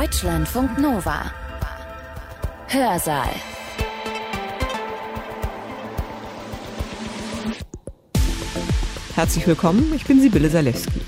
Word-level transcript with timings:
Deutschlandfunk 0.00 0.76
Nova. 0.80 1.30
Hörsaal. 2.66 3.28
Herzlich 9.14 9.46
willkommen, 9.46 9.92
ich 9.94 10.04
bin 10.04 10.20
Sibylle 10.20 10.50
Salewski. 10.50 11.00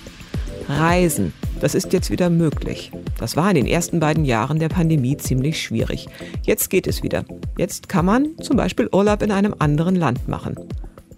Reisen, 0.68 1.32
das 1.60 1.74
ist 1.74 1.92
jetzt 1.94 2.12
wieder 2.12 2.30
möglich. 2.30 2.92
Das 3.18 3.34
war 3.34 3.48
in 3.48 3.56
den 3.56 3.66
ersten 3.66 3.98
beiden 3.98 4.24
Jahren 4.24 4.60
der 4.60 4.68
Pandemie 4.68 5.16
ziemlich 5.16 5.60
schwierig. 5.60 6.06
Jetzt 6.44 6.70
geht 6.70 6.86
es 6.86 7.02
wieder. 7.02 7.24
Jetzt 7.58 7.88
kann 7.88 8.04
man 8.04 8.38
zum 8.38 8.56
Beispiel 8.56 8.88
Urlaub 8.92 9.20
in 9.22 9.32
einem 9.32 9.56
anderen 9.58 9.96
Land 9.96 10.28
machen. 10.28 10.54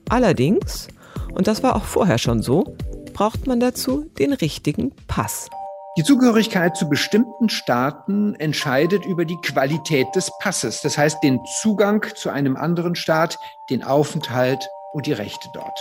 Allerdings, 0.09 0.89
und 1.35 1.47
das 1.47 1.63
war 1.63 1.77
auch 1.77 1.85
vorher 1.85 2.17
schon 2.17 2.41
so, 2.41 2.75
braucht 3.13 3.47
man 3.47 3.61
dazu 3.61 4.07
den 4.19 4.33
richtigen 4.33 4.93
Pass. 5.07 5.51
Die 5.99 6.05
Zugehörigkeit 6.05 6.77
zu 6.77 6.89
bestimmten 6.89 7.49
Staaten 7.49 8.37
entscheidet 8.37 9.05
über 9.05 9.25
die 9.25 9.41
Qualität 9.43 10.07
des 10.15 10.31
Passes, 10.39 10.81
das 10.81 10.97
heißt 10.97 11.25
den 11.25 11.41
Zugang 11.61 12.07
zu 12.15 12.31
einem 12.31 12.57
anderen 12.57 12.95
Staat, 12.95 13.37
den 13.69 13.83
Aufenthalt 13.83 14.71
und 14.93 15.07
die 15.07 15.13
Rechte 15.13 15.49
dort. 15.53 15.77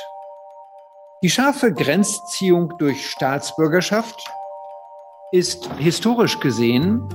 Die 1.21 1.29
scharfe 1.29 1.71
Grenzziehung 1.71 2.73
durch 2.79 3.11
Staatsbürgerschaft 3.11 4.19
ist 5.31 5.69
historisch 5.77 6.39
gesehen 6.39 7.07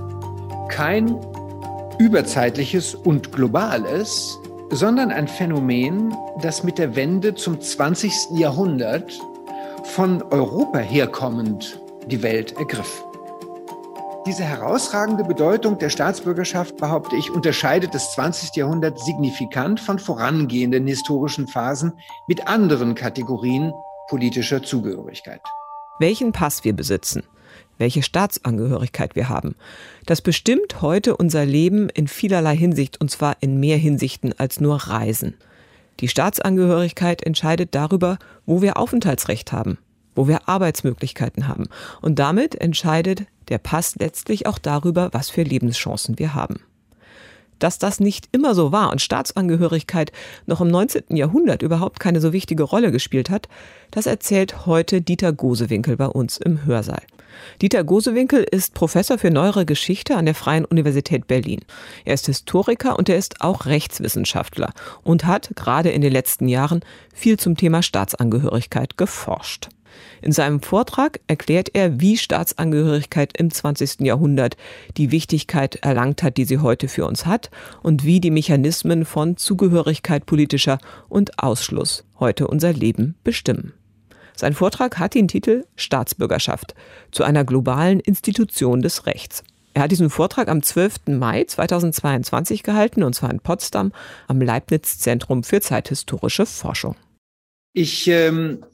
kein 0.69 1.19
überzeitliches 1.99 2.95
und 2.95 3.33
globales, 3.33 4.39
sondern 4.71 5.11
ein 5.11 5.27
Phänomen, 5.27 6.15
das 6.41 6.63
mit 6.63 6.79
der 6.79 6.95
Wende 6.95 7.35
zum 7.35 7.61
20. 7.61 8.39
Jahrhundert 8.39 9.13
von 9.83 10.23
Europa 10.23 10.79
herkommend 10.79 11.82
die 12.07 12.23
Welt 12.23 12.57
ergriff. 12.59 13.05
Diese 14.27 14.45
herausragende 14.45 15.25
Bedeutung 15.25 15.79
der 15.79 15.91
Staatsbürgerschaft, 15.91 16.77
behaupte 16.77 17.17
ich, 17.17 17.31
unterscheidet 17.31 17.93
das 17.93 18.13
20. 18.13 18.55
Jahrhundert 18.55 19.01
signifikant 19.01 19.81
von 19.81 19.99
vorangehenden 19.99 20.87
historischen 20.87 21.49
Phasen 21.49 21.93
mit 22.29 22.47
anderen 22.47 22.95
Kategorien 22.95 23.73
politischer 24.09 24.63
Zugehörigkeit. 24.63 25.41
Welchen 25.99 26.31
Pass 26.31 26.63
wir 26.63 26.73
besitzen, 26.73 27.25
welche 27.79 28.03
Staatsangehörigkeit 28.03 29.17
wir 29.17 29.29
haben, 29.29 29.57
das 30.07 30.21
bestimmt 30.21 30.83
heute 30.83 31.17
unser 31.17 31.45
Leben 31.45 31.89
in 31.89 32.07
vielerlei 32.07 32.57
Hinsicht 32.57 33.01
und 33.01 33.11
zwar 33.11 33.37
in 33.41 33.59
mehr 33.59 33.77
Hinsichten 33.77 34.33
als 34.39 34.61
nur 34.61 34.77
Reisen. 34.77 35.35
Die 35.99 36.09
Staatsangehörigkeit 36.09 37.25
entscheidet 37.25 37.75
darüber, 37.75 38.19
wo 38.47 38.63
wir 38.63 38.77
Aufenthaltsrecht 38.77 39.51
haben, 39.51 39.79
wo 40.15 40.29
wir 40.29 40.49
Arbeitsmöglichkeiten 40.49 41.49
haben. 41.49 41.69
Und 42.01 42.19
damit 42.19 42.55
entscheidet 42.55 43.25
der 43.49 43.59
Pass 43.59 43.97
letztlich 43.97 44.47
auch 44.47 44.59
darüber, 44.59 45.11
was 45.13 45.31
für 45.31 45.43
Lebenschancen 45.43 46.19
wir 46.19 46.35
haben. 46.35 46.61
Dass 47.59 47.79
das 47.79 48.01
nicht 48.01 48.29
immer 48.33 48.57
so 48.57 48.73
war 48.73 48.91
und 48.91 49.01
Staatsangehörigkeit 49.01 50.11
noch 50.47 50.61
im 50.61 50.69
19. 50.69 51.17
Jahrhundert 51.17 51.63
überhaupt 51.63 52.01
keine 52.01 52.21
so 52.21 52.33
wichtige 52.33 52.65
Rolle 52.65 52.91
gespielt 52.91 53.31
hat, 53.31 53.49
das 53.93 54.07
erzählt 54.07 54.67
heute 54.67 55.01
Dieter 55.01 55.33
Gosewinkel 55.33 55.97
bei 55.97 56.07
uns 56.07 56.39
im 56.39 56.65
Hörsaal. 56.65 57.03
Dieter 57.61 57.85
Gosewinkel 57.85 58.43
ist 58.43 58.75
Professor 58.75 59.17
für 59.17 59.31
neuere 59.31 59.65
Geschichte 59.65 60.17
an 60.17 60.25
der 60.27 60.35
Freien 60.35 60.65
Universität 60.65 61.27
Berlin. 61.27 61.61
Er 62.05 62.15
ist 62.15 62.27
Historiker 62.27 62.99
und 62.99 63.09
er 63.09 63.17
ist 63.17 63.41
auch 63.41 63.67
Rechtswissenschaftler 63.67 64.73
und 65.03 65.25
hat 65.25 65.51
gerade 65.55 65.91
in 65.91 66.01
den 66.01 66.13
letzten 66.13 66.49
Jahren 66.49 66.81
viel 67.15 67.39
zum 67.39 67.57
Thema 67.57 67.83
Staatsangehörigkeit 67.83 68.97
geforscht. 68.97 69.69
In 70.21 70.33
seinem 70.33 70.61
Vortrag 70.61 71.21
erklärt 71.27 71.71
er, 71.75 72.01
wie 72.01 72.17
Staatsangehörigkeit 72.17 73.37
im 73.37 73.51
20. 73.51 74.01
Jahrhundert 74.01 74.57
die 74.97 75.11
Wichtigkeit 75.11 75.77
erlangt 75.77 76.23
hat, 76.23 76.37
die 76.37 76.45
sie 76.45 76.59
heute 76.59 76.89
für 76.89 77.07
uns 77.07 77.27
hat 77.27 77.51
und 77.83 78.05
wie 78.05 78.21
die 78.21 78.31
Mechanismen 78.31 79.05
von 79.05 79.37
Zugehörigkeit 79.37 80.27
politischer 80.27 80.79
und 81.09 81.39
Ausschluss 81.39 82.05
heute 82.19 82.47
unser 82.47 82.73
Leben 82.73 83.17
bestimmen. 83.25 83.73
Sein 84.35 84.55
Vortrag 84.55 84.99
hat 84.99 85.15
den 85.15 85.29
Titel 85.29 85.65
Staatsbürgerschaft 85.77 86.75
zu 87.11 87.23
einer 87.23 87.45
globalen 87.45 88.01
Institution 88.01 88.83
des 88.83 89.07
Rechts. 89.07 89.45
Er 89.75 89.83
hat 89.83 89.91
diesen 89.91 90.11
Vortrag 90.11 90.49
am 90.49 90.63
12. 90.63 91.07
Mai 91.09 91.45
2022 91.45 92.63
gehalten, 92.63 93.03
und 93.03 93.15
zwar 93.15 93.31
in 93.31 93.41
Potsdam 93.41 93.93
am 94.29 94.41
Leibniz 94.41 94.99
Zentrum 94.99 95.45
für 95.45 95.61
zeithistorische 95.61 96.45
Forschung. 96.45 96.97
Ich 97.73 98.07
ähm, 98.09 98.65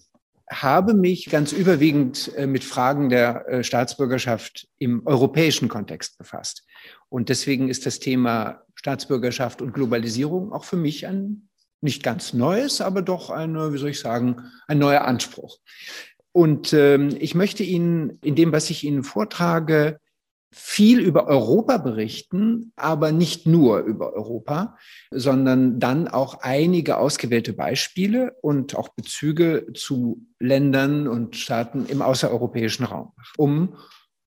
habe 0.50 0.94
mich 0.94 1.26
ganz 1.26 1.52
überwiegend 1.52 2.32
äh, 2.36 2.46
mit 2.46 2.64
Fragen 2.64 3.08
der 3.08 3.48
äh, 3.48 3.64
Staatsbürgerschaft 3.64 4.68
im 4.78 5.06
europäischen 5.06 5.68
Kontext 5.68 6.18
befasst. 6.18 6.64
Und 7.08 7.28
deswegen 7.28 7.68
ist 7.68 7.86
das 7.86 7.98
Thema 7.98 8.62
Staatsbürgerschaft 8.74 9.62
und 9.62 9.72
Globalisierung 9.72 10.52
auch 10.52 10.64
für 10.64 10.76
mich 10.76 11.06
ein 11.06 11.48
nicht 11.80 12.02
ganz 12.02 12.32
neues, 12.32 12.80
aber 12.80 13.02
doch 13.02 13.30
eine, 13.30 13.72
wie 13.72 13.78
soll 13.78 13.90
ich 13.90 14.00
sagen, 14.00 14.50
ein 14.66 14.78
neuer 14.78 15.02
Anspruch. 15.02 15.58
Und 16.32 16.72
ähm, 16.72 17.16
ich 17.18 17.34
möchte 17.34 17.62
Ihnen 17.62 18.18
in 18.22 18.34
dem, 18.34 18.52
was 18.52 18.70
ich 18.70 18.84
Ihnen 18.84 19.04
vortrage, 19.04 20.00
viel 20.50 21.00
über 21.00 21.26
Europa 21.26 21.76
berichten, 21.76 22.72
aber 22.76 23.12
nicht 23.12 23.46
nur 23.46 23.80
über 23.80 24.14
Europa, 24.14 24.78
sondern 25.10 25.78
dann 25.78 26.08
auch 26.08 26.40
einige 26.40 26.96
ausgewählte 26.96 27.52
Beispiele 27.52 28.36
und 28.40 28.74
auch 28.74 28.88
Bezüge 28.90 29.66
zu 29.74 30.26
Ländern 30.38 31.06
und 31.06 31.36
Staaten 31.36 31.86
im 31.86 32.00
außereuropäischen 32.00 32.86
Raum, 32.86 33.12
um 33.36 33.76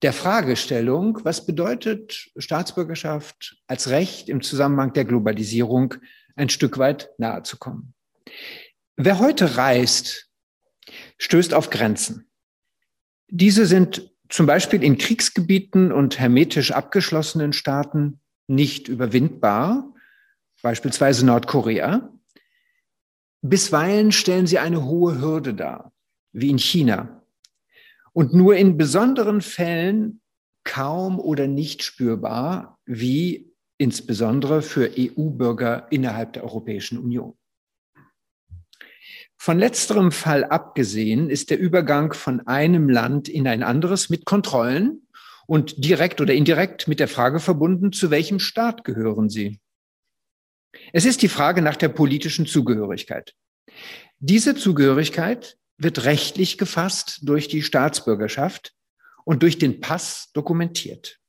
der 0.04 0.14
Fragestellung, 0.14 1.20
was 1.24 1.46
bedeutet 1.46 2.30
Staatsbürgerschaft 2.38 3.58
als 3.68 3.90
Recht 3.90 4.30
im 4.30 4.42
Zusammenhang 4.42 4.94
der 4.94 5.06
Globalisierung 5.06 5.96
ein 6.36 6.50
Stück 6.50 6.78
weit 6.78 7.10
nahe 7.18 7.44
zu 7.44 7.58
kommen. 7.58 7.94
Wer 8.96 9.20
heute 9.20 9.58
reist, 9.58 10.30
stößt 11.18 11.54
auf 11.54 11.70
Grenzen. 11.70 12.30
Diese 13.28 13.66
sind 13.66 14.11
zum 14.32 14.46
Beispiel 14.46 14.82
in 14.82 14.98
Kriegsgebieten 14.98 15.92
und 15.92 16.18
hermetisch 16.18 16.72
abgeschlossenen 16.72 17.54
Staaten 17.54 18.22
nicht 18.48 18.88
überwindbar, 18.88 19.94
beispielsweise 20.62 21.26
Nordkorea. 21.26 22.10
Bisweilen 23.42 24.12
stellen 24.12 24.48
sie 24.48 24.58
eine 24.58 24.86
hohe 24.86 25.20
Hürde 25.20 25.54
dar, 25.54 25.92
wie 26.32 26.50
in 26.50 26.60
China. 26.60 27.24
Und 28.14 28.34
nur 28.34 28.56
in 28.56 28.78
besonderen 28.78 29.42
Fällen 29.42 30.22
kaum 30.64 31.20
oder 31.20 31.48
nicht 31.48 31.84
spürbar, 31.84 32.80
wie 32.86 33.54
insbesondere 33.78 34.62
für 34.62 34.92
EU-Bürger 34.98 35.88
innerhalb 35.92 36.34
der 36.34 36.44
Europäischen 36.44 36.98
Union. 36.98 37.34
Von 39.44 39.58
letzterem 39.58 40.12
Fall 40.12 40.44
abgesehen 40.44 41.32
ist 41.32 41.50
der 41.50 41.58
Übergang 41.58 42.14
von 42.14 42.46
einem 42.46 42.90
Land 42.90 43.28
in 43.28 43.48
ein 43.48 43.64
anderes 43.64 44.12
mit 44.12 44.24
Kontrollen 44.24 45.08
und 45.48 45.84
direkt 45.84 46.22
oder 46.22 46.36
indirekt 46.36 46.88
mit 46.88 47.00
der 47.00 47.08
Frage 47.08 47.40
verbunden, 47.40 47.92
zu 47.92 48.12
welchem 48.12 48.38
Staat 48.38 48.84
gehören 48.84 49.30
Sie? 49.30 49.60
Es 50.94 51.06
ist 51.06 51.24
die 51.24 51.28
Frage 51.28 51.64
nach 51.64 51.76
der 51.76 51.90
politischen 51.90 52.46
Zugehörigkeit. 52.46 53.34
Diese 54.20 54.54
Zugehörigkeit 54.54 55.58
wird 55.76 56.04
rechtlich 56.04 56.60
gefasst 56.60 57.22
durch 57.24 57.48
die 57.48 57.64
Staatsbürgerschaft 57.64 58.76
und 59.26 59.42
durch 59.42 59.58
den 59.58 59.80
Pass 59.80 60.30
dokumentiert. 60.34 61.20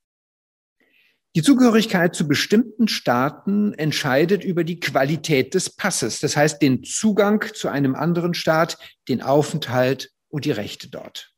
Die 1.34 1.42
Zugehörigkeit 1.42 2.14
zu 2.14 2.28
bestimmten 2.28 2.88
Staaten 2.88 3.72
entscheidet 3.72 4.44
über 4.44 4.64
die 4.64 4.80
Qualität 4.80 5.54
des 5.54 5.70
Passes, 5.70 6.20
das 6.20 6.36
heißt 6.36 6.60
den 6.60 6.84
Zugang 6.84 7.42
zu 7.54 7.68
einem 7.68 7.94
anderen 7.94 8.34
Staat, 8.34 8.76
den 9.08 9.22
Aufenthalt 9.22 10.12
und 10.28 10.44
die 10.44 10.50
Rechte 10.50 10.90
dort. 10.90 11.32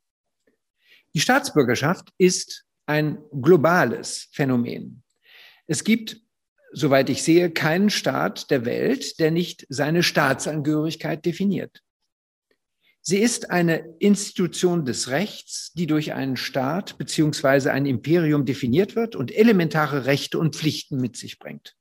Die 1.15 1.21
Staatsbürgerschaft 1.21 2.09
ist 2.19 2.65
ein 2.87 3.19
globales 3.31 4.29
Phänomen. 4.33 5.05
Es 5.69 5.85
gibt, 5.85 6.17
soweit 6.73 7.09
ich 7.09 7.23
sehe, 7.23 7.53
keinen 7.53 7.89
Staat 7.89 8.51
der 8.51 8.65
Welt, 8.65 9.21
der 9.21 9.31
nicht 9.31 9.65
seine 9.69 10.03
Staatsangehörigkeit 10.03 11.25
definiert. 11.25 11.84
Sie 13.07 13.19
ist 13.19 13.51
eine 13.51 13.97
Institution 13.99 14.87
des 14.87 15.09
Rechts, 15.09 15.73
die 15.75 15.87
durch 15.87 16.15
einen 16.15 16.39
Staat 16.39 16.97
beziehungsweise 16.97 17.71
ein 17.71 17.85
Imperium 17.85 18.47
definiert 18.47 18.97
wird 18.97 19.15
und 19.15 19.31
elementare 19.31 20.07
Rechte 20.07 20.39
und 20.39 20.57
Pflichten 20.57 20.99
mit 20.99 21.15
sich 21.19 21.39
bringt. 21.39 21.77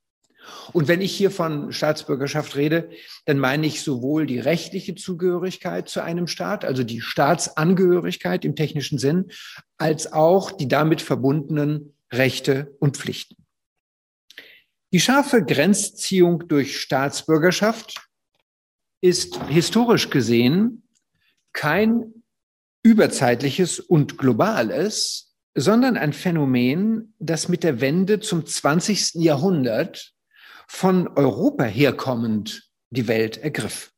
Und 0.74 0.86
wenn 0.86 1.00
ich 1.00 1.16
hier 1.16 1.30
von 1.30 1.72
Staatsbürgerschaft 1.72 2.56
rede, 2.56 2.90
dann 3.24 3.38
meine 3.38 3.66
ich 3.66 3.80
sowohl 3.80 4.26
die 4.26 4.38
rechtliche 4.38 4.96
Zugehörigkeit 4.96 5.88
zu 5.88 6.02
einem 6.02 6.26
Staat, 6.26 6.66
also 6.66 6.84
die 6.84 7.00
Staatsangehörigkeit 7.00 8.44
im 8.44 8.54
technischen 8.54 8.98
Sinn, 8.98 9.30
als 9.78 10.12
auch 10.12 10.52
die 10.52 10.68
damit 10.68 11.00
verbundenen 11.00 11.94
Rechte 12.12 12.76
und 12.80 12.98
Pflichten. 12.98 13.36
Die 14.92 15.00
scharfe 15.00 15.42
Grenzziehung 15.42 16.48
durch 16.48 16.78
Staatsbürgerschaft 16.78 18.06
ist 19.00 19.42
historisch 19.48 20.10
gesehen 20.10 20.83
kein 21.54 22.12
überzeitliches 22.82 23.80
und 23.80 24.18
globales, 24.18 25.34
sondern 25.54 25.96
ein 25.96 26.12
Phänomen, 26.12 27.14
das 27.18 27.48
mit 27.48 27.62
der 27.62 27.80
Wende 27.80 28.20
zum 28.20 28.44
20. 28.44 29.14
Jahrhundert 29.14 30.12
von 30.68 31.08
Europa 31.08 31.64
herkommend 31.64 32.68
die 32.90 33.08
Welt 33.08 33.38
ergriff. 33.38 33.92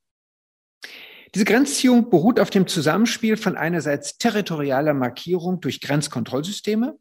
Diese 1.35 1.45
Grenzziehung 1.45 2.09
beruht 2.09 2.39
auf 2.41 2.51
dem 2.51 2.67
Zusammenspiel 2.67 3.37
von 3.37 3.57
einerseits 3.57 4.17
territorialer 4.17 4.95
Markierung 4.95 5.61
durch 5.61 5.81
Grenzkontrollsysteme 5.81 6.97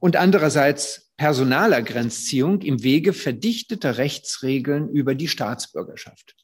und 0.00 0.16
andererseits 0.16 1.10
personaler 1.16 1.82
Grenzziehung 1.82 2.60
im 2.60 2.82
Wege 2.82 3.12
verdichteter 3.12 3.98
Rechtsregeln 3.98 4.88
über 4.90 5.14
die 5.14 5.28
Staatsbürgerschaft. 5.28 6.36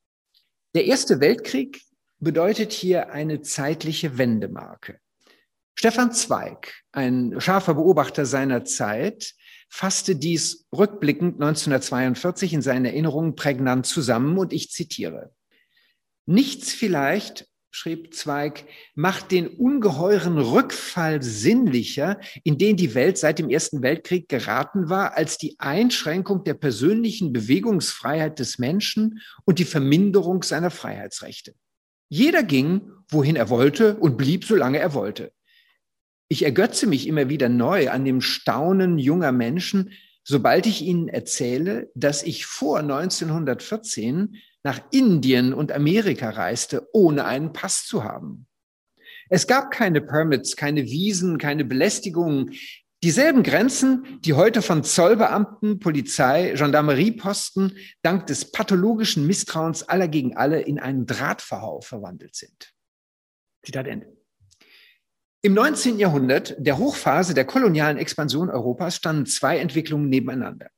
Der 0.75 0.87
Erste 0.87 1.21
Weltkrieg 1.21 1.83
bedeutet 2.21 2.73
hier 2.73 3.11
eine 3.13 3.43
zeitliche 3.43 4.19
Wendemarke. 4.19 4.99
Stefan 5.75 6.13
Zweig, 6.13 6.83
ein 6.91 7.41
scharfer 7.41 7.75
Beobachter 7.75 8.27
seiner 8.27 8.65
Zeit, 8.65 9.35
fasste 9.69 10.17
dies 10.17 10.67
rückblickend 10.77 11.35
1942 11.35 12.53
in 12.55 12.63
seinen 12.63 12.87
Erinnerungen 12.87 13.37
prägnant 13.37 13.87
zusammen 13.87 14.39
und 14.39 14.53
ich 14.53 14.71
zitiere. 14.71 15.33
Nichts 16.27 16.73
vielleicht, 16.73 17.49
schrieb 17.71 18.13
Zweig, 18.15 18.65
macht 18.95 19.31
den 19.31 19.47
ungeheuren 19.47 20.39
Rückfall 20.39 21.23
sinnlicher, 21.23 22.19
in 22.43 22.59
den 22.59 22.77
die 22.77 22.95
Welt 22.95 23.19
seit 23.19 23.39
dem 23.39 23.51
Ersten 23.51 23.83
Weltkrieg 23.83 24.29
geraten 24.29 24.89
war, 24.89 25.17
als 25.17 25.39
die 25.39 25.55
Einschränkung 25.59 26.43
der 26.45 26.55
persönlichen 26.55 27.33
Bewegungsfreiheit 27.33 28.39
des 28.41 28.59
Menschen 28.59 29.21
und 29.45 29.59
die 29.59 29.65
Verminderung 29.65 30.43
seiner 30.43 30.71
Freiheitsrechte. 30.71 31.55
Jeder 32.09 32.43
ging, 32.43 32.91
wohin 33.11 33.37
er 33.37 33.51
wollte 33.51 33.97
und 33.97 34.17
blieb, 34.17 34.45
solange 34.45 34.79
er 34.79 34.95
wollte. 34.95 35.33
Ich 36.29 36.45
ergötze 36.45 36.87
mich 36.87 37.07
immer 37.07 37.29
wieder 37.29 37.49
neu 37.49 37.91
an 37.91 38.05
dem 38.05 38.21
Staunen 38.21 38.99
junger 38.99 39.33
Menschen, 39.33 39.93
sobald 40.25 40.67
ich 40.67 40.83
ihnen 40.83 41.09
erzähle, 41.09 41.91
dass 41.95 42.23
ich 42.23 42.45
vor 42.45 42.81
1914 42.81 44.37
nach 44.63 44.81
Indien 44.91 45.55
und 45.55 45.73
Amerika 45.73 46.29
reiste, 46.29 46.87
ohne 46.93 47.25
einen 47.25 47.55
Pass 47.55 47.87
zu 47.87 48.05
haben. 48.05 48.47
Es 49.31 49.47
gab 49.47 49.71
keine 49.71 50.01
Permits, 50.01 50.57
keine 50.57 50.85
Wiesen, 50.85 51.39
keine 51.39 51.65
Belästigungen. 51.65 52.53
Dieselben 53.05 53.45
Grenzen, 53.45 54.21
die 54.23 54.35
heute 54.35 54.61
von 54.61 54.83
Zollbeamten, 54.83 55.79
Polizei, 55.79 56.55
Gendarmerieposten 56.57 57.77
dank 58.03 58.27
des 58.27 58.51
pathologischen 58.51 59.25
Misstrauens 59.25 59.85
aller 59.85 60.09
gegen 60.09 60.37
alle 60.37 60.61
in 60.61 60.81
einen 60.81 61.07
Drahtverhau 61.07 61.81
verwandelt 61.81 62.35
sind. 62.35 62.75
Zitat 63.65 63.87
Ende. 63.87 64.19
Im 65.43 65.55
19. 65.55 66.01
Jahrhundert, 66.01 66.57
der 66.59 66.79
Hochphase 66.79 67.35
der 67.35 67.45
kolonialen 67.45 67.99
Expansion 67.99 68.51
Europas, 68.51 68.97
standen 68.97 69.27
zwei 69.27 69.59
Entwicklungen 69.59 70.09
nebeneinander. 70.09 70.69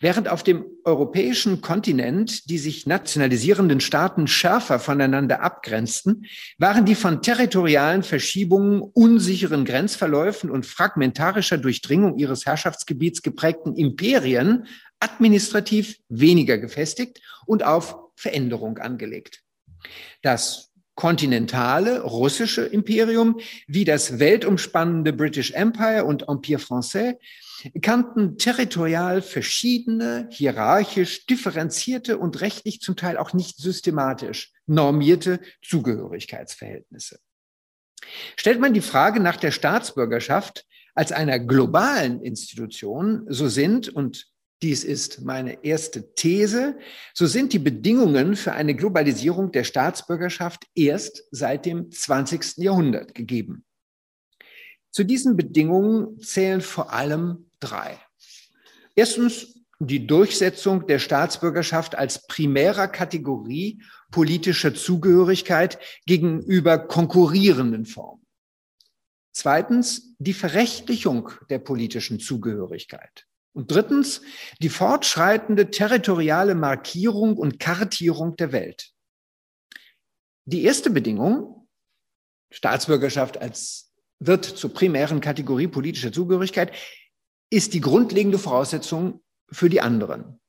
Während 0.00 0.28
auf 0.28 0.42
dem 0.42 0.64
europäischen 0.84 1.60
Kontinent 1.60 2.50
die 2.50 2.58
sich 2.58 2.86
nationalisierenden 2.86 3.80
Staaten 3.80 4.26
schärfer 4.26 4.78
voneinander 4.78 5.42
abgrenzten, 5.42 6.26
waren 6.58 6.84
die 6.84 6.94
von 6.94 7.22
territorialen 7.22 8.02
Verschiebungen, 8.02 8.82
unsicheren 8.82 9.64
Grenzverläufen 9.64 10.50
und 10.50 10.66
fragmentarischer 10.66 11.58
Durchdringung 11.58 12.18
ihres 12.18 12.46
Herrschaftsgebiets 12.46 13.22
geprägten 13.22 13.74
Imperien 13.76 14.66
administrativ 15.00 15.98
weniger 16.08 16.58
gefestigt 16.58 17.20
und 17.46 17.62
auf 17.62 17.96
Veränderung 18.16 18.78
angelegt. 18.78 19.42
Das 20.22 20.70
kontinentale 20.94 22.02
russische 22.02 22.62
Imperium 22.62 23.40
wie 23.66 23.84
das 23.84 24.18
weltumspannende 24.18 25.12
British 25.12 25.50
Empire 25.52 26.04
und 26.04 26.28
Empire 26.28 26.60
Français 26.60 27.16
kannten 27.80 28.38
territorial 28.38 29.22
verschiedene, 29.22 30.28
hierarchisch 30.30 31.26
differenzierte 31.26 32.18
und 32.18 32.40
rechtlich 32.40 32.80
zum 32.80 32.96
Teil 32.96 33.16
auch 33.16 33.32
nicht 33.32 33.58
systematisch 33.58 34.52
normierte 34.66 35.40
Zugehörigkeitsverhältnisse. 35.62 37.18
Stellt 38.36 38.60
man 38.60 38.74
die 38.74 38.80
Frage 38.80 39.20
nach 39.20 39.36
der 39.36 39.50
Staatsbürgerschaft 39.50 40.66
als 40.94 41.12
einer 41.12 41.38
globalen 41.38 42.20
Institution, 42.22 43.26
so 43.28 43.48
sind, 43.48 43.88
und 43.88 44.28
dies 44.62 44.84
ist 44.84 45.22
meine 45.22 45.64
erste 45.64 46.14
These. 46.14 46.78
So 47.12 47.26
sind 47.26 47.52
die 47.52 47.58
Bedingungen 47.58 48.36
für 48.36 48.52
eine 48.52 48.74
Globalisierung 48.74 49.52
der 49.52 49.64
Staatsbürgerschaft 49.64 50.66
erst 50.74 51.24
seit 51.30 51.66
dem 51.66 51.90
20. 51.90 52.58
Jahrhundert 52.58 53.14
gegeben. 53.14 53.64
Zu 54.94 55.02
diesen 55.02 55.36
Bedingungen 55.36 56.20
zählen 56.20 56.60
vor 56.60 56.92
allem 56.92 57.50
drei. 57.58 57.98
Erstens 58.94 59.58
die 59.80 60.06
Durchsetzung 60.06 60.86
der 60.86 61.00
Staatsbürgerschaft 61.00 61.96
als 61.96 62.28
primärer 62.28 62.86
Kategorie 62.86 63.82
politischer 64.12 64.72
Zugehörigkeit 64.72 65.80
gegenüber 66.06 66.78
konkurrierenden 66.78 67.86
Formen. 67.86 68.24
Zweitens 69.32 70.14
die 70.18 70.32
Verrechtlichung 70.32 71.28
der 71.50 71.58
politischen 71.58 72.20
Zugehörigkeit. 72.20 73.26
Und 73.52 73.72
drittens 73.72 74.22
die 74.62 74.68
fortschreitende 74.68 75.72
territoriale 75.72 76.54
Markierung 76.54 77.36
und 77.36 77.58
Kartierung 77.58 78.36
der 78.36 78.52
Welt. 78.52 78.92
Die 80.44 80.62
erste 80.62 80.90
Bedingung, 80.90 81.68
Staatsbürgerschaft 82.52 83.38
als 83.38 83.83
wird 84.18 84.44
zur 84.44 84.72
primären 84.72 85.20
Kategorie 85.20 85.66
politischer 85.66 86.12
Zugehörigkeit, 86.12 86.72
ist 87.50 87.74
die 87.74 87.80
grundlegende 87.80 88.38
Voraussetzung 88.38 89.22
für 89.50 89.68
die 89.68 89.80
anderen. 89.80 90.40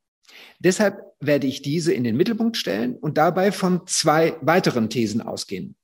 Deshalb 0.59 1.01
werde 1.19 1.47
ich 1.47 1.61
diese 1.61 1.93
in 1.93 2.03
den 2.03 2.17
Mittelpunkt 2.17 2.57
stellen 2.57 2.95
und 2.95 3.17
dabei 3.17 3.51
von 3.51 3.85
zwei 3.87 4.37
weiteren 4.41 4.89
Thesen 4.89 5.21
ausgehen. 5.21 5.75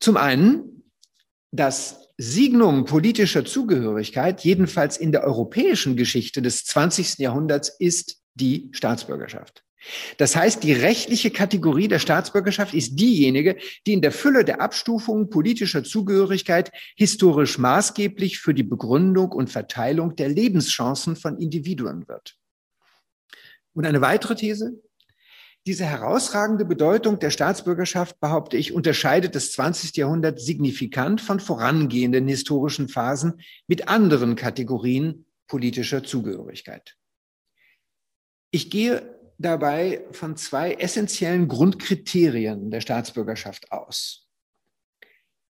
Zum 0.00 0.16
einen, 0.16 0.90
dass 1.50 2.10
Signum 2.16 2.84
politischer 2.84 3.44
Zugehörigkeit, 3.44 4.42
jedenfalls 4.42 4.96
in 4.96 5.12
der 5.12 5.24
europäischen 5.24 5.96
Geschichte 5.96 6.42
des 6.42 6.64
20. 6.64 7.18
Jahrhunderts, 7.18 7.68
ist 7.78 8.22
die 8.34 8.68
Staatsbürgerschaft. 8.72 9.63
Das 10.18 10.36
heißt, 10.36 10.62
die 10.62 10.72
rechtliche 10.72 11.30
Kategorie 11.30 11.88
der 11.88 11.98
Staatsbürgerschaft 11.98 12.74
ist 12.74 12.96
diejenige, 12.96 13.56
die 13.86 13.92
in 13.92 14.02
der 14.02 14.12
Fülle 14.12 14.44
der 14.44 14.60
Abstufungen 14.60 15.30
politischer 15.30 15.84
Zugehörigkeit 15.84 16.70
historisch 16.96 17.58
maßgeblich 17.58 18.38
für 18.38 18.54
die 18.54 18.62
Begründung 18.62 19.32
und 19.32 19.50
Verteilung 19.50 20.16
der 20.16 20.28
Lebenschancen 20.28 21.16
von 21.16 21.38
Individuen 21.38 22.08
wird. 22.08 22.36
Und 23.74 23.86
eine 23.86 24.00
weitere 24.00 24.36
These, 24.36 24.80
diese 25.66 25.86
herausragende 25.86 26.66
Bedeutung 26.66 27.18
der 27.18 27.30
Staatsbürgerschaft, 27.30 28.20
behaupte 28.20 28.56
ich, 28.56 28.74
unterscheidet 28.74 29.34
das 29.34 29.52
20. 29.52 29.96
Jahrhundert 29.96 30.38
signifikant 30.38 31.22
von 31.22 31.40
vorangehenden 31.40 32.28
historischen 32.28 32.88
Phasen 32.88 33.40
mit 33.66 33.88
anderen 33.88 34.36
Kategorien 34.36 35.24
politischer 35.46 36.04
Zugehörigkeit. 36.04 36.96
Ich 38.50 38.70
gehe 38.70 39.13
dabei 39.38 40.04
von 40.12 40.36
zwei 40.36 40.74
essentiellen 40.74 41.48
Grundkriterien 41.48 42.70
der 42.70 42.80
Staatsbürgerschaft 42.80 43.72
aus. 43.72 44.28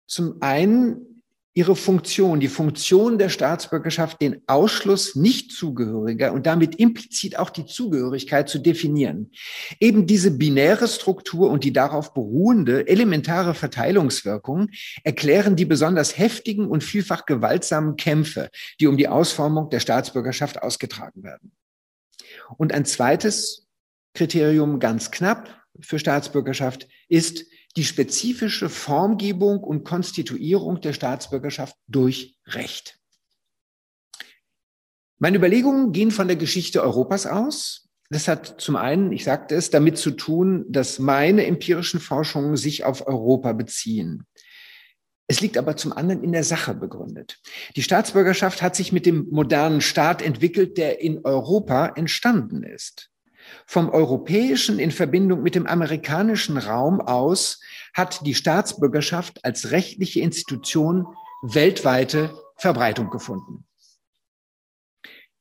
Zum 0.06 0.40
einen 0.40 1.14
ihre 1.56 1.76
Funktion, 1.76 2.40
die 2.40 2.48
Funktion 2.48 3.16
der 3.16 3.28
Staatsbürgerschaft, 3.28 4.20
den 4.20 4.42
Ausschluss 4.48 5.14
Nichtzugehöriger 5.14 6.32
und 6.32 6.46
damit 6.46 6.74
implizit 6.74 7.38
auch 7.38 7.48
die 7.48 7.64
Zugehörigkeit 7.64 8.48
zu 8.48 8.58
definieren. 8.58 9.30
Eben 9.78 10.06
diese 10.08 10.32
binäre 10.32 10.88
Struktur 10.88 11.50
und 11.50 11.62
die 11.62 11.72
darauf 11.72 12.12
beruhende 12.12 12.88
elementare 12.88 13.54
Verteilungswirkung 13.54 14.70
erklären 15.04 15.54
die 15.54 15.64
besonders 15.64 16.18
heftigen 16.18 16.66
und 16.66 16.82
vielfach 16.82 17.24
gewaltsamen 17.24 17.94
Kämpfe, 17.94 18.50
die 18.80 18.88
um 18.88 18.96
die 18.96 19.08
Ausformung 19.08 19.70
der 19.70 19.80
Staatsbürgerschaft 19.80 20.60
ausgetragen 20.60 21.22
werden. 21.22 21.52
Und 22.58 22.72
ein 22.72 22.84
zweites 22.84 23.63
Kriterium 24.14 24.78
ganz 24.78 25.10
knapp 25.10 25.64
für 25.80 25.98
Staatsbürgerschaft 25.98 26.88
ist 27.08 27.46
die 27.76 27.84
spezifische 27.84 28.68
Formgebung 28.68 29.58
und 29.62 29.84
Konstituierung 29.84 30.80
der 30.80 30.92
Staatsbürgerschaft 30.92 31.76
durch 31.88 32.38
Recht. 32.46 32.98
Meine 35.18 35.38
Überlegungen 35.38 35.92
gehen 35.92 36.10
von 36.10 36.28
der 36.28 36.36
Geschichte 36.36 36.82
Europas 36.82 37.26
aus. 37.26 37.88
Das 38.10 38.28
hat 38.28 38.60
zum 38.60 38.76
einen, 38.76 39.10
ich 39.12 39.24
sagte 39.24 39.54
es, 39.54 39.70
damit 39.70 39.98
zu 39.98 40.12
tun, 40.12 40.64
dass 40.68 40.98
meine 40.98 41.46
empirischen 41.46 41.98
Forschungen 41.98 42.56
sich 42.56 42.84
auf 42.84 43.06
Europa 43.06 43.52
beziehen. 43.52 44.26
Es 45.26 45.40
liegt 45.40 45.56
aber 45.56 45.76
zum 45.76 45.92
anderen 45.92 46.22
in 46.22 46.32
der 46.32 46.44
Sache 46.44 46.74
begründet. 46.74 47.40
Die 47.76 47.82
Staatsbürgerschaft 47.82 48.60
hat 48.60 48.76
sich 48.76 48.92
mit 48.92 49.06
dem 49.06 49.28
modernen 49.30 49.80
Staat 49.80 50.20
entwickelt, 50.20 50.76
der 50.76 51.00
in 51.00 51.24
Europa 51.24 51.86
entstanden 51.96 52.62
ist. 52.62 53.10
Vom 53.66 53.88
europäischen 53.88 54.78
in 54.78 54.90
Verbindung 54.90 55.42
mit 55.42 55.54
dem 55.54 55.66
amerikanischen 55.66 56.56
Raum 56.56 57.00
aus 57.00 57.60
hat 57.92 58.26
die 58.26 58.34
Staatsbürgerschaft 58.34 59.44
als 59.44 59.70
rechtliche 59.70 60.20
Institution 60.20 61.06
weltweite 61.42 62.38
Verbreitung 62.56 63.10
gefunden. 63.10 63.66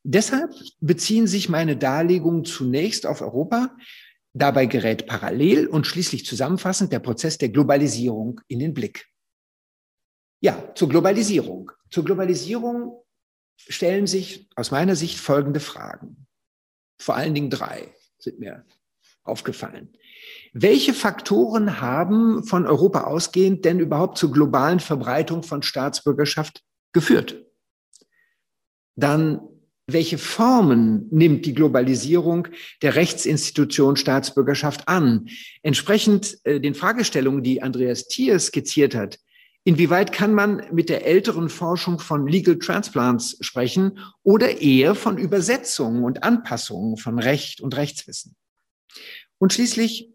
Deshalb 0.03 0.51
beziehen 0.81 1.27
sich 1.27 1.47
meine 1.47 1.77
Darlegungen 1.77 2.43
zunächst 2.43 3.05
auf 3.05 3.21
Europa. 3.21 3.75
Dabei 4.33 4.65
gerät 4.65 5.07
parallel 5.07 5.67
und 5.67 5.87
schließlich 5.87 6.25
zusammenfassend 6.25 6.91
der 6.91 6.99
Prozess 6.99 7.37
der 7.37 7.49
Globalisierung 7.49 8.41
in 8.47 8.59
den 8.59 8.73
Blick. 8.73 9.07
Ja, 10.41 10.73
zur 10.75 10.89
Globalisierung. 10.89 11.71
Zur 11.89 12.03
Globalisierung 12.03 13.01
stellen 13.55 14.07
sich 14.07 14.49
aus 14.55 14.71
meiner 14.71 14.95
Sicht 14.95 15.19
folgende 15.19 15.61
Fragen. 15.61 16.27
Vor 16.99 17.15
allen 17.15 17.33
Dingen 17.33 17.49
drei 17.49 17.93
sind 18.23 18.39
mir 18.39 18.65
aufgefallen. 19.23 19.89
Welche 20.53 20.93
Faktoren 20.93 21.81
haben 21.81 22.43
von 22.43 22.65
Europa 22.65 23.05
ausgehend 23.05 23.65
denn 23.65 23.79
überhaupt 23.79 24.17
zur 24.17 24.31
globalen 24.31 24.79
Verbreitung 24.79 25.43
von 25.43 25.63
Staatsbürgerschaft 25.63 26.61
geführt? 26.91 27.45
Dann, 28.95 29.41
welche 29.87 30.17
Formen 30.17 31.07
nimmt 31.09 31.45
die 31.45 31.53
Globalisierung 31.53 32.47
der 32.81 32.95
Rechtsinstitution 32.95 33.95
Staatsbürgerschaft 33.95 34.87
an? 34.87 35.27
Entsprechend 35.61 36.37
äh, 36.43 36.59
den 36.59 36.75
Fragestellungen, 36.75 37.43
die 37.43 37.61
Andreas 37.61 38.07
Thier 38.07 38.39
skizziert 38.39 38.95
hat, 38.95 39.19
Inwieweit 39.65 40.11
kann 40.11 40.33
man 40.33 40.61
mit 40.73 40.89
der 40.89 41.05
älteren 41.05 41.47
Forschung 41.47 41.99
von 41.99 42.27
Legal 42.27 42.59
Transplants 42.59 43.37
sprechen 43.39 43.99
oder 44.21 44.61
eher 44.61 44.93
von 44.93 45.17
Übersetzungen 45.17 46.03
und 46.03 46.23
Anpassungen 46.23 46.97
von 46.97 47.17
Recht 47.17 47.61
und 47.61 47.75
Rechtswissen? 47.77 48.35
Und 49.37 49.53
schließlich, 49.53 50.09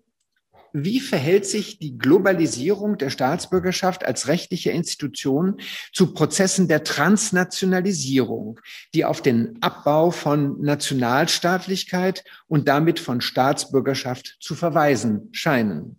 wie 0.75 1.01
verhält 1.01 1.47
sich 1.47 1.79
die 1.79 1.97
Globalisierung 1.97 2.99
der 2.99 3.09
Staatsbürgerschaft 3.09 4.05
als 4.05 4.29
rechtliche 4.29 4.71
Institution 4.71 5.61
zu 5.95 6.13
Prozessen 6.13 6.69
der 6.69 6.85
Transnationalisierung, 6.85 8.61
die 8.95 9.07
auf 9.07 9.23
den 9.23 9.57
Abbau 9.63 10.11
von 10.11 10.61
Nationalstaatlichkeit 10.61 12.23
und 12.49 12.69
damit 12.69 13.01
von 13.01 13.23
Staatsbürgerschaft 13.23 14.37
zu 14.41 14.55
verweisen 14.55 15.31
scheinen? 15.33 15.97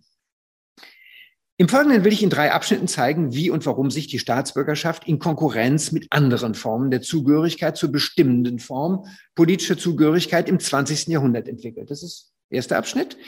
Im 1.60 1.68
Folgenden 1.68 2.04
will 2.04 2.12
ich 2.14 2.22
in 2.22 2.30
drei 2.30 2.52
Abschnitten 2.52 2.88
zeigen, 2.88 3.34
wie 3.34 3.50
und 3.50 3.66
warum 3.66 3.90
sich 3.90 4.06
die 4.06 4.18
Staatsbürgerschaft 4.18 5.06
in 5.06 5.18
Konkurrenz 5.18 5.92
mit 5.92 6.06
anderen 6.08 6.54
Formen 6.54 6.90
der 6.90 7.02
Zugehörigkeit 7.02 7.76
zur 7.76 7.92
bestimmenden 7.92 8.58
Form 8.58 9.04
politischer 9.34 9.76
Zugehörigkeit 9.76 10.48
im 10.48 10.58
20. 10.58 11.08
Jahrhundert 11.08 11.48
entwickelt. 11.48 11.90
Das 11.90 12.02
ist 12.02 12.32
der 12.50 12.56
erste 12.56 12.78
Abschnitt. 12.78 13.18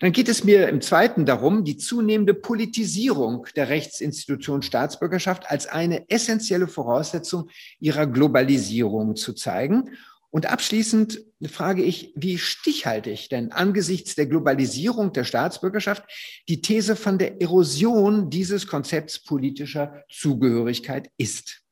Dann 0.00 0.12
geht 0.12 0.30
es 0.30 0.42
mir 0.42 0.70
im 0.70 0.80
zweiten 0.80 1.26
darum, 1.26 1.64
die 1.64 1.76
zunehmende 1.76 2.32
Politisierung 2.32 3.46
der 3.56 3.68
Rechtsinstitution 3.68 4.62
Staatsbürgerschaft 4.62 5.50
als 5.50 5.66
eine 5.66 6.08
essentielle 6.08 6.68
Voraussetzung 6.68 7.50
ihrer 7.78 8.06
Globalisierung 8.06 9.16
zu 9.16 9.34
zeigen. 9.34 9.90
Und 10.32 10.46
abschließend 10.46 11.20
frage 11.46 11.82
ich, 11.84 12.10
wie 12.16 12.38
stichhaltig 12.38 13.28
denn 13.28 13.52
angesichts 13.52 14.14
der 14.14 14.24
Globalisierung 14.24 15.12
der 15.12 15.24
Staatsbürgerschaft 15.24 16.04
die 16.48 16.62
These 16.62 16.96
von 16.96 17.18
der 17.18 17.42
Erosion 17.42 18.30
dieses 18.30 18.66
Konzepts 18.66 19.22
politischer 19.22 20.04
Zugehörigkeit 20.10 21.10
ist. 21.18 21.62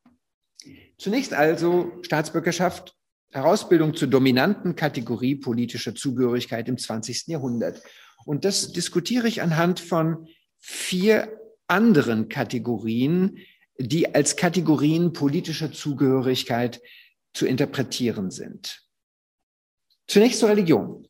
Zunächst 0.99 1.33
also 1.33 1.90
Staatsbürgerschaft, 2.02 2.95
Herausbildung 3.31 3.95
zur 3.95 4.09
dominanten 4.09 4.76
Kategorie 4.76 5.37
politischer 5.37 5.95
Zugehörigkeit 5.95 6.69
im 6.69 6.76
20. 6.76 7.29
Jahrhundert. 7.29 7.81
Und 8.26 8.45
das 8.45 8.73
diskutiere 8.73 9.26
ich 9.26 9.40
anhand 9.40 9.81
von 9.81 10.29
vier 10.59 11.33
anderen 11.67 12.29
Kategorien, 12.29 13.38
die 13.79 14.14
als 14.14 14.37
Kategorien 14.37 15.14
politischer 15.14 15.73
Zugehörigkeit 15.73 16.83
zu 17.33 17.47
interpretieren 17.47 18.31
sind. 18.31 18.83
Zunächst 20.07 20.41
zur 20.41 20.49
Religion. 20.49 21.07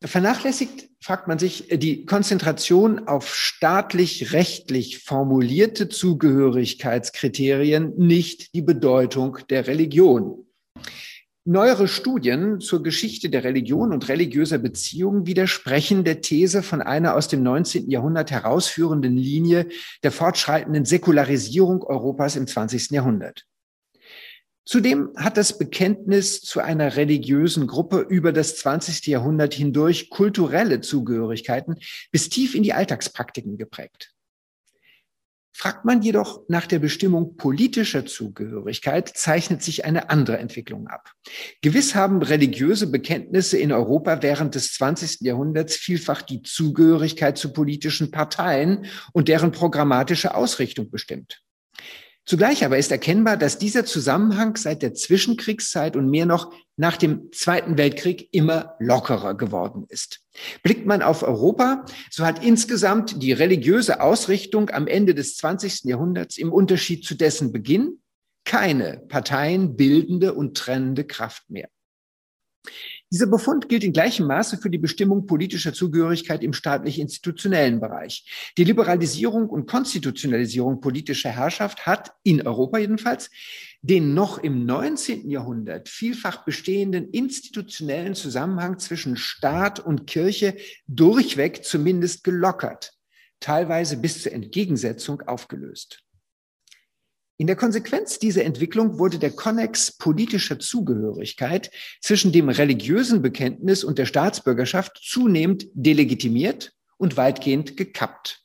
Vernachlässigt, 0.00 0.90
fragt 1.00 1.26
man 1.26 1.40
sich, 1.40 1.66
die 1.72 2.04
Konzentration 2.04 3.08
auf 3.08 3.34
staatlich-rechtlich 3.34 5.02
formulierte 5.02 5.88
Zugehörigkeitskriterien 5.88 7.94
nicht 7.96 8.54
die 8.54 8.62
Bedeutung 8.62 9.38
der 9.50 9.66
Religion. 9.66 10.46
Neuere 11.44 11.88
Studien 11.88 12.60
zur 12.60 12.84
Geschichte 12.84 13.28
der 13.30 13.42
Religion 13.42 13.92
und 13.92 14.08
religiöser 14.08 14.58
Beziehungen 14.58 15.26
widersprechen 15.26 16.04
der 16.04 16.20
These 16.20 16.62
von 16.62 16.80
einer 16.82 17.16
aus 17.16 17.26
dem 17.26 17.42
19. 17.42 17.90
Jahrhundert 17.90 18.30
herausführenden 18.30 19.16
Linie 19.16 19.66
der 20.04 20.12
fortschreitenden 20.12 20.84
Säkularisierung 20.84 21.82
Europas 21.82 22.36
im 22.36 22.46
20. 22.46 22.90
Jahrhundert. 22.90 23.47
Zudem 24.68 25.14
hat 25.16 25.38
das 25.38 25.56
Bekenntnis 25.56 26.42
zu 26.42 26.60
einer 26.60 26.96
religiösen 26.96 27.66
Gruppe 27.66 28.00
über 28.00 28.34
das 28.34 28.56
20. 28.56 29.06
Jahrhundert 29.06 29.54
hindurch 29.54 30.10
kulturelle 30.10 30.82
Zugehörigkeiten 30.82 31.76
bis 32.10 32.28
tief 32.28 32.54
in 32.54 32.62
die 32.62 32.74
Alltagspraktiken 32.74 33.56
geprägt. 33.56 34.12
Fragt 35.52 35.86
man 35.86 36.02
jedoch 36.02 36.42
nach 36.48 36.66
der 36.66 36.80
Bestimmung 36.80 37.38
politischer 37.38 38.04
Zugehörigkeit, 38.04 39.08
zeichnet 39.08 39.62
sich 39.62 39.86
eine 39.86 40.10
andere 40.10 40.36
Entwicklung 40.36 40.86
ab. 40.86 41.14
Gewiss 41.62 41.94
haben 41.94 42.20
religiöse 42.20 42.88
Bekenntnisse 42.88 43.56
in 43.56 43.72
Europa 43.72 44.20
während 44.20 44.54
des 44.54 44.74
20. 44.74 45.22
Jahrhunderts 45.22 45.76
vielfach 45.76 46.20
die 46.20 46.42
Zugehörigkeit 46.42 47.38
zu 47.38 47.54
politischen 47.54 48.10
Parteien 48.10 48.84
und 49.14 49.28
deren 49.28 49.50
programmatische 49.50 50.34
Ausrichtung 50.34 50.90
bestimmt. 50.90 51.42
Zugleich 52.28 52.62
aber 52.62 52.76
ist 52.76 52.92
erkennbar, 52.92 53.38
dass 53.38 53.56
dieser 53.56 53.86
Zusammenhang 53.86 54.54
seit 54.58 54.82
der 54.82 54.92
Zwischenkriegszeit 54.92 55.96
und 55.96 56.10
mehr 56.10 56.26
noch 56.26 56.52
nach 56.76 56.98
dem 56.98 57.32
Zweiten 57.32 57.78
Weltkrieg 57.78 58.28
immer 58.32 58.76
lockerer 58.80 59.34
geworden 59.34 59.86
ist. 59.88 60.20
Blickt 60.62 60.84
man 60.84 61.00
auf 61.00 61.22
Europa, 61.22 61.86
so 62.10 62.26
hat 62.26 62.44
insgesamt 62.44 63.22
die 63.22 63.32
religiöse 63.32 64.02
Ausrichtung 64.02 64.68
am 64.68 64.86
Ende 64.86 65.14
des 65.14 65.38
20. 65.38 65.84
Jahrhunderts 65.84 66.36
im 66.36 66.52
Unterschied 66.52 67.02
zu 67.02 67.14
dessen 67.14 67.50
Beginn 67.50 68.02
keine 68.44 69.02
Parteien 69.08 69.74
bildende 69.76 70.34
und 70.34 70.54
trennende 70.54 71.04
Kraft 71.04 71.48
mehr. 71.48 71.70
Dieser 73.10 73.26
Befund 73.26 73.70
gilt 73.70 73.84
in 73.84 73.94
gleichem 73.94 74.26
Maße 74.26 74.58
für 74.58 74.68
die 74.68 74.76
Bestimmung 74.76 75.26
politischer 75.26 75.72
Zugehörigkeit 75.72 76.42
im 76.42 76.52
staatlich-institutionellen 76.52 77.80
Bereich. 77.80 78.52
Die 78.58 78.64
Liberalisierung 78.64 79.48
und 79.48 79.66
Konstitutionalisierung 79.66 80.82
politischer 80.82 81.30
Herrschaft 81.30 81.86
hat, 81.86 82.12
in 82.22 82.46
Europa 82.46 82.76
jedenfalls, 82.76 83.30
den 83.80 84.12
noch 84.12 84.36
im 84.36 84.66
19. 84.66 85.30
Jahrhundert 85.30 85.88
vielfach 85.88 86.44
bestehenden 86.44 87.08
institutionellen 87.08 88.14
Zusammenhang 88.14 88.78
zwischen 88.78 89.16
Staat 89.16 89.80
und 89.80 90.06
Kirche 90.06 90.58
durchweg 90.86 91.64
zumindest 91.64 92.24
gelockert, 92.24 92.92
teilweise 93.40 93.96
bis 93.96 94.22
zur 94.22 94.32
Entgegensetzung 94.32 95.22
aufgelöst. 95.22 96.04
In 97.40 97.46
der 97.46 97.54
Konsequenz 97.54 98.18
dieser 98.18 98.44
Entwicklung 98.44 98.98
wurde 98.98 99.20
der 99.20 99.30
Konnex 99.30 99.92
politischer 99.92 100.58
Zugehörigkeit 100.58 101.70
zwischen 102.00 102.32
dem 102.32 102.48
religiösen 102.48 103.22
Bekenntnis 103.22 103.84
und 103.84 103.96
der 103.96 104.06
Staatsbürgerschaft 104.06 105.00
zunehmend 105.00 105.68
delegitimiert 105.72 106.72
und 106.96 107.16
weitgehend 107.16 107.76
gekappt. 107.76 108.42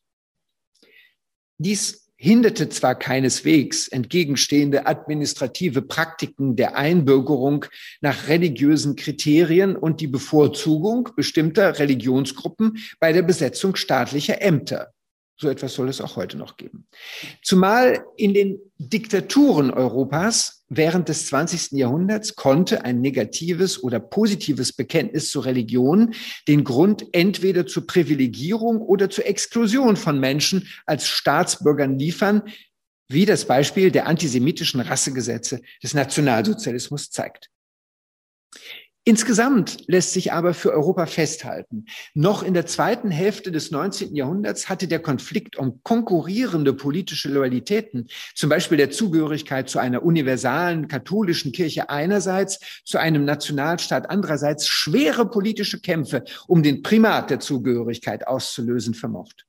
Dies 1.57 2.07
hinderte 2.17 2.69
zwar 2.69 2.93
keineswegs 2.93 3.87
entgegenstehende 3.87 4.85
administrative 4.85 5.81
Praktiken 5.81 6.55
der 6.55 6.77
Einbürgerung 6.77 7.65
nach 7.99 8.27
religiösen 8.27 8.95
Kriterien 8.95 9.75
und 9.75 10.01
die 10.01 10.07
Bevorzugung 10.07 11.09
bestimmter 11.15 11.79
Religionsgruppen 11.79 12.77
bei 12.99 13.11
der 13.11 13.23
Besetzung 13.23 13.75
staatlicher 13.75 14.39
Ämter. 14.39 14.92
So 15.37 15.49
etwas 15.49 15.73
soll 15.73 15.89
es 15.89 15.99
auch 15.99 16.15
heute 16.15 16.37
noch 16.37 16.57
geben. 16.57 16.87
Zumal 17.41 18.05
in 18.17 18.33
den 18.33 18.59
Diktaturen 18.77 19.71
Europas 19.71 20.63
während 20.69 21.09
des 21.09 21.27
20. 21.27 21.71
Jahrhunderts 21.71 22.35
konnte 22.35 22.85
ein 22.85 23.01
negatives 23.01 23.81
oder 23.81 23.99
positives 23.99 24.73
Bekenntnis 24.73 25.29
zur 25.29 25.45
Religion 25.45 26.13
den 26.47 26.63
Grund 26.63 27.05
entweder 27.13 27.65
zur 27.65 27.87
Privilegierung 27.87 28.81
oder 28.81 29.09
zur 29.09 29.25
Exklusion 29.25 29.95
von 29.95 30.19
Menschen 30.19 30.67
als 30.85 31.07
Staatsbürgern 31.07 31.97
liefern, 31.97 32.43
wie 33.09 33.25
das 33.25 33.45
Beispiel 33.45 33.91
der 33.91 34.07
antisemitischen 34.07 34.81
Rassegesetze 34.81 35.61
des 35.81 35.93
Nationalsozialismus 35.93 37.09
zeigt. 37.09 37.49
Insgesamt 39.05 39.83
lässt 39.87 40.13
sich 40.13 40.31
aber 40.31 40.53
für 40.53 40.71
Europa 40.71 41.07
festhalten, 41.07 41.87
noch 42.13 42.41
in 42.41 42.53
der 42.53 42.65
zweiten 42.65 43.11
Hälfte 43.11 43.51
des 43.51 43.69
19. 43.69 44.15
Jahrhunderts 44.15 44.69
hatte 44.69 44.87
der 44.87 44.99
Konflikt 44.99 45.57
um 45.57 45.83
konkurrierende 45.83 46.71
politische 46.71 47.27
Loyalitäten, 47.27 48.07
zum 48.33 48.49
Beispiel 48.49 48.77
der 48.77 48.91
Zugehörigkeit 48.91 49.69
zu 49.69 49.79
einer 49.79 50.03
universalen 50.03 50.87
katholischen 50.87 51.51
Kirche 51.51 51.89
einerseits, 51.89 52.61
zu 52.85 52.97
einem 52.97 53.25
Nationalstaat 53.25 54.09
andererseits, 54.09 54.69
schwere 54.69 55.29
politische 55.29 55.81
Kämpfe 55.81 56.23
um 56.47 56.63
den 56.63 56.81
Primat 56.81 57.29
der 57.29 57.41
Zugehörigkeit 57.41 58.25
auszulösen 58.25 58.93
vermocht. 58.93 59.45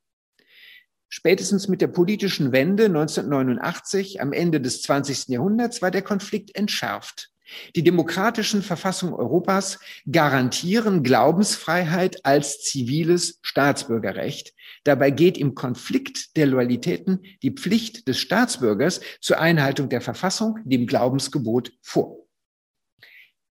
Spätestens 1.07 1.69
mit 1.69 1.79
der 1.79 1.87
politischen 1.87 2.51
Wende 2.51 2.85
1989 2.85 4.19
am 4.19 4.33
Ende 4.33 4.59
des 4.59 4.81
20. 4.81 5.29
Jahrhunderts 5.29 5.81
war 5.81 5.91
der 5.91 6.01
Konflikt 6.01 6.53
entschärft. 6.57 7.31
Die 7.75 7.83
demokratischen 7.83 8.61
Verfassungen 8.61 9.13
Europas 9.13 9.79
garantieren 10.11 11.03
Glaubensfreiheit 11.03 12.25
als 12.25 12.61
ziviles 12.63 13.39
Staatsbürgerrecht. 13.41 14.53
Dabei 14.83 15.11
geht 15.11 15.37
im 15.37 15.55
Konflikt 15.55 16.35
der 16.37 16.47
Loyalitäten 16.47 17.23
die 17.43 17.51
Pflicht 17.51 18.07
des 18.07 18.19
Staatsbürgers 18.19 19.01
zur 19.21 19.39
Einhaltung 19.39 19.89
der 19.89 20.01
Verfassung, 20.01 20.59
dem 20.63 20.87
Glaubensgebot, 20.87 21.71
vor. 21.81 22.25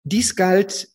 Dies 0.04 0.36
galt 0.36 0.88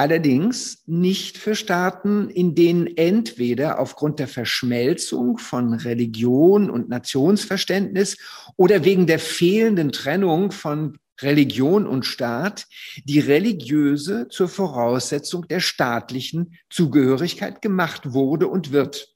allerdings 0.00 0.82
nicht 0.86 1.36
für 1.36 1.54
Staaten, 1.54 2.30
in 2.30 2.54
denen 2.54 2.86
entweder 2.96 3.78
aufgrund 3.78 4.18
der 4.18 4.28
Verschmelzung 4.28 5.36
von 5.36 5.74
Religion 5.74 6.70
und 6.70 6.88
Nationsverständnis 6.88 8.16
oder 8.56 8.84
wegen 8.84 9.06
der 9.06 9.18
fehlenden 9.18 9.92
Trennung 9.92 10.52
von 10.52 10.96
Religion 11.22 11.86
und 11.86 12.06
Staat 12.06 12.66
die 13.04 13.20
religiöse 13.20 14.28
zur 14.28 14.48
Voraussetzung 14.48 15.46
der 15.48 15.60
staatlichen 15.60 16.54
Zugehörigkeit 16.70 17.62
gemacht 17.62 18.12
wurde 18.12 18.48
und 18.48 18.72
wird. 18.72 19.14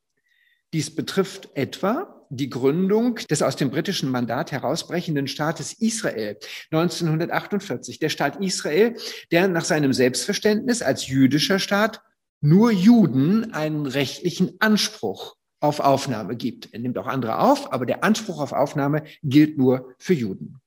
Dies 0.72 0.94
betrifft 0.94 1.50
etwa 1.54 2.26
die 2.30 2.50
Gründung 2.50 3.16
des 3.30 3.42
aus 3.42 3.56
dem 3.56 3.70
britischen 3.70 4.10
Mandat 4.10 4.50
herausbrechenden 4.50 5.28
Staates 5.28 5.72
Israel 5.74 6.36
1948. 6.70 7.98
Der 7.98 8.08
Staat 8.08 8.42
Israel, 8.42 8.96
der 9.30 9.48
nach 9.48 9.64
seinem 9.64 9.92
Selbstverständnis 9.92 10.82
als 10.82 11.06
jüdischer 11.06 11.58
Staat 11.58 12.00
nur 12.40 12.72
Juden 12.72 13.52
einen 13.54 13.86
rechtlichen 13.86 14.56
Anspruch 14.58 15.36
auf 15.60 15.80
Aufnahme 15.80 16.36
gibt. 16.36 16.74
Er 16.74 16.80
nimmt 16.80 16.98
auch 16.98 17.06
andere 17.06 17.38
auf, 17.38 17.72
aber 17.72 17.86
der 17.86 18.04
Anspruch 18.04 18.40
auf 18.40 18.52
Aufnahme 18.52 19.04
gilt 19.22 19.56
nur 19.56 19.94
für 19.98 20.12
Juden. 20.12 20.60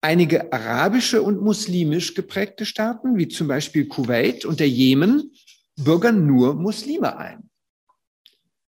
Einige 0.00 0.52
arabische 0.52 1.22
und 1.22 1.42
muslimisch 1.42 2.14
geprägte 2.14 2.64
Staaten, 2.64 3.16
wie 3.16 3.28
zum 3.28 3.48
Beispiel 3.48 3.86
Kuwait 3.86 4.44
und 4.44 4.60
der 4.60 4.68
Jemen, 4.68 5.32
bürgern 5.76 6.26
nur 6.26 6.54
Muslime 6.54 7.16
ein. 7.16 7.50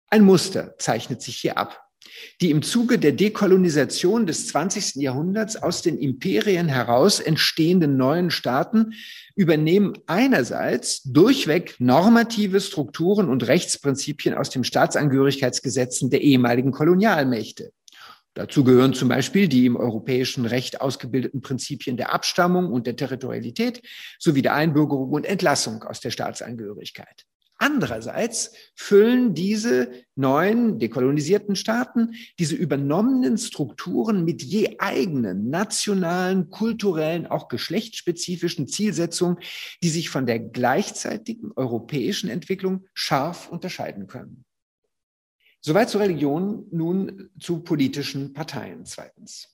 Ein 0.08 0.22
Muster 0.22 0.76
zeichnet 0.78 1.22
sich 1.22 1.36
hier 1.36 1.58
ab. 1.58 1.82
Die 2.40 2.50
im 2.50 2.62
Zuge 2.62 2.98
der 2.98 3.12
Dekolonisation 3.12 4.26
des 4.26 4.46
20. 4.48 4.96
Jahrhunderts 4.96 5.56
aus 5.56 5.82
den 5.82 5.98
Imperien 5.98 6.68
heraus 6.68 7.18
entstehenden 7.18 7.96
neuen 7.96 8.30
Staaten 8.30 8.92
übernehmen 9.34 9.94
einerseits 10.06 11.02
durchweg 11.02 11.74
normative 11.78 12.60
Strukturen 12.60 13.28
und 13.28 13.46
Rechtsprinzipien 13.46 14.34
aus 14.34 14.50
den 14.50 14.64
Staatsangehörigkeitsgesetzen 14.64 16.08
der 16.10 16.22
ehemaligen 16.22 16.70
Kolonialmächte. 16.70 17.72
Dazu 18.36 18.64
gehören 18.64 18.92
zum 18.92 19.08
Beispiel 19.08 19.48
die 19.48 19.64
im 19.64 19.76
europäischen 19.76 20.44
Recht 20.44 20.82
ausgebildeten 20.82 21.40
Prinzipien 21.40 21.96
der 21.96 22.12
Abstammung 22.12 22.70
und 22.70 22.86
der 22.86 22.94
Territorialität 22.94 23.80
sowie 24.18 24.42
der 24.42 24.54
Einbürgerung 24.54 25.08
und 25.08 25.24
Entlassung 25.24 25.82
aus 25.84 26.00
der 26.00 26.10
Staatsangehörigkeit. 26.10 27.24
Andererseits 27.56 28.52
füllen 28.74 29.32
diese 29.32 29.90
neuen 30.16 30.78
dekolonisierten 30.78 31.56
Staaten 31.56 32.12
diese 32.38 32.54
übernommenen 32.54 33.38
Strukturen 33.38 34.26
mit 34.26 34.42
je 34.42 34.76
eigenen 34.80 35.48
nationalen, 35.48 36.50
kulturellen, 36.50 37.26
auch 37.26 37.48
geschlechtsspezifischen 37.48 38.68
Zielsetzungen, 38.68 39.38
die 39.82 39.88
sich 39.88 40.10
von 40.10 40.26
der 40.26 40.40
gleichzeitigen 40.40 41.52
europäischen 41.56 42.28
Entwicklung 42.28 42.84
scharf 42.92 43.48
unterscheiden 43.48 44.06
können. 44.06 44.45
Soweit 45.66 45.90
zur 45.90 46.00
Religion, 46.02 46.64
nun 46.70 47.28
zu 47.40 47.58
politischen 47.58 48.32
Parteien 48.32 48.86
zweitens. 48.86 49.48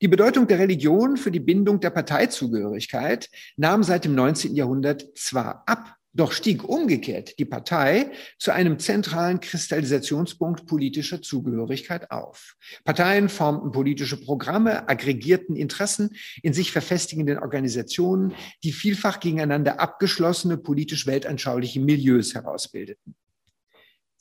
Die 0.00 0.08
Bedeutung 0.08 0.46
der 0.46 0.58
Religion 0.58 1.18
für 1.18 1.30
die 1.30 1.38
Bindung 1.38 1.80
der 1.80 1.90
Parteizugehörigkeit 1.90 3.28
nahm 3.58 3.82
seit 3.82 4.06
dem 4.06 4.14
19. 4.14 4.54
Jahrhundert 4.54 5.04
zwar 5.14 5.64
ab, 5.66 5.96
doch 6.14 6.32
stieg 6.32 6.66
umgekehrt 6.66 7.38
die 7.38 7.44
Partei 7.44 8.10
zu 8.38 8.52
einem 8.52 8.78
zentralen 8.78 9.40
Kristallisationspunkt 9.40 10.64
politischer 10.64 11.20
Zugehörigkeit 11.20 12.10
auf. 12.10 12.56
Parteien 12.82 13.28
formten 13.28 13.70
politische 13.70 14.18
Programme, 14.18 14.88
aggregierten 14.88 15.56
Interessen 15.56 16.16
in 16.42 16.54
sich 16.54 16.72
verfestigenden 16.72 17.38
Organisationen, 17.38 18.32
die 18.64 18.72
vielfach 18.72 19.20
gegeneinander 19.20 19.78
abgeschlossene 19.78 20.56
politisch 20.56 21.06
weltanschauliche 21.06 21.80
Milieus 21.80 22.34
herausbildeten. 22.34 23.14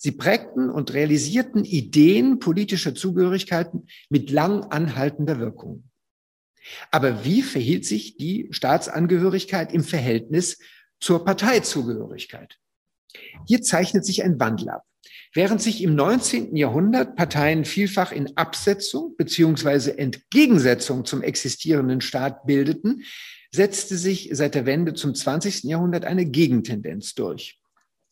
Sie 0.04 0.12
prägten 0.12 0.72
und 0.72 0.96
realisierten 0.96 1.64
Ideen 1.64 2.40
politischer 2.40 2.96
Zugehörigkeiten 2.96 3.86
mit 4.10 4.32
lang 4.32 4.64
anhaltender 4.64 5.40
Wirkung. 5.40 5.84
Aber 6.90 7.24
wie 7.24 7.44
verhielt 7.44 7.86
sich 7.86 8.18
die 8.18 8.48
Staatsangehörigkeit 8.50 9.72
im 9.72 9.84
Verhältnis 9.84 10.58
zur 11.00 11.24
Parteizugehörigkeit? 11.24 12.58
Hier 13.48 13.62
zeichnet 13.62 14.04
sich 14.04 14.24
ein 14.24 14.40
Wandel 14.40 14.70
ab. 14.70 14.86
Während 15.36 15.62
sich 15.62 15.84
im 15.84 15.94
19. 15.94 16.56
Jahrhundert 16.56 17.16
Parteien 17.16 17.64
vielfach 17.64 18.12
in 18.12 18.36
Absetzung 18.38 19.16
beziehungsweise 19.18 20.00
Entgegensetzung 20.00 21.06
zum 21.06 21.22
existierenden 21.22 22.02
Staat 22.02 22.48
bildeten, 22.48 23.04
setzte 23.52 23.98
sich 23.98 24.30
seit 24.32 24.56
der 24.56 24.66
Wende 24.66 24.96
zum 24.96 25.14
20. 25.14 25.62
Jahrhundert 25.66 26.06
eine 26.06 26.26
Gegentendenz 26.26 27.14
durch. 27.14 27.60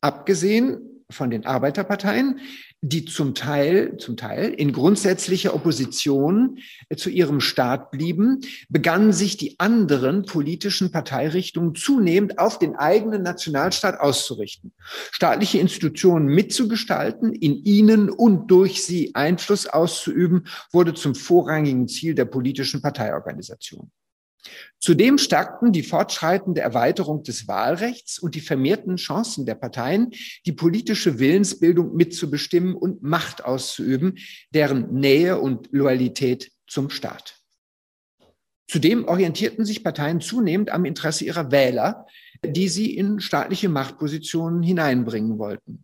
Abgesehen 0.01 0.98
von 1.11 1.29
den 1.29 1.45
Arbeiterparteien, 1.45 2.39
die 2.81 3.03
zum 3.03 3.35
Teil, 3.35 3.97
zum 3.97 4.15
Teil 4.15 4.53
in 4.53 4.71
grundsätzlicher 4.71 5.53
Opposition 5.53 6.59
äh, 6.87 6.95
zu 6.95 7.09
ihrem 7.09 7.41
Staat 7.41 7.91
blieben, 7.91 8.39
begannen 8.69 9.11
sich 9.11 9.35
die 9.35 9.59
anderen 9.59 10.25
politischen 10.25 10.91
Parteirichtungen 10.91 11.75
zunehmend 11.75 12.39
auf 12.39 12.57
den 12.57 12.75
eigenen 12.75 13.23
Nationalstaat 13.23 13.99
auszurichten, 13.99 14.71
staatliche 15.11 15.59
Institutionen 15.59 16.27
mitzugestalten, 16.27 17.33
in 17.33 17.55
ihnen 17.65 18.09
und 18.09 18.49
durch 18.49 18.83
sie 18.85 19.13
Einfluss 19.13 19.67
auszuüben, 19.67 20.45
wurde 20.71 20.93
zum 20.93 21.15
vorrangigen 21.15 21.87
Ziel 21.87 22.15
der 22.15 22.25
politischen 22.25 22.81
Parteiorganisation. 22.81 23.91
Zudem 24.79 25.17
stärkten 25.17 25.73
die 25.73 25.83
fortschreitende 25.83 26.61
Erweiterung 26.61 27.23
des 27.23 27.47
Wahlrechts 27.47 28.19
und 28.19 28.35
die 28.35 28.41
vermehrten 28.41 28.95
Chancen 28.95 29.45
der 29.45 29.55
Parteien, 29.55 30.11
die 30.45 30.53
politische 30.53 31.19
Willensbildung 31.19 31.95
mitzubestimmen 31.95 32.75
und 32.75 33.03
Macht 33.03 33.43
auszuüben, 33.43 34.17
deren 34.53 34.93
Nähe 34.93 35.39
und 35.39 35.67
Loyalität 35.71 36.51
zum 36.67 36.89
Staat. 36.89 37.35
Zudem 38.69 39.05
orientierten 39.05 39.65
sich 39.65 39.83
Parteien 39.83 40.21
zunehmend 40.21 40.69
am 40.69 40.85
Interesse 40.85 41.25
ihrer 41.25 41.51
Wähler, 41.51 42.05
die 42.45 42.69
sie 42.69 42.95
in 42.95 43.19
staatliche 43.19 43.67
Machtpositionen 43.67 44.63
hineinbringen 44.63 45.39
wollten. 45.39 45.83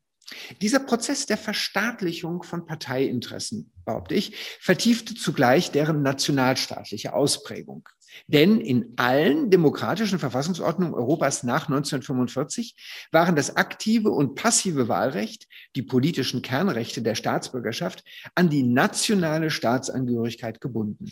Dieser 0.62 0.80
Prozess 0.80 1.26
der 1.26 1.38
Verstaatlichung 1.38 2.44
von 2.44 2.66
Parteiinteressen, 2.66 3.72
behaupte 3.86 4.16
ich, 4.16 4.36
vertiefte 4.60 5.14
zugleich 5.14 5.72
deren 5.72 6.02
nationalstaatliche 6.02 7.14
Ausprägung. 7.14 7.88
Denn 8.28 8.60
in 8.60 8.94
allen 8.96 9.50
demokratischen 9.50 10.20
Verfassungsordnungen 10.20 10.94
Europas 10.94 11.44
nach 11.44 11.68
1945 11.68 12.76
waren 13.12 13.36
das 13.36 13.56
aktive 13.56 14.10
und 14.12 14.36
passive 14.36 14.88
Wahlrecht, 14.88 15.48
die 15.76 15.84
politischen 15.84 16.42
Kernrechte 16.42 17.02
der 17.02 17.16
Staatsbürgerschaft, 17.16 18.04
an 18.36 18.50
die 18.50 18.64
nationale 18.64 19.50
Staatsangehörigkeit 19.50 20.62
gebunden. 20.62 21.12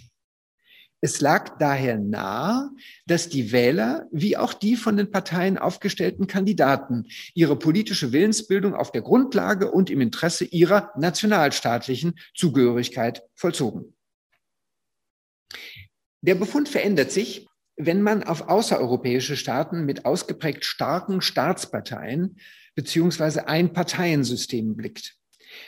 Es 1.06 1.20
lag 1.20 1.58
daher 1.58 1.98
nahe, 1.98 2.70
dass 3.06 3.28
die 3.28 3.52
Wähler 3.52 4.08
wie 4.14 4.38
auch 4.38 4.54
die 4.54 4.78
von 4.78 4.96
den 4.96 5.12
Parteien 5.12 5.58
aufgestellten 5.58 6.28
Kandidaten 6.28 7.08
ihre 7.34 7.58
politische 7.58 8.14
Willensbildung 8.14 8.74
auf 8.74 8.94
der 8.94 9.02
Grundlage 9.02 9.70
und 9.70 9.90
im 9.90 10.00
Interesse 10.00 10.46
ihrer 10.46 10.92
nationalstaatlichen 10.98 12.14
Zugehörigkeit 12.34 13.22
vollzogen. 13.36 13.93
Der 16.24 16.36
Befund 16.36 16.70
verändert 16.70 17.12
sich, 17.12 17.48
wenn 17.76 18.02
man 18.02 18.24
auf 18.24 18.48
außereuropäische 18.48 19.36
Staaten 19.36 19.84
mit 19.84 20.06
ausgeprägt 20.06 20.64
starken 20.64 21.20
Staatsparteien 21.20 22.38
beziehungsweise 22.76 23.50
Einparteiensystemen 23.50 24.78
blickt. 24.78 25.16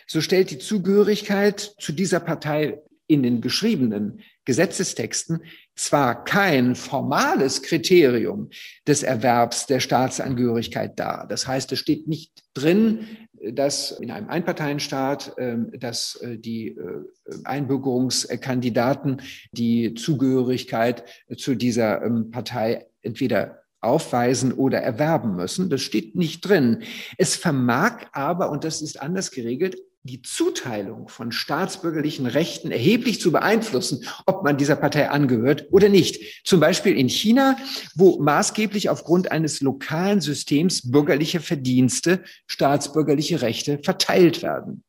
So 0.08 0.22
stellt 0.22 0.52
die 0.52 0.58
Zugehörigkeit 0.58 1.60
zu 1.60 1.92
dieser 1.92 2.22
Partei 2.22 2.82
in 3.08 3.22
den 3.22 3.42
geschriebenen 3.42 4.22
Gesetzestexten 4.46 5.42
zwar 5.76 6.24
kein 6.24 6.76
formales 6.76 7.62
Kriterium 7.62 8.50
des 8.88 9.04
Erwerbs 9.04 9.66
der 9.66 9.82
Staatsangehörigkeit 9.82 10.98
dar. 10.98 11.28
Das 11.28 11.48
heißt, 11.48 11.72
es 11.74 11.80
steht 11.80 12.08
nicht 12.08 12.32
drin, 12.54 13.08
dass 13.54 13.92
in 13.92 14.12
einem 14.12 14.30
Einparteienstaat, 14.30 15.34
ähm, 15.38 15.72
dass 15.78 16.16
äh, 16.16 16.38
die 16.38 16.70
äh, 16.70 17.04
Einbürgerungskandidaten 17.44 19.22
die 19.52 19.94
Zugehörigkeit 19.94 21.04
zu 21.38 21.56
dieser 21.56 22.04
ähm, 22.04 22.32
Partei 22.32 22.88
entweder 23.02 23.62
aufweisen 23.82 24.52
oder 24.52 24.82
erwerben 24.82 25.36
müssen. 25.36 25.70
Das 25.70 25.82
steht 25.82 26.16
nicht 26.16 26.42
drin. 26.42 26.84
Es 27.18 27.36
vermag 27.36 28.08
aber, 28.12 28.50
und 28.50 28.64
das 28.64 28.82
ist 28.82 29.02
anders 29.02 29.32
geregelt, 29.32 29.78
die 30.06 30.22
Zuteilung 30.22 31.08
von 31.08 31.32
staatsbürgerlichen 31.32 32.28
Rechten 32.28 32.70
erheblich 32.70 33.20
zu 33.20 33.32
beeinflussen, 33.32 34.06
ob 34.28 34.44
man 34.44 34.56
dieser 34.56 34.76
Partei 34.76 35.10
angehört 35.10 35.66
oder 35.72 35.90
nicht. 35.90 36.46
Zum 36.46 36.60
Beispiel 36.60 36.96
in 36.96 37.10
China, 37.10 37.58
wo 37.96 38.20
maßgeblich 38.22 38.90
aufgrund 38.90 39.32
eines 39.32 39.62
lokalen 39.62 40.22
Systems 40.22 40.92
bürgerlicher 40.92 41.40
Verdienste 41.40 42.24
staatsbürgerliche 42.46 43.42
Rechte 43.42 43.80
verteilt 43.80 44.44
werden. 44.44 44.84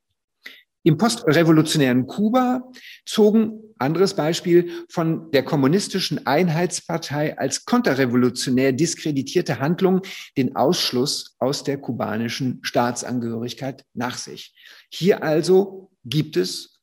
Im 0.82 0.98
postrevolutionären 0.98 2.06
Kuba 2.06 2.70
zogen, 3.06 3.65
anderes 3.78 4.14
Beispiel, 4.14 4.70
von 4.88 5.30
der 5.30 5.44
kommunistischen 5.44 6.26
Einheitspartei 6.26 7.38
als 7.38 7.64
konterrevolutionär 7.64 8.72
diskreditierte 8.72 9.60
Handlungen 9.60 10.02
den 10.36 10.56
Ausschluss 10.56 11.36
aus 11.38 11.64
der 11.64 11.78
kubanischen 11.78 12.60
Staatsangehörigkeit 12.62 13.84
nach 13.94 14.16
sich. 14.16 14.54
Hier 14.90 15.22
also 15.22 15.90
gibt 16.04 16.36
es 16.36 16.80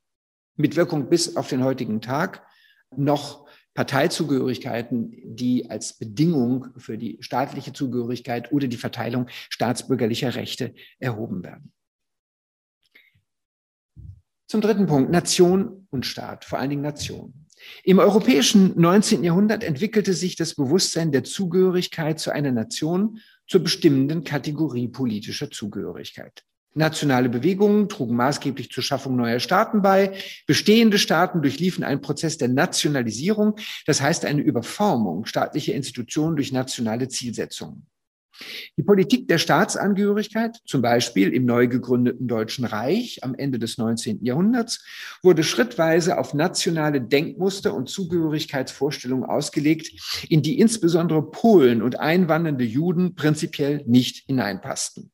mit 0.55 0.75
Wirkung 0.75 1.09
bis 1.09 1.35
auf 1.35 1.49
den 1.49 1.63
heutigen 1.63 2.01
Tag 2.01 2.45
noch 2.95 3.43
Parteizugehörigkeiten, 3.73 5.11
die 5.23 5.69
als 5.69 5.97
Bedingung 5.97 6.67
für 6.77 6.97
die 6.97 7.17
staatliche 7.21 7.73
Zugehörigkeit 7.73 8.51
oder 8.51 8.67
die 8.67 8.77
Verteilung 8.77 9.27
staatsbürgerlicher 9.49 10.35
Rechte 10.35 10.75
erhoben 10.99 11.43
werden. 11.43 11.73
Zum 14.53 14.61
dritten 14.61 14.85
Punkt, 14.85 15.09
Nation 15.09 15.87
und 15.89 16.05
Staat, 16.05 16.45
vor 16.45 16.59
allen 16.59 16.69
Dingen 16.69 16.83
Nation. 16.83 17.33
Im 17.83 17.97
europäischen 17.97 18.79
19. 18.79 19.23
Jahrhundert 19.23 19.63
entwickelte 19.63 20.13
sich 20.13 20.35
das 20.35 20.53
Bewusstsein 20.53 21.11
der 21.11 21.23
Zugehörigkeit 21.23 22.19
zu 22.19 22.29
einer 22.29 22.51
Nation 22.51 23.17
zur 23.47 23.63
bestimmenden 23.63 24.23
Kategorie 24.23 24.89
politischer 24.89 25.49
Zugehörigkeit. 25.49 26.43
Nationale 26.75 27.29
Bewegungen 27.29 27.89
trugen 27.89 28.15
maßgeblich 28.15 28.69
zur 28.69 28.83
Schaffung 28.83 29.15
neuer 29.15 29.39
Staaten 29.39 29.81
bei. 29.81 30.13
Bestehende 30.45 30.99
Staaten 30.99 31.41
durchliefen 31.41 31.83
einen 31.83 32.01
Prozess 32.01 32.37
der 32.37 32.49
Nationalisierung, 32.49 33.55
das 33.87 34.03
heißt 34.03 34.23
eine 34.23 34.43
Überformung 34.43 35.25
staatlicher 35.25 35.73
Institutionen 35.73 36.35
durch 36.35 36.51
nationale 36.51 37.07
Zielsetzungen. 37.07 37.87
Die 38.77 38.83
Politik 38.83 39.27
der 39.27 39.37
Staatsangehörigkeit, 39.37 40.57
zum 40.65 40.81
Beispiel 40.81 41.33
im 41.33 41.45
neu 41.45 41.67
gegründeten 41.67 42.27
Deutschen 42.27 42.65
Reich 42.65 43.23
am 43.23 43.35
Ende 43.35 43.59
des 43.59 43.77
19. 43.77 44.23
Jahrhunderts, 44.23 44.83
wurde 45.21 45.43
schrittweise 45.43 46.17
auf 46.17 46.33
nationale 46.33 47.01
Denkmuster 47.01 47.73
und 47.73 47.89
Zugehörigkeitsvorstellungen 47.89 49.25
ausgelegt, 49.25 49.91
in 50.29 50.41
die 50.41 50.59
insbesondere 50.59 51.29
Polen 51.29 51.81
und 51.81 51.99
einwandernde 51.99 52.63
Juden 52.63 53.15
prinzipiell 53.15 53.83
nicht 53.85 54.25
hineinpassten. 54.25 55.11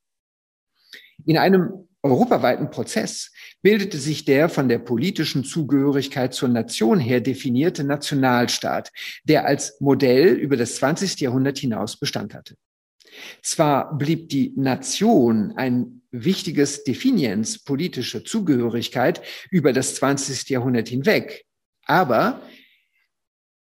In 1.25 1.37
einem 1.37 1.89
europaweiten 2.01 2.69
Prozess 2.69 3.31
bildete 3.61 3.97
sich 3.97 4.23
der 4.23 4.47
von 4.47 4.69
der 4.69 4.79
politischen 4.79 5.43
Zugehörigkeit 5.43 6.33
zur 6.33 6.47
Nation 6.47 6.99
her 6.99 7.19
definierte 7.19 7.83
Nationalstaat, 7.83 8.91
der 9.25 9.45
als 9.45 9.79
Modell 9.81 10.29
über 10.29 10.55
das 10.55 10.75
20. 10.75 11.19
Jahrhundert 11.19 11.57
hinaus 11.57 11.99
Bestand 11.99 12.33
hatte. 12.33 12.55
Zwar 13.41 13.97
blieb 13.97 14.29
die 14.29 14.53
Nation 14.55 15.53
ein 15.55 16.01
wichtiges 16.11 16.83
Definiens 16.83 17.59
politischer 17.59 18.23
Zugehörigkeit 18.23 19.21
über 19.51 19.73
das 19.73 19.95
20. 19.95 20.49
Jahrhundert 20.49 20.89
hinweg, 20.89 21.45
aber 21.85 22.41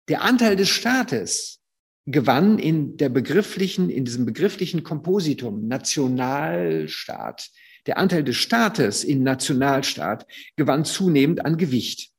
der 0.08 0.22
Anteil 0.22 0.56
des 0.56 0.70
Staates 0.70 1.62
gewann 2.06 2.60
in 2.60 2.98
der 2.98 3.10
begrifflichen, 3.10 3.90
in 3.90 4.06
diesem 4.06 4.26
begrifflichen 4.26 4.84
Kompositum 4.84 5.68
Nationalstaat, 5.68 7.50
der 7.88 7.98
Anteil 7.98 8.24
des 8.24 8.36
Staates 8.36 9.04
in 9.04 9.24
Nationalstaat 9.24 10.28
gewann 10.56 10.86
zunehmend 10.86 11.46
an 11.46 11.58
Gewicht. 11.58 12.12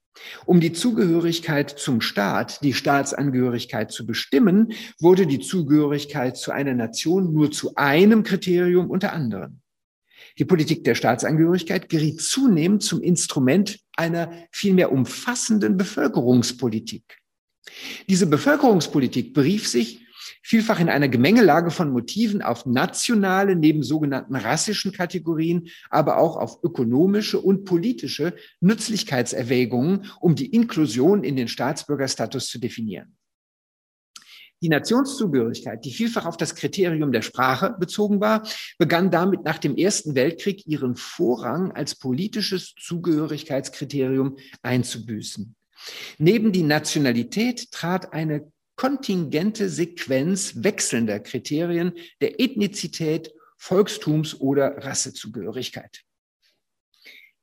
Um 0.45 0.61
die 0.61 0.73
Zugehörigkeit 0.73 1.71
zum 1.71 2.01
Staat, 2.01 2.63
die 2.63 2.75
Staatsangehörigkeit 2.75 3.93
zu 3.93 4.07
bestimmen, 4.07 4.73
wurde 4.99 5.27
die 5.27 5.41
Zugehörigkeit 5.41 6.37
zu 6.37 6.53
einer 6.53 6.75
Nation 6.75 7.33
nur 7.33 7.51
zu 7.51 7.75
einem 7.77 8.23
Kriterium 8.23 8.91
unter 8.91 9.13
anderem. 9.13 9.61
Die 10.39 10.45
Politik 10.45 10.85
der 10.85 10.95
Staatsangehörigkeit 10.95 11.89
geriet 11.89 12.21
zunehmend 12.21 12.83
zum 12.83 13.03
Instrument 13.03 13.79
einer 13.97 14.33
vielmehr 14.51 14.93
umfassenden 14.93 15.77
Bevölkerungspolitik. 15.77 17.05
Diese 18.09 18.27
Bevölkerungspolitik 18.27 19.35
berief 19.35 19.67
sich 19.67 20.06
vielfach 20.47 20.79
in 20.79 20.89
einer 20.89 21.09
Gemengelage 21.09 21.73
von 21.73 21.91
Motiven 21.91 22.41
auf 22.41 22.67
nationale, 22.67 23.57
neben 23.57 23.83
sogenannten 23.83 24.37
rassischen 24.37 24.93
Kategorien, 24.93 25.69
aber 25.91 26.19
auch 26.19 26.37
auf 26.37 26.63
ökonomische 26.63 27.41
und 27.41 27.65
politische 27.65 28.33
Nützlichkeitserwägungen, 28.61 30.07
um 30.21 30.37
die 30.37 30.55
Inklusion 30.55 31.25
in 31.25 31.35
den 31.35 31.49
Staatsbürgerstatus 31.49 32.47
zu 32.47 32.61
definieren. 32.61 33.17
Die 34.63 34.69
Nationszugehörigkeit, 34.69 35.85
die 35.85 35.93
vielfach 35.93 36.27
auf 36.27 36.37
das 36.37 36.55
Kriterium 36.55 37.11
der 37.11 37.23
Sprache 37.23 37.75
bezogen 37.79 38.21
war, 38.21 38.47
begann 38.79 39.11
damit 39.11 39.43
nach 39.43 39.59
dem 39.59 39.77
Ersten 39.77 40.15
Weltkrieg 40.15 40.65
ihren 40.67 40.95
Vorrang 40.95 41.73
als 41.73 41.97
politisches 41.97 42.73
Zugehörigkeitskriterium 42.79 44.37
einzubüßen. 44.63 45.57
Neben 46.19 46.53
die 46.53 46.63
Nationalität 46.63 47.73
trat 47.73 48.13
eine 48.13 48.51
kontingente 48.77 49.69
Sequenz 49.69 50.55
wechselnder 50.57 51.19
Kriterien 51.21 51.93
der 52.21 52.41
Ethnizität, 52.41 53.33
Volkstums- 53.59 54.39
oder 54.39 54.85
Rassezugehörigkeit. 54.85 56.03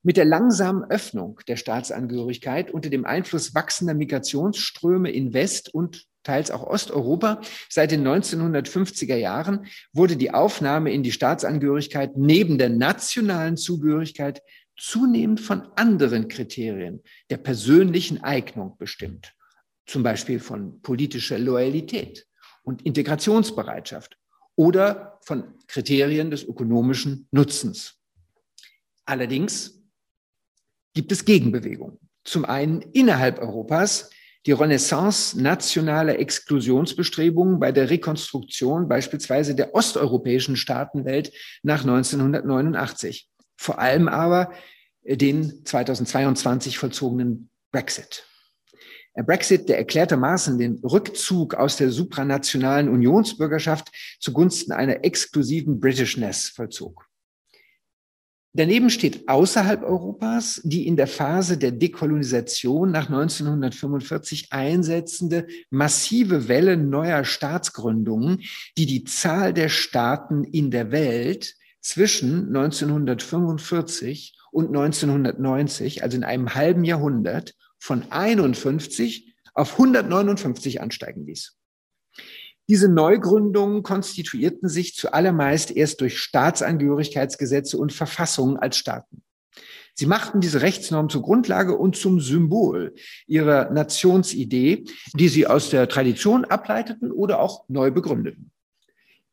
Mit 0.03 0.17
der 0.17 0.25
langsamen 0.25 0.83
Öffnung 0.91 1.39
der 1.47 1.55
Staatsangehörigkeit 1.55 2.71
unter 2.71 2.89
dem 2.89 3.05
Einfluss 3.05 3.55
wachsender 3.55 3.93
Migrationsströme 3.93 5.09
in 5.09 5.33
West- 5.33 5.73
und 5.73 6.05
teils 6.23 6.51
auch 6.51 6.63
Osteuropa 6.63 7.41
seit 7.69 7.91
den 7.91 8.05
1950er 8.05 9.15
Jahren 9.15 9.65
wurde 9.91 10.17
die 10.17 10.31
Aufnahme 10.31 10.91
in 10.91 11.03
die 11.03 11.11
Staatsangehörigkeit 11.11 12.17
neben 12.17 12.57
der 12.57 12.69
nationalen 12.69 13.57
Zugehörigkeit 13.57 14.41
zunehmend 14.77 15.39
von 15.39 15.67
anderen 15.75 16.27
Kriterien 16.27 17.01
der 17.29 17.37
persönlichen 17.37 18.23
Eignung 18.23 18.77
bestimmt 18.77 19.33
zum 19.85 20.03
Beispiel 20.03 20.39
von 20.39 20.81
politischer 20.81 21.39
Loyalität 21.39 22.27
und 22.63 22.81
Integrationsbereitschaft 22.83 24.17
oder 24.55 25.19
von 25.25 25.55
Kriterien 25.67 26.31
des 26.31 26.43
ökonomischen 26.43 27.27
Nutzens. 27.31 27.99
Allerdings 29.05 29.81
gibt 30.93 31.11
es 31.11 31.25
Gegenbewegungen. 31.25 31.99
Zum 32.23 32.45
einen 32.45 32.81
innerhalb 32.93 33.39
Europas 33.39 34.09
die 34.45 34.51
Renaissance 34.51 35.41
nationaler 35.41 36.19
Exklusionsbestrebungen 36.19 37.59
bei 37.59 37.71
der 37.71 37.89
Rekonstruktion 37.89 38.87
beispielsweise 38.89 39.55
der 39.55 39.73
osteuropäischen 39.73 40.57
Staatenwelt 40.57 41.31
nach 41.63 41.81
1989. 41.81 43.29
Vor 43.55 43.79
allem 43.79 44.07
aber 44.07 44.51
den 45.03 45.65
2022 45.65 46.77
vollzogenen 46.77 47.49
Brexit. 47.71 48.25
Brexit, 49.21 49.69
der 49.69 49.77
erklärtermaßen 49.77 50.57
den 50.57 50.79
Rückzug 50.83 51.53
aus 51.53 51.77
der 51.77 51.91
supranationalen 51.91 52.89
Unionsbürgerschaft 52.89 53.91
zugunsten 54.19 54.71
einer 54.71 55.05
exklusiven 55.05 55.79
Britishness 55.79 56.49
vollzog. 56.49 57.07
Daneben 58.55 58.91
steht 58.91 59.27
außerhalb 59.27 59.81
Europas 59.81 60.61
die 60.63 60.85
in 60.85 60.95
der 60.95 61.07
Phase 61.07 61.57
der 61.57 61.71
Dekolonisation 61.71 62.91
nach 62.91 63.09
1945 63.09 64.51
einsetzende 64.51 65.47
massive 65.71 66.47
Welle 66.47 66.77
neuer 66.77 67.23
Staatsgründungen, 67.23 68.41
die 68.77 68.85
die 68.85 69.05
Zahl 69.05 69.53
der 69.53 69.69
Staaten 69.69 70.43
in 70.43 70.69
der 70.69 70.91
Welt 70.91 71.55
zwischen 71.81 72.55
1945 72.55 74.37
und 74.51 74.67
1990, 74.67 76.03
also 76.03 76.15
in 76.17 76.23
einem 76.23 76.53
halben 76.53 76.83
Jahrhundert, 76.83 77.55
von 77.83 78.09
51 78.09 79.35
auf 79.53 79.73
159 79.73 80.79
ansteigen 80.79 81.25
ließ. 81.25 81.57
Diese 82.69 82.87
Neugründungen 82.87 83.83
konstituierten 83.83 84.69
sich 84.69 84.95
zuallermeist 84.95 85.69
erst 85.69 85.99
durch 85.99 86.17
Staatsangehörigkeitsgesetze 86.17 87.77
und 87.77 87.91
Verfassungen 87.91 88.55
als 88.55 88.77
Staaten. 88.77 89.21
Sie 89.95 90.05
machten 90.05 90.39
diese 90.39 90.61
Rechtsnorm 90.61 91.09
zur 91.09 91.23
Grundlage 91.23 91.77
und 91.77 91.97
zum 91.97 92.21
Symbol 92.21 92.95
ihrer 93.27 93.69
Nationsidee, 93.69 94.85
die 95.13 95.27
sie 95.27 95.45
aus 95.45 95.69
der 95.69 95.89
Tradition 95.89 96.45
ableiteten 96.45 97.11
oder 97.11 97.41
auch 97.41 97.65
neu 97.67 97.91
begründeten. 97.91 98.51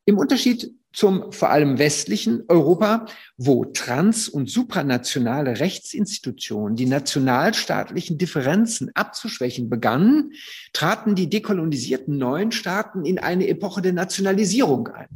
Im 0.07 0.19
Unterschied 0.19 0.75
zum 0.93 1.33
vor 1.33 1.51
allem 1.51 1.79
westlichen 1.79 2.43
Europa, 2.49 3.07
wo 3.37 3.65
trans- 3.65 4.29
und 4.29 4.51
supranationale 4.51 5.61
Rechtsinstitutionen 5.61 6.77
die 6.77 6.87
nationalstaatlichen 6.87 8.19
Differenzen 8.19 8.91
abzuschwächen 8.95 9.71
begannen, 9.71 10.33
traten 10.73 11.15
die 11.15 11.31
dekolonisierten 11.31 12.19
neuen 12.19 12.53
Staaten 12.53 13.05
in 13.05 13.19
eine 13.19 13.49
Epoche 13.49 13.83
der 13.83 13.93
Nationalisierung 13.93 14.89
ein. 14.89 15.09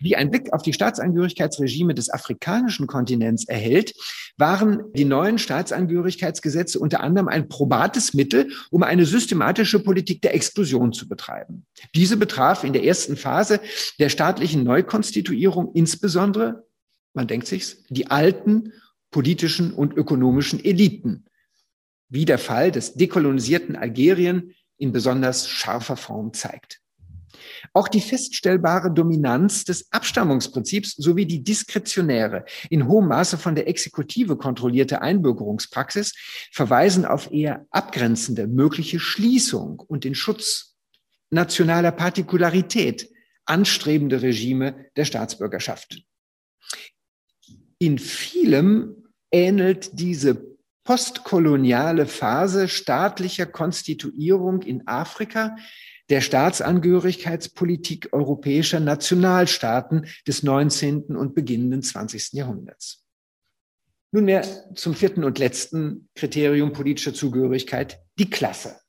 Wie 0.00 0.16
ein 0.16 0.30
Blick 0.30 0.52
auf 0.52 0.62
die 0.62 0.72
Staatsangehörigkeitsregime 0.72 1.94
des 1.94 2.10
afrikanischen 2.10 2.86
Kontinents 2.86 3.46
erhält, 3.46 3.94
waren 4.36 4.92
die 4.94 5.04
neuen 5.04 5.38
Staatsangehörigkeitsgesetze 5.38 6.78
unter 6.78 7.00
anderem 7.00 7.28
ein 7.28 7.48
probates 7.48 8.14
Mittel, 8.14 8.50
um 8.70 8.82
eine 8.82 9.06
systematische 9.06 9.82
Politik 9.82 10.22
der 10.22 10.34
Exklusion 10.34 10.92
zu 10.92 11.08
betreiben. 11.08 11.66
Diese 11.94 12.16
betraf 12.16 12.64
in 12.64 12.72
der 12.72 12.84
ersten 12.84 13.16
Phase 13.16 13.60
der 13.98 14.08
staatlichen 14.08 14.64
Neukonstituierung 14.64 15.72
insbesondere, 15.74 16.66
man 17.14 17.26
denkt 17.26 17.46
sich's, 17.46 17.84
die 17.88 18.10
alten 18.10 18.72
politischen 19.10 19.72
und 19.72 19.94
ökonomischen 19.94 20.64
Eliten, 20.64 21.26
wie 22.08 22.24
der 22.24 22.38
Fall 22.38 22.72
des 22.72 22.94
dekolonisierten 22.94 23.76
Algerien 23.76 24.54
in 24.78 24.92
besonders 24.92 25.48
scharfer 25.48 25.96
Form 25.96 26.32
zeigt. 26.32 26.81
Auch 27.72 27.88
die 27.88 28.00
feststellbare 28.00 28.92
Dominanz 28.92 29.64
des 29.64 29.90
Abstammungsprinzips 29.92 30.96
sowie 30.96 31.26
die 31.26 31.42
diskretionäre, 31.42 32.44
in 32.70 32.86
hohem 32.88 33.08
Maße 33.08 33.38
von 33.38 33.54
der 33.54 33.68
Exekutive 33.68 34.36
kontrollierte 34.36 35.02
Einbürgerungspraxis 35.02 36.14
verweisen 36.52 37.04
auf 37.04 37.32
eher 37.32 37.66
abgrenzende 37.70 38.46
mögliche 38.46 39.00
Schließung 39.00 39.80
und 39.80 40.04
den 40.04 40.14
Schutz 40.14 40.76
nationaler 41.30 41.92
Partikularität 41.92 43.08
anstrebende 43.44 44.22
Regime 44.22 44.86
der 44.96 45.04
Staatsbürgerschaft. 45.04 46.02
In 47.78 47.98
vielem 47.98 49.08
ähnelt 49.32 49.98
diese 49.98 50.51
postkoloniale 50.84 52.06
Phase 52.06 52.68
staatlicher 52.68 53.46
Konstituierung 53.46 54.62
in 54.62 54.86
Afrika 54.86 55.56
der 56.10 56.20
Staatsangehörigkeitspolitik 56.20 58.12
europäischer 58.12 58.80
Nationalstaaten 58.80 60.06
des 60.26 60.42
19. 60.42 61.16
und 61.16 61.34
beginnenden 61.34 61.82
20. 61.82 62.32
Jahrhunderts. 62.32 63.06
Nunmehr 64.10 64.44
zum 64.74 64.94
vierten 64.94 65.24
und 65.24 65.38
letzten 65.38 66.10
Kriterium 66.14 66.72
politischer 66.72 67.14
Zugehörigkeit, 67.14 68.02
die 68.18 68.28
Klasse. 68.28 68.81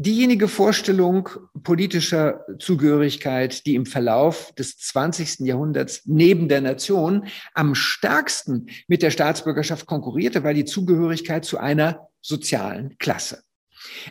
Diejenige 0.00 0.46
Vorstellung 0.46 1.28
politischer 1.64 2.44
Zugehörigkeit, 2.60 3.66
die 3.66 3.74
im 3.74 3.84
Verlauf 3.84 4.52
des 4.54 4.78
20. 4.78 5.40
Jahrhunderts 5.40 6.02
neben 6.04 6.48
der 6.48 6.60
Nation 6.60 7.26
am 7.52 7.74
stärksten 7.74 8.68
mit 8.86 9.02
der 9.02 9.10
Staatsbürgerschaft 9.10 9.86
konkurrierte, 9.86 10.44
war 10.44 10.54
die 10.54 10.64
Zugehörigkeit 10.64 11.44
zu 11.44 11.58
einer 11.58 12.08
sozialen 12.20 12.96
Klasse. 12.98 13.42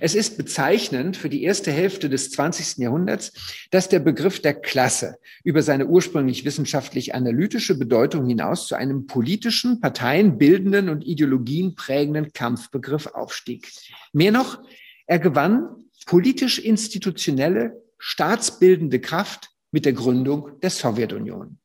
Es 0.02 0.14
ist 0.14 0.38
bezeichnend 0.38 1.16
für 1.16 1.30
die 1.30 1.44
erste 1.44 1.72
Hälfte 1.72 2.10
des 2.10 2.32
20. 2.32 2.80
Jahrhunderts, 2.80 3.32
dass 3.72 3.88
der 3.88 4.00
Begriff 4.00 4.42
der 4.42 4.56
Klasse 4.56 5.16
über 5.46 5.62
seine 5.62 5.88
ursprünglich 5.88 6.44
wissenschaftlich 6.44 7.16
analytische 7.16 7.80
Bedeutung 7.80 8.28
hinaus 8.28 8.68
zu 8.68 8.76
einem 8.76 9.08
politischen, 9.08 9.80
parteienbildenden 9.80 10.90
und 10.90 11.06
Ideologien 11.06 11.76
prägenden 11.76 12.34
Kampfbegriff 12.34 13.08
aufstieg. 13.08 13.72
Mehr 14.12 14.34
noch, 14.34 14.60
er 15.08 15.20
gewann 15.20 15.86
politisch 16.06 16.60
institutionelle, 16.60 17.82
staatsbildende 17.98 19.00
Kraft 19.00 19.50
mit 19.72 19.86
der 19.86 19.94
Gründung 19.94 20.60
der 20.62 20.70
Sowjetunion. 20.70 21.58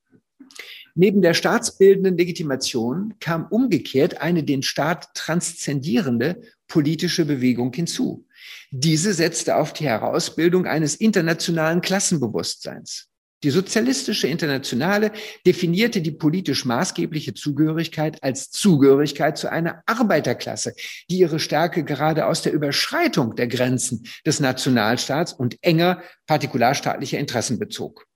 Neben 0.95 1.23
der 1.23 1.35
staatsbildenden 1.35 2.19
Legitimation 2.19 3.15
kam 3.19 3.47
umgekehrt 3.47 4.21
eine 4.21 4.43
den 4.43 4.63
Staat 4.63 5.15
transzendierende 5.15 6.43
politische 6.69 7.25
Bewegung 7.25 7.73
hinzu. 7.73 8.27
Diese 8.71 9.15
setzte 9.15 9.57
auf 9.57 9.73
die 9.73 9.85
Herausbildung 9.85 10.67
eines 10.67 10.95
internationalen 10.97 11.81
Klassenbewusstseins. 11.81 13.12
Die 13.43 13.51
sozialistische 13.51 14.29
Internationale 14.29 15.11
definierte 15.45 16.01
die 16.01 16.13
politisch 16.13 16.65
maßgebliche 16.65 17.35
Zugehörigkeit 17.35 18.23
als 18.23 18.51
Zugehörigkeit 18.51 19.37
zu 19.37 19.51
einer 19.51 19.83
Arbeiterklasse, 19.87 20.75
die 21.11 21.19
ihre 21.19 21.41
Stärke 21.41 21.83
gerade 21.83 22.27
aus 22.27 22.43
der 22.43 22.53
Überschreitung 22.53 23.35
der 23.35 23.49
Grenzen 23.49 24.05
des 24.25 24.39
Nationalstaats 24.39 25.33
und 25.33 25.59
enger 25.63 26.03
partikularstaatlicher 26.27 27.19
Interessen 27.19 27.59
bezog. 27.59 28.07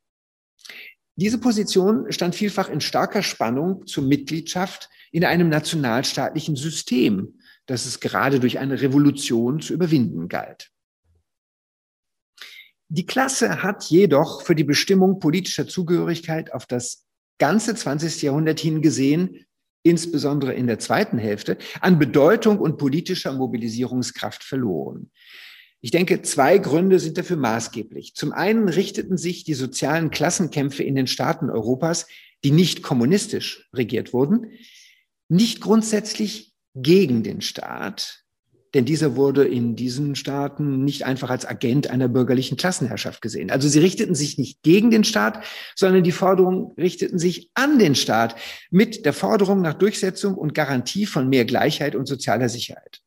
Diese 1.16 1.38
Position 1.38 2.12
stand 2.12 2.34
vielfach 2.34 2.68
in 2.68 2.80
starker 2.80 3.22
Spannung 3.22 3.86
zur 3.86 4.04
Mitgliedschaft 4.04 4.90
in 5.10 5.24
einem 5.24 5.48
nationalstaatlichen 5.48 6.56
System, 6.56 7.40
das 7.64 7.86
es 7.86 8.00
gerade 8.00 8.38
durch 8.38 8.58
eine 8.58 8.80
Revolution 8.80 9.60
zu 9.60 9.72
überwinden 9.72 10.28
galt. 10.28 10.70
Die 12.88 13.06
Klasse 13.06 13.62
hat 13.62 13.84
jedoch 13.84 14.42
für 14.42 14.54
die 14.54 14.64
Bestimmung 14.64 15.18
politischer 15.18 15.66
Zugehörigkeit 15.66 16.52
auf 16.52 16.66
das 16.66 17.04
ganze 17.38 17.74
20. 17.74 18.22
Jahrhundert 18.22 18.60
hingesehen, 18.60 19.44
insbesondere 19.82 20.54
in 20.54 20.66
der 20.66 20.78
zweiten 20.78 21.18
Hälfte, 21.18 21.58
an 21.80 21.98
Bedeutung 21.98 22.58
und 22.58 22.78
politischer 22.78 23.32
Mobilisierungskraft 23.32 24.42
verloren. 24.42 25.10
Ich 25.80 25.90
denke, 25.90 26.22
zwei 26.22 26.58
Gründe 26.58 26.98
sind 26.98 27.18
dafür 27.18 27.36
maßgeblich. 27.36 28.14
Zum 28.14 28.32
einen 28.32 28.68
richteten 28.68 29.16
sich 29.16 29.44
die 29.44 29.54
sozialen 29.54 30.10
Klassenkämpfe 30.10 30.82
in 30.82 30.94
den 30.94 31.06
Staaten 31.06 31.50
Europas, 31.50 32.06
die 32.44 32.50
nicht 32.50 32.82
kommunistisch 32.82 33.68
regiert 33.72 34.12
wurden, 34.12 34.52
nicht 35.28 35.60
grundsätzlich 35.60 36.54
gegen 36.74 37.22
den 37.22 37.40
Staat, 37.40 38.25
denn 38.74 38.84
dieser 38.84 39.16
wurde 39.16 39.44
in 39.44 39.76
diesen 39.76 40.16
Staaten 40.16 40.84
nicht 40.84 41.04
einfach 41.04 41.30
als 41.30 41.46
Agent 41.46 41.90
einer 41.90 42.08
bürgerlichen 42.08 42.56
Klassenherrschaft 42.56 43.22
gesehen. 43.22 43.50
Also 43.50 43.68
sie 43.68 43.78
richteten 43.78 44.14
sich 44.14 44.38
nicht 44.38 44.62
gegen 44.62 44.90
den 44.90 45.04
Staat, 45.04 45.44
sondern 45.74 46.04
die 46.04 46.12
Forderungen 46.12 46.72
richteten 46.76 47.18
sich 47.18 47.50
an 47.54 47.78
den 47.78 47.94
Staat 47.94 48.36
mit 48.70 49.04
der 49.06 49.12
Forderung 49.12 49.62
nach 49.62 49.74
Durchsetzung 49.74 50.34
und 50.34 50.54
Garantie 50.54 51.06
von 51.06 51.28
mehr 51.28 51.44
Gleichheit 51.44 51.94
und 51.94 52.06
sozialer 52.06 52.48
Sicherheit. 52.48 53.00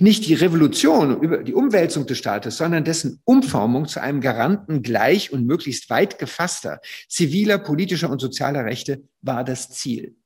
Nicht 0.00 0.26
die 0.26 0.34
Revolution 0.34 1.20
über 1.20 1.42
die 1.42 1.54
Umwälzung 1.54 2.06
des 2.06 2.18
Staates, 2.18 2.56
sondern 2.56 2.84
dessen 2.84 3.20
Umformung 3.24 3.86
zu 3.86 4.00
einem 4.00 4.20
Garanten 4.20 4.82
gleich 4.82 5.32
und 5.32 5.46
möglichst 5.46 5.90
weit 5.90 6.18
gefasster 6.18 6.80
ziviler, 7.08 7.58
politischer 7.58 8.10
und 8.10 8.20
sozialer 8.20 8.64
Rechte 8.64 9.02
war 9.22 9.44
das 9.44 9.70
Ziel. 9.70 10.16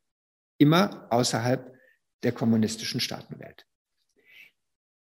Immer 0.58 1.06
außerhalb 1.10 1.72
der 2.22 2.32
kommunistischen 2.32 3.00
Staatenwelt. 3.00 3.66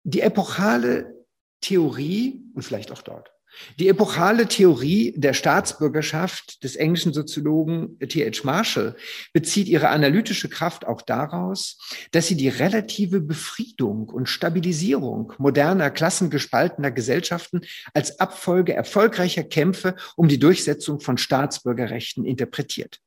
Die 0.04 0.22
epochale 0.22 1.26
Theorie, 1.62 2.42
und 2.54 2.64
vielleicht 2.64 2.92
auch 2.92 3.02
dort, 3.02 3.34
die 3.80 3.88
epochale 3.88 4.48
Theorie 4.48 5.14
der 5.16 5.34
Staatsbürgerschaft 5.34 6.64
des 6.64 6.76
englischen 6.76 7.14
Soziologen 7.14 8.00
T.H. 8.00 8.44
Marshall 8.44 8.96
bezieht 9.32 9.68
ihre 9.68 9.90
analytische 9.90 10.50
Kraft 10.50 10.86
auch 10.86 11.02
daraus, 11.02 11.78
dass 12.12 12.28
sie 12.28 12.36
die 12.36 12.50
relative 12.50 13.22
Befriedung 13.22 14.10
und 14.10 14.28
Stabilisierung 14.28 15.34
moderner, 15.38 15.92
klassengespaltener 15.92 16.92
Gesellschaften 16.92 17.62
als 17.94 18.20
Abfolge 18.20 18.74
erfolgreicher 18.74 19.44
Kämpfe 19.44 19.96
um 20.16 20.28
die 20.28 20.40
Durchsetzung 20.40 21.00
von 21.00 21.18
Staatsbürgerrechten 21.18 22.26
interpretiert. 22.26 23.00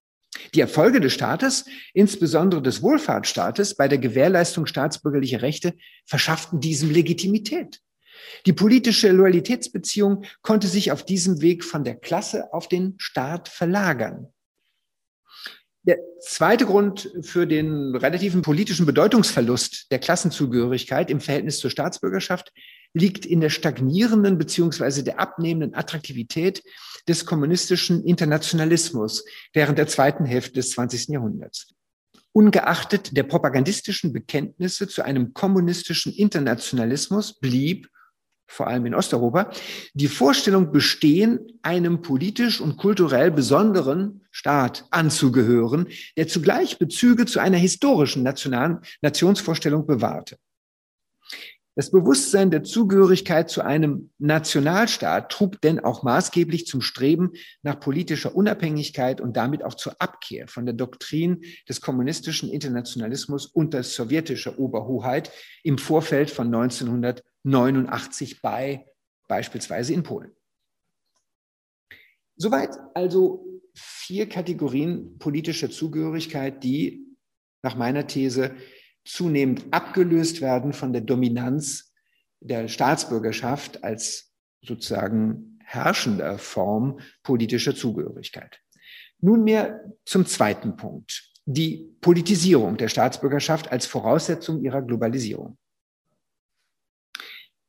Die 0.54 0.60
Erfolge 0.60 1.00
des 1.00 1.12
Staates, 1.12 1.66
insbesondere 1.92 2.62
des 2.62 2.82
Wohlfahrtsstaates, 2.82 3.74
bei 3.74 3.88
der 3.88 3.98
Gewährleistung 3.98 4.66
staatsbürgerlicher 4.66 5.42
Rechte 5.42 5.74
verschafften 6.04 6.60
diesem 6.60 6.90
Legitimität. 6.90 7.80
Die 8.46 8.52
politische 8.52 9.10
Loyalitätsbeziehung 9.12 10.24
konnte 10.42 10.66
sich 10.66 10.92
auf 10.92 11.04
diesem 11.04 11.40
Weg 11.40 11.64
von 11.64 11.84
der 11.84 11.96
Klasse 11.96 12.52
auf 12.52 12.68
den 12.68 12.94
Staat 12.98 13.48
verlagern. 13.48 14.32
Der 15.82 15.98
zweite 16.20 16.66
Grund 16.66 17.12
für 17.22 17.46
den 17.46 17.94
relativen 17.94 18.42
politischen 18.42 18.86
Bedeutungsverlust 18.86 19.92
der 19.92 20.00
Klassenzugehörigkeit 20.00 21.10
im 21.10 21.20
Verhältnis 21.20 21.58
zur 21.58 21.70
Staatsbürgerschaft 21.70 22.52
liegt 22.96 23.26
in 23.26 23.42
der 23.42 23.50
stagnierenden 23.50 24.38
beziehungsweise 24.38 25.04
der 25.04 25.20
abnehmenden 25.20 25.74
Attraktivität 25.74 26.62
des 27.06 27.26
kommunistischen 27.26 28.02
Internationalismus 28.04 29.22
während 29.52 29.76
der 29.76 29.86
zweiten 29.86 30.24
Hälfte 30.24 30.54
des 30.54 30.70
20. 30.70 31.08
Jahrhunderts. 31.08 31.74
Ungeachtet 32.32 33.14
der 33.14 33.24
propagandistischen 33.24 34.14
Bekenntnisse 34.14 34.88
zu 34.88 35.04
einem 35.04 35.34
kommunistischen 35.34 36.10
Internationalismus 36.12 37.38
blieb 37.38 37.88
vor 38.48 38.68
allem 38.68 38.86
in 38.86 38.94
Osteuropa, 38.94 39.50
die 39.92 40.08
Vorstellung 40.08 40.72
bestehen, 40.72 41.40
einem 41.62 42.00
politisch 42.00 42.60
und 42.60 42.76
kulturell 42.76 43.30
besonderen 43.30 44.22
Staat 44.30 44.86
anzugehören, 44.90 45.88
der 46.16 46.28
zugleich 46.28 46.78
Bezüge 46.78 47.26
zu 47.26 47.40
einer 47.40 47.58
historischen 47.58 48.22
nationalen 48.22 48.78
Nationsvorstellung 49.02 49.86
bewahrte. 49.86 50.38
Das 51.78 51.90
Bewusstsein 51.90 52.50
der 52.50 52.64
Zugehörigkeit 52.64 53.50
zu 53.50 53.60
einem 53.60 54.10
Nationalstaat 54.16 55.30
trug 55.30 55.60
denn 55.60 55.78
auch 55.78 56.02
maßgeblich 56.02 56.66
zum 56.66 56.80
Streben 56.80 57.32
nach 57.60 57.78
politischer 57.78 58.34
Unabhängigkeit 58.34 59.20
und 59.20 59.36
damit 59.36 59.62
auch 59.62 59.74
zur 59.74 60.00
Abkehr 60.00 60.48
von 60.48 60.64
der 60.64 60.74
Doktrin 60.74 61.44
des 61.68 61.82
kommunistischen 61.82 62.48
Internationalismus 62.48 63.44
unter 63.44 63.82
sowjetischer 63.82 64.58
Oberhoheit 64.58 65.30
im 65.64 65.76
Vorfeld 65.76 66.30
von 66.30 66.46
1989 66.46 68.40
bei 68.40 68.86
beispielsweise 69.28 69.92
in 69.92 70.02
Polen. 70.02 70.34
Soweit 72.36 72.70
also 72.94 73.44
vier 73.74 74.30
Kategorien 74.30 75.18
politischer 75.18 75.70
Zugehörigkeit, 75.70 76.64
die 76.64 77.04
nach 77.62 77.76
meiner 77.76 78.06
These 78.06 78.54
zunehmend 79.06 79.64
abgelöst 79.70 80.40
werden 80.40 80.72
von 80.72 80.92
der 80.92 81.02
Dominanz 81.02 81.92
der 82.40 82.68
Staatsbürgerschaft 82.68 83.82
als 83.84 84.32
sozusagen 84.62 85.58
herrschender 85.64 86.38
Form 86.38 87.00
politischer 87.22 87.74
Zugehörigkeit. 87.74 88.60
Nunmehr 89.20 89.80
zum 90.04 90.26
zweiten 90.26 90.76
Punkt, 90.76 91.32
die 91.46 91.96
Politisierung 92.00 92.76
der 92.76 92.88
Staatsbürgerschaft 92.88 93.70
als 93.72 93.86
Voraussetzung 93.86 94.62
ihrer 94.62 94.82
Globalisierung. 94.82 95.56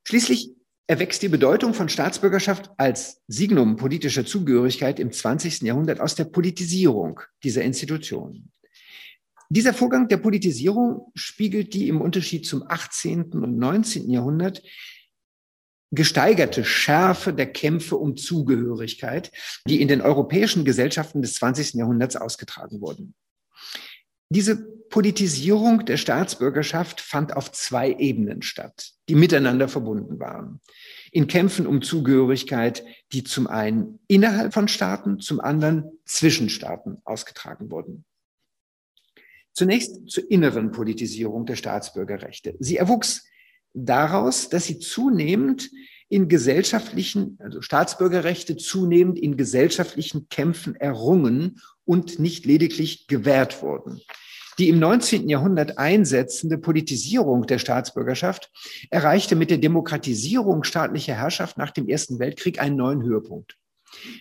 Schließlich 0.03 0.51
erwächst 0.87 1.21
die 1.21 1.27
Bedeutung 1.27 1.73
von 1.73 1.89
Staatsbürgerschaft 1.89 2.71
als 2.77 3.21
Signum 3.27 3.75
politischer 3.75 4.25
Zugehörigkeit 4.25 4.99
im 4.99 5.11
20. 5.11 5.61
Jahrhundert 5.61 5.99
aus 5.99 6.15
der 6.15 6.25
Politisierung 6.25 7.19
dieser 7.43 7.63
Institutionen. 7.63 8.51
Dieser 9.49 9.73
Vorgang 9.73 10.07
der 10.07 10.17
Politisierung 10.17 11.11
spiegelt 11.15 11.73
die 11.73 11.87
im 11.87 12.01
Unterschied 12.01 12.45
zum 12.45 12.63
18. 12.67 13.31
und 13.33 13.57
19. 13.57 14.09
Jahrhundert 14.09 14.61
gesteigerte 15.91 16.65
Schärfe 16.65 17.33
der 17.33 17.51
Kämpfe 17.51 17.95
um 17.95 18.17
Zugehörigkeit, 18.17 19.31
die 19.65 19.81
in 19.81 19.87
den 19.87 20.01
europäischen 20.01 20.65
Gesellschaften 20.65 21.21
des 21.21 21.35
20. 21.35 21.75
Jahrhunderts 21.75 22.17
ausgetragen 22.17 22.81
wurden. 22.81 23.15
Diese 24.29 24.57
Politisierung 24.89 25.85
der 25.85 25.95
Staatsbürgerschaft 25.95 26.99
fand 26.99 27.35
auf 27.35 27.53
zwei 27.53 27.93
Ebenen 27.93 28.41
statt, 28.41 28.91
die 29.07 29.15
miteinander 29.15 29.69
verbunden 29.69 30.19
waren. 30.19 30.59
In 31.11 31.27
Kämpfen 31.27 31.65
um 31.65 31.81
Zugehörigkeit, 31.81 32.83
die 33.13 33.23
zum 33.23 33.47
einen 33.47 33.99
innerhalb 34.09 34.53
von 34.53 34.67
Staaten, 34.67 35.21
zum 35.21 35.39
anderen 35.39 35.91
zwischen 36.05 36.49
Staaten 36.49 36.97
ausgetragen 37.05 37.71
wurden. 37.71 38.05
Zunächst 39.57 40.07
zur 40.07 40.29
inneren 40.29 40.71
Politisierung 40.71 41.47
der 41.47 41.55
Staatsbürgerrechte. 41.55 42.53
Sie 42.59 42.77
erwuchs 42.77 43.25
daraus, 43.73 44.49
dass 44.49 44.65
sie 44.65 44.77
zunehmend 44.77 45.71
in 46.09 46.27
gesellschaftlichen, 46.27 47.39
also 47.41 47.63
Staatsbürgerrechte 47.63 48.55
zunehmend 48.57 49.17
in 49.17 49.35
gesellschaftlichen 49.35 50.29
Kämpfen 50.29 50.75
errungen 50.75 51.59
und 51.85 52.19
nicht 52.19 52.45
lediglich 52.45 53.07
gewährt 53.07 53.63
wurden. 53.63 53.99
Die 54.59 54.69
im 54.69 54.77
19. 54.77 55.27
Jahrhundert 55.27 55.79
einsetzende 55.79 56.59
Politisierung 56.59 57.47
der 57.47 57.57
Staatsbürgerschaft 57.57 58.51
erreichte 58.91 59.35
mit 59.35 59.49
der 59.49 59.57
Demokratisierung 59.57 60.65
staatlicher 60.65 61.15
Herrschaft 61.15 61.57
nach 61.57 61.71
dem 61.71 61.87
Ersten 61.87 62.19
Weltkrieg 62.19 62.61
einen 62.61 62.75
neuen 62.75 63.01
Höhepunkt. 63.01 63.57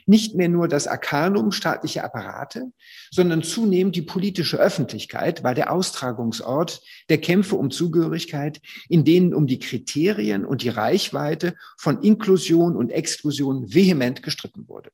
Nicht 0.07 0.35
mehr 0.35 0.49
nur 0.49 0.69
das 0.69 0.87
Arkanum 0.87 1.53
staatliche 1.53 2.05
Apparate, 2.05 2.73
sondern 3.11 3.43
zunehmend 3.43 3.97
die 3.97 4.03
politische 4.03 4.59
Öffentlichkeit 4.59 5.43
war 5.45 5.55
der 5.55 5.73
Austragungsort 5.73 6.83
der 7.09 7.19
Kämpfe 7.19 7.57
um 7.57 7.71
Zugehörigkeit, 7.71 8.61
in 8.89 9.05
denen 9.05 9.35
um 9.35 9.47
die 9.47 9.59
Kriterien 9.59 10.45
und 10.45 10.63
die 10.63 10.69
Reichweite 10.69 11.55
von 11.79 12.03
Inklusion 12.03 12.77
und 12.77 12.91
Exklusion 12.91 13.73
vehement 13.73 14.23
gestritten 14.23 14.69
wurde. 14.69 14.91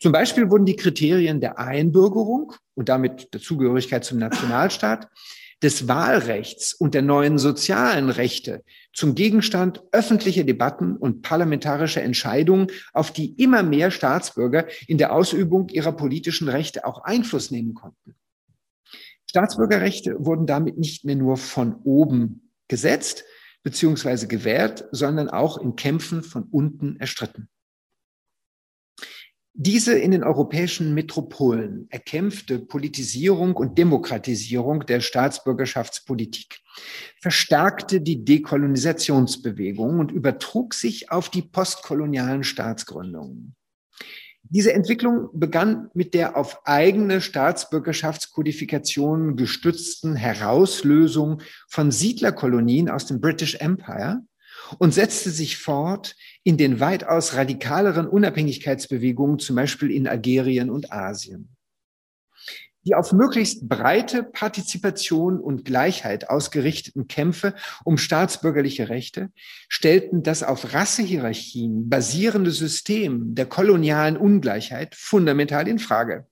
Zum 0.00 0.12
Beispiel 0.12 0.50
wurden 0.50 0.64
die 0.64 0.76
Kriterien 0.76 1.40
der 1.40 1.58
Einbürgerung 1.58 2.54
und 2.74 2.88
damit 2.88 3.34
der 3.34 3.40
Zugehörigkeit 3.40 4.02
zum 4.02 4.18
Nationalstaat 4.18 5.08
des 5.62 5.88
Wahlrechts 5.88 6.72
und 6.72 6.94
der 6.94 7.02
neuen 7.02 7.38
sozialen 7.38 8.08
Rechte 8.08 8.64
zum 8.92 9.14
Gegenstand 9.14 9.82
öffentlicher 9.92 10.44
Debatten 10.44 10.96
und 10.96 11.22
parlamentarischer 11.22 12.02
Entscheidungen, 12.02 12.68
auf 12.92 13.12
die 13.12 13.34
immer 13.34 13.62
mehr 13.62 13.90
Staatsbürger 13.90 14.66
in 14.86 14.98
der 14.98 15.12
Ausübung 15.12 15.68
ihrer 15.68 15.92
politischen 15.92 16.48
Rechte 16.48 16.84
auch 16.84 17.04
Einfluss 17.04 17.50
nehmen 17.50 17.74
konnten. 17.74 18.14
Staatsbürgerrechte 19.28 20.16
wurden 20.18 20.46
damit 20.46 20.78
nicht 20.78 21.04
mehr 21.04 21.14
nur 21.14 21.36
von 21.36 21.76
oben 21.84 22.50
gesetzt 22.68 23.24
bzw. 23.62 24.26
gewährt, 24.26 24.86
sondern 24.90 25.28
auch 25.28 25.58
in 25.58 25.76
Kämpfen 25.76 26.22
von 26.22 26.44
unten 26.44 26.96
erstritten. 26.96 27.48
Diese 29.62 29.92
in 29.92 30.12
den 30.12 30.24
europäischen 30.24 30.94
Metropolen 30.94 31.86
erkämpfte 31.90 32.60
Politisierung 32.60 33.56
und 33.56 33.76
Demokratisierung 33.76 34.86
der 34.86 35.02
Staatsbürgerschaftspolitik 35.02 36.60
verstärkte 37.20 38.00
die 38.00 38.24
Dekolonisationsbewegung 38.24 39.98
und 39.98 40.12
übertrug 40.12 40.72
sich 40.72 41.12
auf 41.12 41.28
die 41.28 41.42
postkolonialen 41.42 42.42
Staatsgründungen. 42.42 43.54
Diese 44.44 44.72
Entwicklung 44.72 45.28
begann 45.34 45.90
mit 45.92 46.14
der 46.14 46.38
auf 46.38 46.62
eigene 46.64 47.20
Staatsbürgerschaftskodifikationen 47.20 49.36
gestützten 49.36 50.16
Herauslösung 50.16 51.42
von 51.68 51.90
Siedlerkolonien 51.90 52.88
aus 52.88 53.04
dem 53.04 53.20
British 53.20 53.56
Empire 53.56 54.22
und 54.78 54.94
setzte 54.94 55.30
sich 55.30 55.56
fort 55.56 56.16
in 56.42 56.56
den 56.56 56.80
weitaus 56.80 57.34
radikaleren 57.34 58.06
Unabhängigkeitsbewegungen, 58.06 59.38
zum 59.38 59.56
Beispiel 59.56 59.90
in 59.90 60.08
Algerien 60.08 60.70
und 60.70 60.92
Asien. 60.92 61.48
Die 62.84 62.94
auf 62.94 63.12
möglichst 63.12 63.68
breite 63.68 64.22
Partizipation 64.22 65.38
und 65.38 65.66
Gleichheit 65.66 66.30
ausgerichteten 66.30 67.08
Kämpfe 67.08 67.54
um 67.84 67.98
staatsbürgerliche 67.98 68.88
Rechte 68.88 69.30
stellten 69.68 70.22
das 70.22 70.42
auf 70.42 70.72
Rassehierarchien 70.72 71.90
basierende 71.90 72.52
System 72.52 73.34
der 73.34 73.46
kolonialen 73.46 74.16
Ungleichheit 74.16 74.94
fundamental 74.94 75.68
in 75.68 75.78
Frage. 75.78 76.26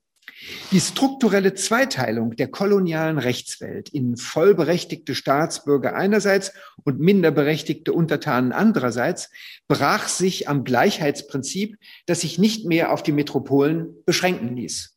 Die 0.70 0.80
strukturelle 0.80 1.54
Zweiteilung 1.54 2.36
der 2.36 2.48
kolonialen 2.48 3.18
Rechtswelt 3.18 3.88
in 3.88 4.16
vollberechtigte 4.16 5.14
Staatsbürger 5.14 5.94
einerseits 5.94 6.52
und 6.84 7.00
minderberechtigte 7.00 7.92
Untertanen 7.92 8.52
andererseits 8.52 9.30
brach 9.66 10.08
sich 10.08 10.48
am 10.48 10.64
Gleichheitsprinzip, 10.64 11.76
das 12.06 12.20
sich 12.20 12.38
nicht 12.38 12.66
mehr 12.66 12.92
auf 12.92 13.02
die 13.02 13.12
Metropolen 13.12 14.04
beschränken 14.04 14.56
ließ. 14.56 14.94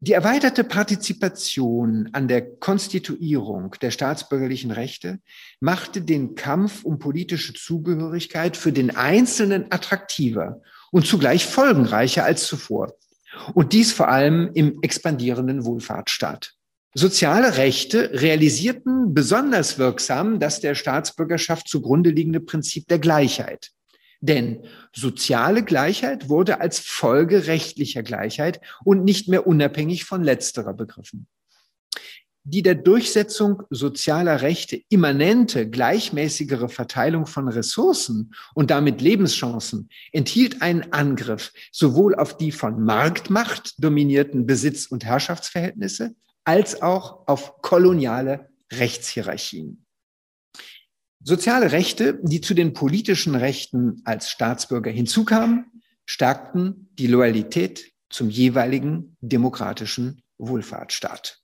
Die 0.00 0.12
erweiterte 0.12 0.62
Partizipation 0.62 2.10
an 2.12 2.28
der 2.28 2.56
Konstituierung 2.56 3.74
der 3.82 3.90
staatsbürgerlichen 3.90 4.70
Rechte 4.70 5.18
machte 5.58 6.02
den 6.02 6.36
Kampf 6.36 6.84
um 6.84 7.00
politische 7.00 7.52
Zugehörigkeit 7.52 8.56
für 8.56 8.72
den 8.72 8.94
Einzelnen 8.94 9.72
attraktiver 9.72 10.62
und 10.92 11.06
zugleich 11.06 11.46
folgenreicher 11.46 12.24
als 12.24 12.46
zuvor. 12.46 12.92
Und 13.54 13.72
dies 13.72 13.92
vor 13.92 14.08
allem 14.08 14.50
im 14.54 14.78
expandierenden 14.82 15.64
Wohlfahrtsstaat. 15.64 16.54
Soziale 16.94 17.56
Rechte 17.58 18.10
realisierten 18.12 19.14
besonders 19.14 19.78
wirksam 19.78 20.40
das 20.40 20.60
der 20.60 20.74
Staatsbürgerschaft 20.74 21.68
zugrunde 21.68 22.10
liegende 22.10 22.40
Prinzip 22.40 22.88
der 22.88 22.98
Gleichheit. 22.98 23.70
Denn 24.20 24.64
soziale 24.92 25.62
Gleichheit 25.62 26.28
wurde 26.28 26.60
als 26.60 26.80
Folge 26.80 27.46
rechtlicher 27.46 28.02
Gleichheit 28.02 28.60
und 28.84 29.04
nicht 29.04 29.28
mehr 29.28 29.46
unabhängig 29.46 30.04
von 30.04 30.24
letzterer 30.24 30.74
begriffen 30.74 31.28
die 32.44 32.62
der 32.62 32.74
Durchsetzung 32.74 33.62
sozialer 33.70 34.42
Rechte 34.42 34.80
immanente, 34.88 35.68
gleichmäßigere 35.68 36.68
Verteilung 36.68 37.26
von 37.26 37.48
Ressourcen 37.48 38.34
und 38.54 38.70
damit 38.70 39.00
Lebenschancen 39.00 39.90
enthielt 40.12 40.62
einen 40.62 40.92
Angriff 40.92 41.52
sowohl 41.72 42.14
auf 42.14 42.36
die 42.36 42.52
von 42.52 42.82
Marktmacht 42.82 43.74
dominierten 43.82 44.46
Besitz- 44.46 44.86
und 44.86 45.04
Herrschaftsverhältnisse 45.04 46.14
als 46.44 46.80
auch 46.80 47.26
auf 47.26 47.60
koloniale 47.60 48.48
Rechtshierarchien. 48.72 49.84
Soziale 51.22 51.72
Rechte, 51.72 52.18
die 52.22 52.40
zu 52.40 52.54
den 52.54 52.72
politischen 52.72 53.34
Rechten 53.34 54.00
als 54.04 54.30
Staatsbürger 54.30 54.90
hinzukamen, 54.90 55.66
stärkten 56.06 56.88
die 56.92 57.06
Loyalität 57.06 57.92
zum 58.08 58.30
jeweiligen 58.30 59.16
demokratischen 59.20 60.22
Wohlfahrtsstaat. 60.38 61.42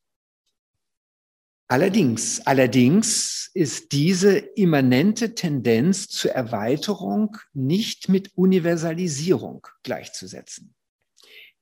Allerdings, 1.66 2.42
allerdings 2.46 3.50
ist 3.54 3.92
diese 3.92 4.36
immanente 4.36 5.34
Tendenz 5.34 6.08
zur 6.08 6.32
Erweiterung 6.32 7.38
nicht 7.54 8.08
mit 8.08 8.32
Universalisierung 8.36 9.66
gleichzusetzen. 9.82 10.74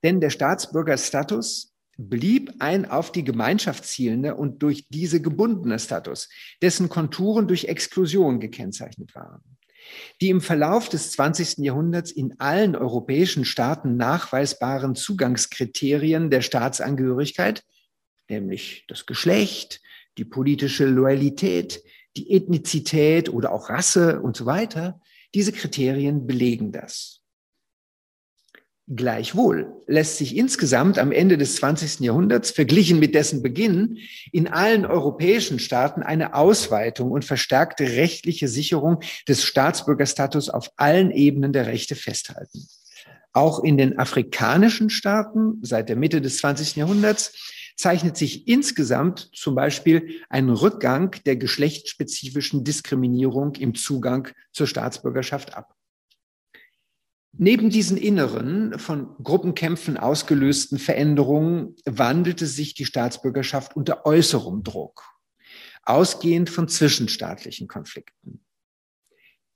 Denn 0.02 0.20
der 0.20 0.30
Staatsbürgerstatus 0.30 1.72
blieb 1.96 2.52
ein 2.58 2.84
auf 2.90 3.12
die 3.12 3.22
Gemeinschaft 3.22 3.84
zielender 3.84 4.38
und 4.38 4.62
durch 4.62 4.86
diese 4.88 5.20
gebundener 5.20 5.78
Status, 5.78 6.28
dessen 6.60 6.88
Konturen 6.88 7.46
durch 7.46 7.66
Exklusion 7.66 8.40
gekennzeichnet 8.40 9.14
waren. 9.14 9.42
Die 10.20 10.30
im 10.30 10.40
Verlauf 10.40 10.88
des 10.88 11.12
20. 11.12 11.58
Jahrhunderts 11.58 12.10
in 12.10 12.38
allen 12.40 12.74
europäischen 12.74 13.44
Staaten 13.44 13.96
nachweisbaren 13.96 14.94
Zugangskriterien 14.94 16.30
der 16.30 16.40
Staatsangehörigkeit, 16.40 17.62
nämlich 18.28 18.84
das 18.88 19.06
Geschlecht, 19.06 19.80
die 20.18 20.24
politische 20.24 20.86
Loyalität, 20.86 21.82
die 22.16 22.32
Ethnizität 22.32 23.28
oder 23.28 23.52
auch 23.52 23.70
Rasse 23.70 24.20
und 24.20 24.36
so 24.36 24.46
weiter, 24.46 25.00
diese 25.34 25.52
Kriterien 25.52 26.26
belegen 26.26 26.72
das. 26.72 27.22
Gleichwohl 28.88 29.72
lässt 29.86 30.18
sich 30.18 30.36
insgesamt 30.36 30.98
am 30.98 31.12
Ende 31.12 31.38
des 31.38 31.56
20. 31.56 32.00
Jahrhunderts, 32.00 32.50
verglichen 32.50 32.98
mit 32.98 33.14
dessen 33.14 33.40
Beginn, 33.40 33.98
in 34.32 34.48
allen 34.48 34.84
europäischen 34.84 35.60
Staaten 35.60 36.02
eine 36.02 36.34
Ausweitung 36.34 37.12
und 37.12 37.24
verstärkte 37.24 37.84
rechtliche 37.84 38.48
Sicherung 38.48 38.98
des 39.28 39.44
Staatsbürgerstatus 39.44 40.50
auf 40.50 40.70
allen 40.76 41.12
Ebenen 41.12 41.52
der 41.52 41.66
Rechte 41.66 41.94
festhalten. 41.94 42.66
Auch 43.32 43.62
in 43.62 43.78
den 43.78 43.98
afrikanischen 43.98 44.90
Staaten 44.90 45.58
seit 45.62 45.88
der 45.88 45.96
Mitte 45.96 46.20
des 46.20 46.38
20. 46.38 46.76
Jahrhunderts 46.76 47.61
zeichnet 47.82 48.16
sich 48.16 48.48
insgesamt 48.48 49.28
zum 49.34 49.54
Beispiel 49.54 50.20
ein 50.30 50.48
Rückgang 50.48 51.16
der 51.26 51.36
geschlechtsspezifischen 51.36 52.64
Diskriminierung 52.64 53.56
im 53.56 53.74
Zugang 53.74 54.28
zur 54.52 54.66
Staatsbürgerschaft 54.66 55.54
ab. 55.54 55.74
Neben 57.32 57.70
diesen 57.70 57.96
inneren, 57.96 58.78
von 58.78 59.16
Gruppenkämpfen 59.22 59.96
ausgelösten 59.96 60.78
Veränderungen 60.78 61.74
wandelte 61.84 62.46
sich 62.46 62.74
die 62.74 62.84
Staatsbürgerschaft 62.84 63.74
unter 63.74 64.06
äußerem 64.06 64.62
Druck, 64.62 65.02
ausgehend 65.82 66.50
von 66.50 66.68
zwischenstaatlichen 66.68 67.68
Konflikten. 67.68 68.44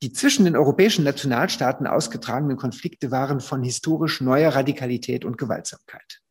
Die 0.03 0.13
zwischen 0.13 0.47
den 0.47 0.57
europäischen 0.57 1.05
Nationalstaaten 1.05 1.87
ausgetragenen 1.87 2.57
Konflikte 2.57 3.11
waren 3.11 3.41
von 3.41 3.63
historisch 3.63 4.21
neuer 4.21 4.55
Radikalität 4.55 5.25
und 5.25 5.39
Gewaltsamkeit. 5.39 6.23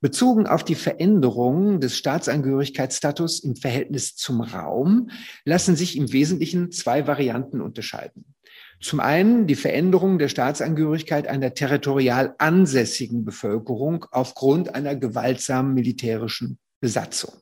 Bezogen 0.00 0.46
auf 0.46 0.62
die 0.62 0.74
Veränderung 0.74 1.80
des 1.80 1.96
Staatsangehörigkeitsstatus 1.96 3.40
im 3.40 3.56
Verhältnis 3.56 4.14
zum 4.14 4.42
Raum 4.42 5.10
lassen 5.44 5.74
sich 5.74 5.96
im 5.96 6.12
Wesentlichen 6.12 6.70
zwei 6.70 7.06
Varianten 7.06 7.60
unterscheiden. 7.62 8.34
Zum 8.80 9.00
einen 9.00 9.46
die 9.46 9.54
Veränderung 9.54 10.18
der 10.18 10.28
Staatsangehörigkeit 10.28 11.26
einer 11.26 11.54
territorial 11.54 12.34
ansässigen 12.38 13.24
Bevölkerung 13.24 14.04
aufgrund 14.10 14.74
einer 14.74 14.94
gewaltsamen 14.94 15.72
militärischen 15.72 16.58
Besatzung 16.80 17.40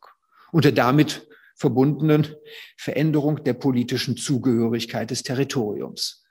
und 0.52 0.64
der 0.64 0.72
damit 0.72 1.26
verbundenen 1.56 2.28
Veränderung 2.76 3.42
der 3.42 3.54
politischen 3.54 4.16
Zugehörigkeit 4.16 5.10
des 5.10 5.24
Territoriums. 5.24 6.24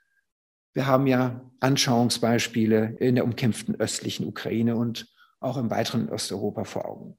Wir 0.72 0.86
haben 0.86 1.06
ja 1.06 1.50
Anschauungsbeispiele 1.60 2.96
in 2.98 3.14
der 3.14 3.24
umkämpften 3.24 3.78
östlichen 3.78 4.26
Ukraine 4.26 4.76
und 4.76 5.13
auch 5.44 5.56
im 5.56 5.70
weiteren 5.70 6.08
Osteuropa 6.08 6.64
vor 6.64 6.86
Augen. 6.86 7.18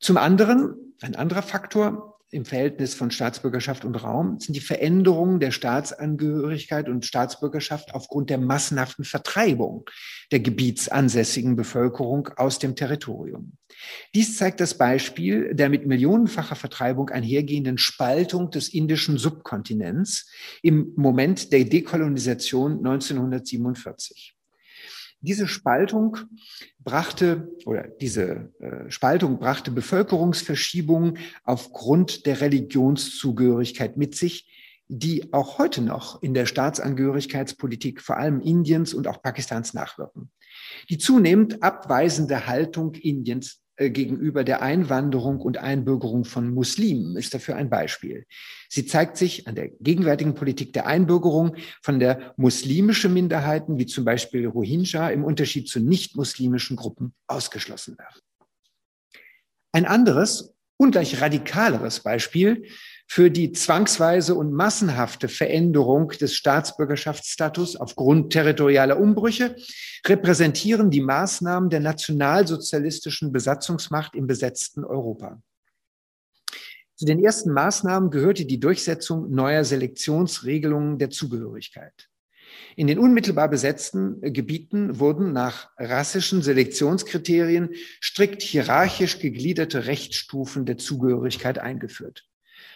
Zum 0.00 0.16
anderen, 0.16 0.94
ein 1.02 1.14
anderer 1.14 1.42
Faktor, 1.42 2.10
im 2.32 2.44
Verhältnis 2.44 2.94
von 2.94 3.10
Staatsbürgerschaft 3.10 3.84
und 3.84 3.96
Raum 3.96 4.38
sind 4.38 4.54
die 4.54 4.60
Veränderungen 4.60 5.40
der 5.40 5.50
Staatsangehörigkeit 5.50 6.88
und 6.88 7.04
Staatsbürgerschaft 7.04 7.92
aufgrund 7.92 8.30
der 8.30 8.38
massenhaften 8.38 9.04
Vertreibung 9.04 9.84
der 10.30 10.38
gebietsansässigen 10.38 11.56
Bevölkerung 11.56 12.28
aus 12.36 12.60
dem 12.60 12.76
Territorium. 12.76 13.54
Dies 14.14 14.36
zeigt 14.36 14.60
das 14.60 14.78
Beispiel 14.78 15.54
der 15.54 15.68
mit 15.68 15.86
millionenfacher 15.86 16.54
Vertreibung 16.54 17.08
einhergehenden 17.08 17.78
Spaltung 17.78 18.50
des 18.50 18.68
indischen 18.68 19.18
Subkontinents 19.18 20.30
im 20.62 20.92
Moment 20.94 21.52
der 21.52 21.64
Dekolonisation 21.64 22.78
1947. 22.78 24.36
Diese 25.22 25.46
Spaltung 25.46 26.16
brachte 26.78 27.50
oder 27.66 27.88
diese 27.88 28.52
äh, 28.60 28.90
Spaltung 28.90 29.38
brachte 29.38 29.70
Bevölkerungsverschiebungen 29.70 31.18
aufgrund 31.44 32.24
der 32.24 32.40
Religionszugehörigkeit 32.40 33.96
mit 33.98 34.14
sich, 34.14 34.50
die 34.88 35.32
auch 35.32 35.58
heute 35.58 35.82
noch 35.82 36.22
in 36.22 36.34
der 36.34 36.46
Staatsangehörigkeitspolitik 36.46 38.00
vor 38.00 38.16
allem 38.16 38.40
Indiens 38.40 38.94
und 38.94 39.06
auch 39.06 39.22
Pakistans 39.22 39.74
nachwirken. 39.74 40.30
Die 40.88 40.98
zunehmend 40.98 41.62
abweisende 41.62 42.46
Haltung 42.46 42.94
Indiens 42.94 43.59
gegenüber 43.88 44.44
der 44.44 44.60
Einwanderung 44.60 45.40
und 45.40 45.56
Einbürgerung 45.56 46.24
von 46.24 46.52
Muslimen 46.52 47.16
ist 47.16 47.32
dafür 47.32 47.56
ein 47.56 47.70
Beispiel. 47.70 48.26
Sie 48.68 48.84
zeigt 48.84 49.16
sich 49.16 49.48
an 49.48 49.54
der 49.54 49.68
gegenwärtigen 49.68 50.34
Politik 50.34 50.74
der 50.74 50.86
Einbürgerung 50.86 51.56
von 51.80 51.98
der 51.98 52.34
muslimische 52.36 53.08
Minderheiten, 53.08 53.78
wie 53.78 53.86
zum 53.86 54.04
Beispiel 54.04 54.46
Rohingya, 54.46 55.08
im 55.08 55.24
Unterschied 55.24 55.68
zu 55.68 55.80
nicht-muslimischen 55.80 56.76
Gruppen 56.76 57.14
ausgeschlossen 57.26 57.96
werden. 57.96 58.20
Ein 59.72 59.86
anderes, 59.86 60.52
ungleich 60.76 61.20
radikaleres 61.20 62.00
Beispiel 62.00 62.66
für 63.12 63.28
die 63.28 63.50
zwangsweise 63.50 64.36
und 64.36 64.52
massenhafte 64.52 65.26
Veränderung 65.26 66.10
des 66.10 66.36
Staatsbürgerschaftsstatus 66.36 67.74
aufgrund 67.74 68.32
territorialer 68.32 69.00
Umbrüche 69.00 69.56
repräsentieren 70.06 70.92
die 70.92 71.00
Maßnahmen 71.00 71.70
der 71.70 71.80
nationalsozialistischen 71.80 73.32
Besatzungsmacht 73.32 74.14
im 74.14 74.28
besetzten 74.28 74.84
Europa. 74.84 75.42
Zu 76.94 77.04
den 77.04 77.18
ersten 77.18 77.50
Maßnahmen 77.50 78.12
gehörte 78.12 78.46
die 78.46 78.60
Durchsetzung 78.60 79.28
neuer 79.28 79.64
Selektionsregelungen 79.64 80.98
der 80.98 81.10
Zugehörigkeit. 81.10 82.08
In 82.76 82.86
den 82.86 83.00
unmittelbar 83.00 83.48
besetzten 83.48 84.20
Gebieten 84.20 85.00
wurden 85.00 85.32
nach 85.32 85.70
rassischen 85.78 86.42
Selektionskriterien 86.42 87.70
strikt 88.00 88.42
hierarchisch 88.42 89.18
gegliederte 89.18 89.86
Rechtsstufen 89.86 90.64
der 90.64 90.78
Zugehörigkeit 90.78 91.58
eingeführt. 91.58 92.29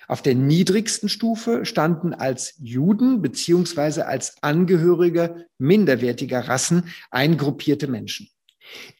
Auf 0.08 0.22
der 0.22 0.34
niedrigsten 0.34 1.08
Stufe 1.08 1.64
standen 1.64 2.14
als 2.14 2.54
Juden 2.58 3.22
beziehungsweise 3.22 4.06
als 4.06 4.36
Angehörige 4.42 5.46
minderwertiger 5.58 6.40
Rassen 6.48 6.84
eingruppierte 7.10 7.86
Menschen. 7.86 8.28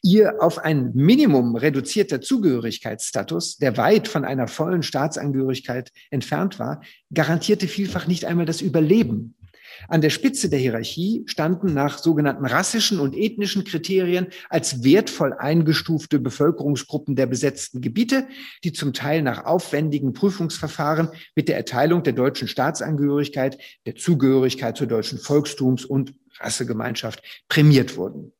Ihr 0.03 0.41
auf 0.43 0.59
ein 0.59 0.91
Minimum 0.93 1.55
reduzierter 1.55 2.21
Zugehörigkeitsstatus, 2.21 3.57
der 3.57 3.77
weit 3.77 4.07
von 4.07 4.23
einer 4.23 4.47
vollen 4.47 4.83
Staatsangehörigkeit 4.83 5.91
entfernt 6.11 6.59
war, 6.59 6.81
garantierte 7.13 7.67
vielfach 7.67 8.07
nicht 8.07 8.25
einmal 8.25 8.45
das 8.45 8.61
Überleben 8.61 9.35
an 9.87 10.01
der 10.01 10.09
Spitze 10.09 10.49
der 10.49 10.59
Hierarchie 10.59 11.23
standen 11.25 11.73
nach 11.73 11.97
sogenannten 11.97 12.45
rassischen 12.45 12.99
und 12.99 13.15
ethnischen 13.15 13.63
Kriterien 13.63 14.27
als 14.49 14.83
wertvoll 14.83 15.33
eingestufte 15.33 16.19
Bevölkerungsgruppen 16.19 17.15
der 17.15 17.25
besetzten 17.25 17.81
Gebiete, 17.81 18.27
die 18.63 18.73
zum 18.73 18.93
Teil 18.93 19.21
nach 19.21 19.45
aufwendigen 19.45 20.13
Prüfungsverfahren 20.13 21.09
mit 21.35 21.47
der 21.47 21.57
Erteilung 21.57 22.03
der 22.03 22.13
deutschen 22.13 22.47
Staatsangehörigkeit, 22.47 23.57
der 23.85 23.95
Zugehörigkeit 23.95 24.77
zur 24.77 24.87
deutschen 24.87 25.19
Volkstums- 25.19 25.85
und 25.85 26.13
Rassegemeinschaft 26.39 27.23
prämiert 27.47 27.97
wurden. 27.97 28.33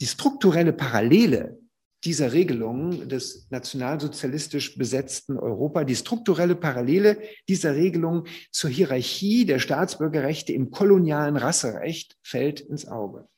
Die 0.00 0.06
strukturelle 0.06 0.72
Parallele 0.72 1.59
dieser 2.04 2.32
Regelung 2.32 3.08
des 3.08 3.46
nationalsozialistisch 3.50 4.78
besetzten 4.78 5.38
Europa, 5.38 5.84
die 5.84 5.96
strukturelle 5.96 6.54
Parallele 6.54 7.20
dieser 7.48 7.74
Regelung 7.74 8.26
zur 8.50 8.70
Hierarchie 8.70 9.44
der 9.44 9.58
Staatsbürgerrechte 9.58 10.52
im 10.52 10.70
kolonialen 10.70 11.36
Rasserecht 11.36 12.16
fällt 12.22 12.60
ins 12.60 12.88
Auge. 12.88 13.28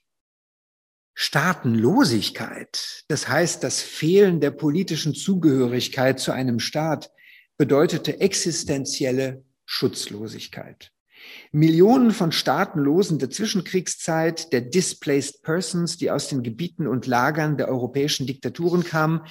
Staatenlosigkeit, 1.14 3.04
das 3.08 3.28
heißt 3.28 3.62
das 3.62 3.82
Fehlen 3.82 4.40
der 4.40 4.50
politischen 4.50 5.14
Zugehörigkeit 5.14 6.20
zu 6.20 6.32
einem 6.32 6.58
Staat, 6.58 7.10
bedeutete 7.58 8.20
existenzielle 8.20 9.44
Schutzlosigkeit. 9.66 10.92
Millionen 11.52 12.12
von 12.12 12.32
Staatenlosen 12.32 13.18
der 13.18 13.30
Zwischenkriegszeit, 13.30 14.52
der 14.52 14.62
Displaced 14.62 15.42
Persons, 15.42 15.96
die 15.98 16.10
aus 16.10 16.28
den 16.28 16.42
Gebieten 16.42 16.86
und 16.86 17.06
Lagern 17.06 17.56
der 17.56 17.68
europäischen 17.68 18.26
Diktaturen 18.26 18.84
kamen, 18.84 19.22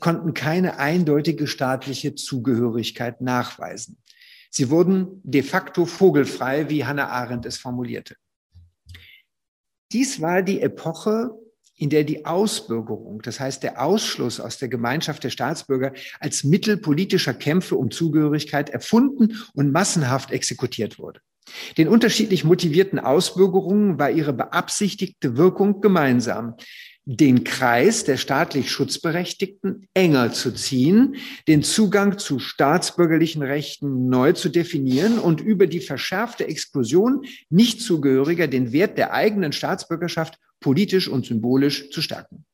konnten 0.00 0.34
keine 0.34 0.78
eindeutige 0.78 1.46
staatliche 1.46 2.14
Zugehörigkeit 2.14 3.20
nachweisen. 3.20 3.98
Sie 4.50 4.68
wurden 4.68 5.20
de 5.22 5.42
facto 5.42 5.86
vogelfrei, 5.86 6.68
wie 6.68 6.84
Hannah 6.84 7.08
Arendt 7.08 7.46
es 7.46 7.58
formulierte. 7.58 8.16
Dies 9.92 10.20
war 10.20 10.42
die 10.42 10.60
Epoche, 10.60 11.30
in 11.76 11.90
der 11.90 12.04
die 12.04 12.24
Ausbürgerung, 12.26 13.22
das 13.22 13.40
heißt 13.40 13.62
der 13.62 13.82
Ausschluss 13.82 14.40
aus 14.40 14.58
der 14.58 14.68
Gemeinschaft 14.68 15.24
der 15.24 15.30
Staatsbürger 15.30 15.92
als 16.20 16.44
Mittel 16.44 16.76
politischer 16.76 17.34
Kämpfe 17.34 17.76
um 17.76 17.90
Zugehörigkeit 17.90 18.70
erfunden 18.70 19.36
und 19.54 19.72
massenhaft 19.72 20.30
exekutiert 20.30 20.98
wurde. 20.98 21.20
Den 21.76 21.88
unterschiedlich 21.88 22.44
motivierten 22.44 22.98
Ausbürgerungen 22.98 23.98
war 23.98 24.10
ihre 24.10 24.32
beabsichtigte 24.32 25.36
Wirkung 25.36 25.80
gemeinsam. 25.80 26.54
den 27.04 27.42
Kreis 27.42 28.04
der 28.04 28.16
staatlich 28.16 28.70
Schutzberechtigten 28.70 29.88
enger 29.92 30.30
zu 30.32 30.52
ziehen, 30.52 31.16
den 31.48 31.64
Zugang 31.64 32.16
zu 32.18 32.38
staatsbürgerlichen 32.38 33.42
Rechten 33.42 34.08
neu 34.08 34.34
zu 34.34 34.48
definieren 34.48 35.18
und 35.18 35.40
über 35.40 35.66
die 35.66 35.80
verschärfte 35.80 36.46
Exklusion 36.46 37.24
Nichtzugehöriger 37.50 38.46
den 38.46 38.70
Wert 38.70 38.98
der 38.98 39.12
eigenen 39.12 39.50
Staatsbürgerschaft 39.50 40.38
politisch 40.62 41.08
und 41.08 41.26
symbolisch 41.26 41.90
zu 41.90 42.00
stärken. 42.00 42.46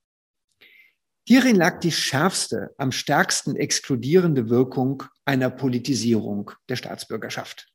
Hierin 1.28 1.56
lag 1.56 1.78
die 1.80 1.92
schärfste, 1.92 2.74
am 2.78 2.90
stärksten 2.90 3.54
exkludierende 3.54 4.48
Wirkung 4.48 5.04
einer 5.26 5.50
Politisierung 5.50 6.50
der 6.68 6.76
Staatsbürgerschaft. 6.76 7.70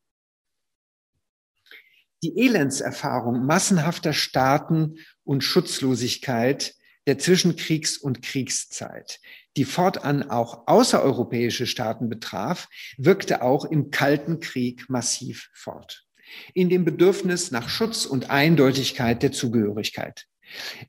Die 2.23 2.36
Elendserfahrung 2.36 3.45
massenhafter 3.45 4.11
Staaten 4.11 4.95
und 5.23 5.43
Schutzlosigkeit 5.43 6.73
der 7.05 7.19
Zwischenkriegs- 7.19 7.99
und 7.99 8.21
Kriegszeit, 8.21 9.19
die 9.55 9.65
fortan 9.65 10.29
auch 10.31 10.67
außereuropäische 10.67 11.67
Staaten 11.67 12.09
betraf, 12.09 12.69
wirkte 12.97 13.41
auch 13.41 13.65
im 13.65 13.91
Kalten 13.91 14.39
Krieg 14.39 14.89
massiv 14.89 15.49
fort. 15.53 16.07
In 16.53 16.69
dem 16.69 16.86
Bedürfnis 16.86 17.51
nach 17.51 17.69
Schutz 17.69 18.05
und 18.05 18.29
Eindeutigkeit 18.29 19.23
der 19.23 19.31
Zugehörigkeit. 19.31 20.25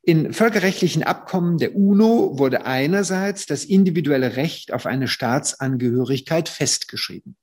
In 0.02 0.32
völkerrechtlichen 0.32 1.02
Abkommen 1.02 1.58
der 1.58 1.74
UNO 1.74 2.38
wurde 2.38 2.66
einerseits 2.66 3.46
das 3.46 3.64
individuelle 3.64 4.36
Recht 4.36 4.72
auf 4.72 4.86
eine 4.86 5.08
Staatsangehörigkeit 5.08 6.48
festgeschrieben. 6.48 7.36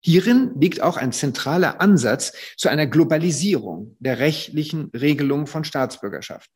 Hierin 0.00 0.52
liegt 0.60 0.82
auch 0.82 0.98
ein 0.98 1.12
zentraler 1.12 1.80
Ansatz 1.80 2.32
zu 2.56 2.68
einer 2.68 2.86
Globalisierung 2.86 3.96
der 4.00 4.18
rechtlichen 4.18 4.90
Regelung 4.94 5.46
von 5.46 5.64
Staatsbürgerschaft. 5.64 6.50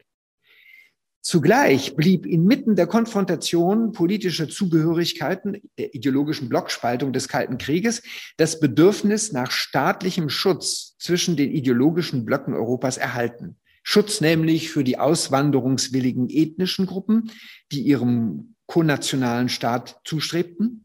Zugleich 1.28 1.94
blieb 1.94 2.24
inmitten 2.24 2.74
der 2.74 2.86
Konfrontation 2.86 3.92
politischer 3.92 4.48
Zugehörigkeiten, 4.48 5.58
der 5.76 5.94
ideologischen 5.94 6.48
Blockspaltung 6.48 7.12
des 7.12 7.28
Kalten 7.28 7.58
Krieges, 7.58 8.02
das 8.38 8.60
Bedürfnis 8.60 9.30
nach 9.30 9.50
staatlichem 9.50 10.30
Schutz 10.30 10.96
zwischen 10.96 11.36
den 11.36 11.50
ideologischen 11.50 12.24
Blöcken 12.24 12.54
Europas 12.54 12.96
erhalten. 12.96 13.58
Schutz 13.82 14.22
nämlich 14.22 14.70
für 14.70 14.84
die 14.84 14.98
auswanderungswilligen 14.98 16.30
ethnischen 16.30 16.86
Gruppen, 16.86 17.30
die 17.72 17.82
ihrem 17.82 18.54
konationalen 18.66 19.50
Staat 19.50 20.00
zustrebten 20.04 20.82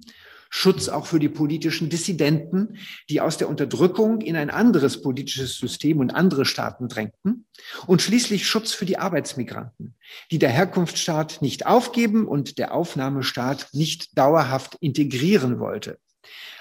Schutz 0.56 0.88
auch 0.88 1.08
für 1.08 1.18
die 1.18 1.30
politischen 1.30 1.90
Dissidenten, 1.90 2.78
die 3.10 3.22
aus 3.22 3.40
der 3.40 3.50
Unterdrückung 3.50 4.22
in 4.22 4.36
ein 4.36 4.52
anderes 4.52 5.02
politisches 5.02 5.58
System 5.58 6.00
und 6.00 6.12
andere 6.12 6.46
Staaten 6.46 6.88
drängten. 6.88 7.48
Und 7.88 8.04
schließlich 8.04 8.46
Schutz 8.46 8.72
für 8.72 8.86
die 8.86 9.00
Arbeitsmigranten, 9.00 9.96
die 10.30 10.38
der 10.38 10.52
Herkunftsstaat 10.52 11.42
nicht 11.42 11.66
aufgeben 11.66 12.28
und 12.28 12.60
der 12.60 12.76
Aufnahmestaat 12.76 13.70
nicht 13.74 14.16
dauerhaft 14.16 14.76
integrieren 14.80 15.58
wollte. 15.58 15.98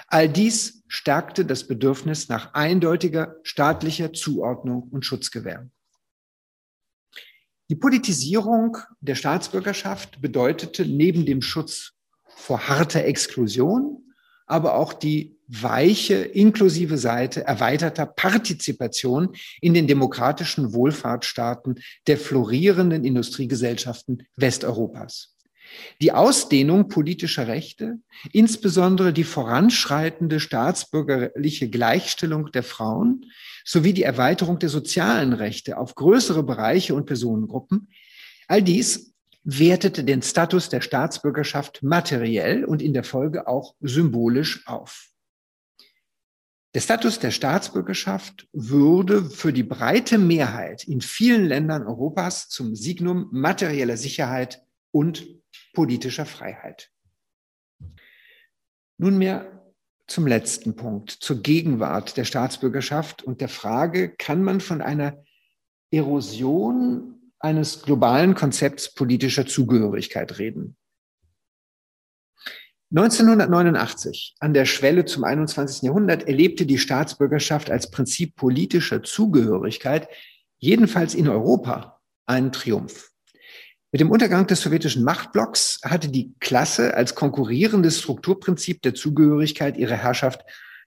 All 0.07 0.27
dies 0.27 0.83
stärkte 0.87 1.45
das 1.45 1.67
Bedürfnis 1.67 2.29
nach 2.29 2.55
eindeutiger 2.55 3.35
staatlicher 3.43 4.11
Zuordnung 4.11 4.89
und 4.89 5.05
Schutzgewähr. 5.05 5.69
Die 7.69 7.75
Politisierung 7.75 8.77
der 9.01 9.15
Staatsbürgerschaft 9.15 10.19
bedeutete 10.19 10.83
neben 10.83 11.27
dem 11.27 11.43
Schutz 11.43 11.92
vor 12.35 12.67
harter 12.67 13.05
Exklusion, 13.05 14.03
aber 14.45 14.75
auch 14.75 14.93
die 14.93 15.37
weiche, 15.47 16.15
inklusive 16.15 16.97
Seite 16.97 17.45
erweiterter 17.45 18.05
Partizipation 18.05 19.35
in 19.61 19.73
den 19.73 19.87
demokratischen 19.87 20.73
Wohlfahrtsstaaten 20.73 21.75
der 22.07 22.17
florierenden 22.17 23.05
Industriegesellschaften 23.05 24.27
Westeuropas. 24.35 25.35
Die 26.01 26.11
Ausdehnung 26.11 26.87
politischer 26.87 27.47
Rechte, 27.47 27.97
insbesondere 28.31 29.13
die 29.13 29.23
voranschreitende 29.23 30.39
staatsbürgerliche 30.39 31.69
Gleichstellung 31.69 32.51
der 32.51 32.63
Frauen 32.63 33.25
sowie 33.65 33.93
die 33.93 34.03
Erweiterung 34.03 34.59
der 34.59 34.69
sozialen 34.69 35.33
Rechte 35.33 35.77
auf 35.77 35.95
größere 35.95 36.43
Bereiche 36.43 36.95
und 36.95 37.05
Personengruppen, 37.05 37.89
all 38.47 38.61
dies 38.61 39.12
wertete 39.43 40.03
den 40.03 40.21
Status 40.21 40.69
der 40.69 40.81
Staatsbürgerschaft 40.81 41.83
materiell 41.83 42.63
und 42.65 42.81
in 42.81 42.93
der 42.93 43.03
Folge 43.03 43.47
auch 43.47 43.75
symbolisch 43.81 44.65
auf. 44.67 45.09
Der 46.73 46.79
Status 46.79 47.19
der 47.19 47.29
Staatsbürgerschaft 47.29 48.47
würde 48.51 49.25
für 49.25 49.53
die 49.53 49.63
breite 49.63 50.17
Mehrheit 50.17 50.85
in 50.85 51.01
vielen 51.01 51.45
Ländern 51.45 51.85
Europas 51.85 52.49
zum 52.49 52.75
Signum 52.75 53.27
materieller 53.31 53.97
Sicherheit 53.97 54.63
und 54.91 55.27
politischer 55.73 56.25
Freiheit. 56.25 56.89
Nunmehr 58.97 59.73
zum 60.07 60.25
letzten 60.25 60.75
Punkt, 60.75 61.11
zur 61.11 61.41
Gegenwart 61.41 62.17
der 62.17 62.25
Staatsbürgerschaft 62.25 63.23
und 63.23 63.41
der 63.41 63.49
Frage, 63.49 64.09
kann 64.09 64.43
man 64.43 64.59
von 64.59 64.81
einer 64.81 65.23
Erosion 65.91 67.22
eines 67.43 67.83
globalen 67.83 68.35
Konzepts 68.35 68.93
politischer 68.93 69.45
Zugehörigkeit 69.45 70.39
reden. 70.39 70.77
1989, 72.95 74.35
an 74.39 74.53
der 74.53 74.65
Schwelle 74.65 75.03
zum 75.05 75.23
21. 75.23 75.81
Jahrhundert, 75.81 76.27
erlebte 76.27 76.65
die 76.65 76.77
Staatsbürgerschaft 76.77 77.69
als 77.69 77.89
Prinzip 77.89 78.35
politischer 78.35 79.03
Zugehörigkeit, 79.03 80.07
jedenfalls 80.59 81.15
in 81.15 81.27
Europa, 81.27 81.99
einen 82.27 82.51
Triumph. 82.51 83.09
Mit 83.91 83.99
dem 83.99 84.11
Untergang 84.11 84.47
des 84.47 84.61
sowjetischen 84.61 85.03
Machtblocks 85.03 85.79
hatte 85.83 86.09
die 86.09 86.33
Klasse 86.39 86.95
als 86.95 87.13
konkurrierendes 87.15 87.99
Strukturprinzip 87.99 88.81
der 88.81 88.93
Zugehörigkeit 88.93 89.75
ihre 89.77 89.97
Herrschaft 89.97 90.41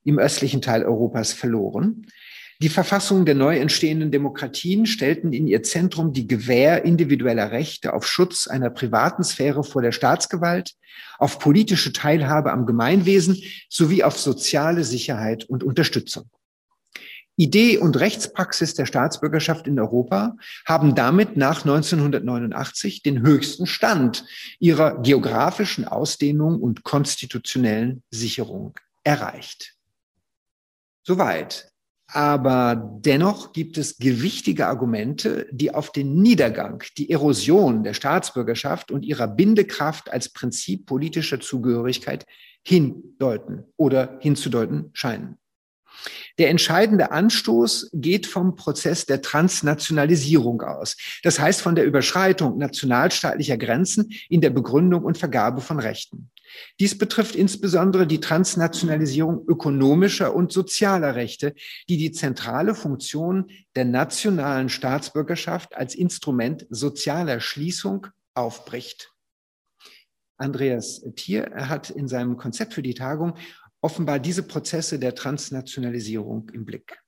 im 0.05 0.19
östlichen 0.19 0.63
Teil 0.63 0.85
Europas 0.85 1.33
verloren. 1.33 2.07
Die 2.63 2.71
Verfassungen 2.71 3.27
der 3.27 3.35
neu 3.35 3.59
entstehenden 3.59 4.11
Demokratien 4.11 4.87
stellten 4.87 5.35
in 5.35 5.47
ihr 5.47 5.63
Zentrum 5.63 6.15
die 6.15 6.27
Gewähr 6.27 6.87
individueller 6.87 7.51
Rechte 7.51 7.93
auf 7.93 8.07
Schutz 8.07 8.47
einer 8.47 8.71
privaten 8.71 9.25
Sphäre 9.25 9.63
vor 9.63 9.83
der 9.83 9.93
Staatsgewalt, 9.93 10.73
auf 11.19 11.39
politische 11.39 11.93
Teilhabe 11.93 12.53
am 12.53 12.65
Gemeinwesen 12.65 13.43
sowie 13.69 14.03
auf 14.03 14.19
soziale 14.19 14.85
Sicherheit 14.85 15.45
und 15.45 15.65
Unterstützung. 15.65 16.31
Idee 17.39 17.77
und 17.77 18.01
Rechtspraxis 18.01 18.73
der 18.73 18.87
Staatsbürgerschaft 18.87 19.67
in 19.67 19.79
Europa 19.79 20.37
haben 20.65 20.95
damit 20.95 21.37
nach 21.37 21.67
1989 21.67 23.03
den 23.03 23.21
höchsten 23.21 23.67
Stand 23.67 24.25
ihrer 24.59 25.03
geografischen 25.03 25.85
Ausdehnung 25.85 26.63
und 26.63 26.83
konstitutionellen 26.83 28.03
Sicherung 28.11 28.73
erreicht. 29.05 29.75
Soweit 31.03 31.71
aber 32.09 32.99
dennoch 33.01 33.53
gibt 33.53 33.79
es 33.79 33.99
gewichtige 33.99 34.67
Argumente, 34.67 35.49
die 35.51 35.75
auf 35.75 35.91
den 35.91 36.23
Niedergang, 36.23 36.85
die 36.99 37.11
Erosion 37.11 37.83
der 37.83 37.95
Staatsbürgerschaft 37.95 38.91
und 38.91 39.05
ihrer 39.05 39.27
Bindekraft 39.27 40.13
als 40.13 40.29
Prinzip 40.29 40.87
politischer 40.87 41.41
Zugehörigkeit 41.41 42.25
hindeuten 42.65 43.65
oder 43.77 44.19
hinzudeuten 44.21 44.91
scheinen. 44.93 45.39
Der 46.38 46.51
entscheidende 46.51 47.11
Anstoß 47.11 47.90
geht 47.92 48.26
vom 48.26 48.57
Prozess 48.57 49.07
der 49.07 49.22
Transnationalisierung 49.22 50.62
aus. 50.62 50.97
Das 51.22 51.40
heißt 51.40 51.61
von 51.61 51.74
der 51.74 51.84
Überschreitung 51.84 52.59
nationalstaatlicher 52.59 53.57
Grenzen 53.57 54.12
in 54.28 54.40
der 54.40 54.51
Begründung 54.51 55.05
und 55.05 55.18
Vergabe 55.18 55.61
von 55.61 55.78
Rechten. 55.78 56.30
Dies 56.78 56.97
betrifft 56.97 57.34
insbesondere 57.34 58.07
die 58.07 58.20
Transnationalisierung 58.20 59.44
ökonomischer 59.47 60.34
und 60.34 60.53
sozialer 60.53 61.14
Rechte, 61.14 61.55
die 61.88 61.97
die 61.97 62.12
zentrale 62.12 62.74
Funktion 62.74 63.51
der 63.74 63.84
nationalen 63.84 64.68
Staatsbürgerschaft 64.68 65.76
als 65.76 65.94
Instrument 65.94 66.66
sozialer 66.70 67.40
Schließung 67.40 68.07
aufbricht. 68.34 69.12
Andreas 70.38 71.03
Thier 71.16 71.51
hat 71.55 71.90
in 71.90 72.09
seinem 72.09 72.36
Konzept 72.36 72.74
für 72.74 72.82
die 72.82 72.94
Tagung 72.94 73.34
offenbar 73.87 74.18
diese 74.18 74.43
Prozesse 74.43 74.99
der 74.99 75.14
Transnationalisierung 75.14 76.51
im 76.53 76.64
Blick. 76.64 77.01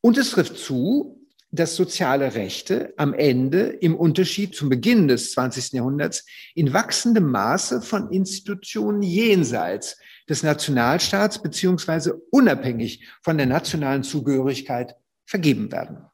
Und 0.00 0.18
es 0.18 0.32
trifft 0.32 0.58
zu, 0.58 1.24
dass 1.52 1.76
soziale 1.76 2.34
Rechte 2.34 2.92
am 2.96 3.14
Ende 3.14 3.60
im 3.60 3.94
Unterschied 3.94 4.56
zum 4.56 4.70
Beginn 4.70 5.06
des 5.06 5.30
20. 5.32 5.74
Jahrhunderts 5.74 6.26
in 6.56 6.72
wachsendem 6.72 7.30
Maße 7.30 7.80
von 7.80 8.10
Institutionen 8.10 9.02
jenseits 9.02 9.96
des 10.28 10.42
Nationalstaats 10.42 11.40
beziehungsweise 11.40 12.20
unabhängig 12.32 13.06
von 13.22 13.38
der 13.38 13.46
nationalen 13.46 14.02
Zugehörigkeit 14.02 14.96
vergeben 15.26 15.70
werden. 15.70 16.04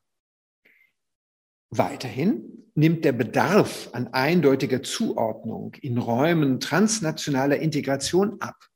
Weiterhin 1.70 2.68
nimmt 2.74 3.06
der 3.06 3.12
Bedarf 3.12 3.88
an 3.92 4.08
eindeutiger 4.08 4.82
Zuordnung 4.82 5.72
in 5.80 5.96
Räumen 5.96 6.60
transnationaler 6.60 7.56
Integration 7.60 8.42
ab. 8.42 8.68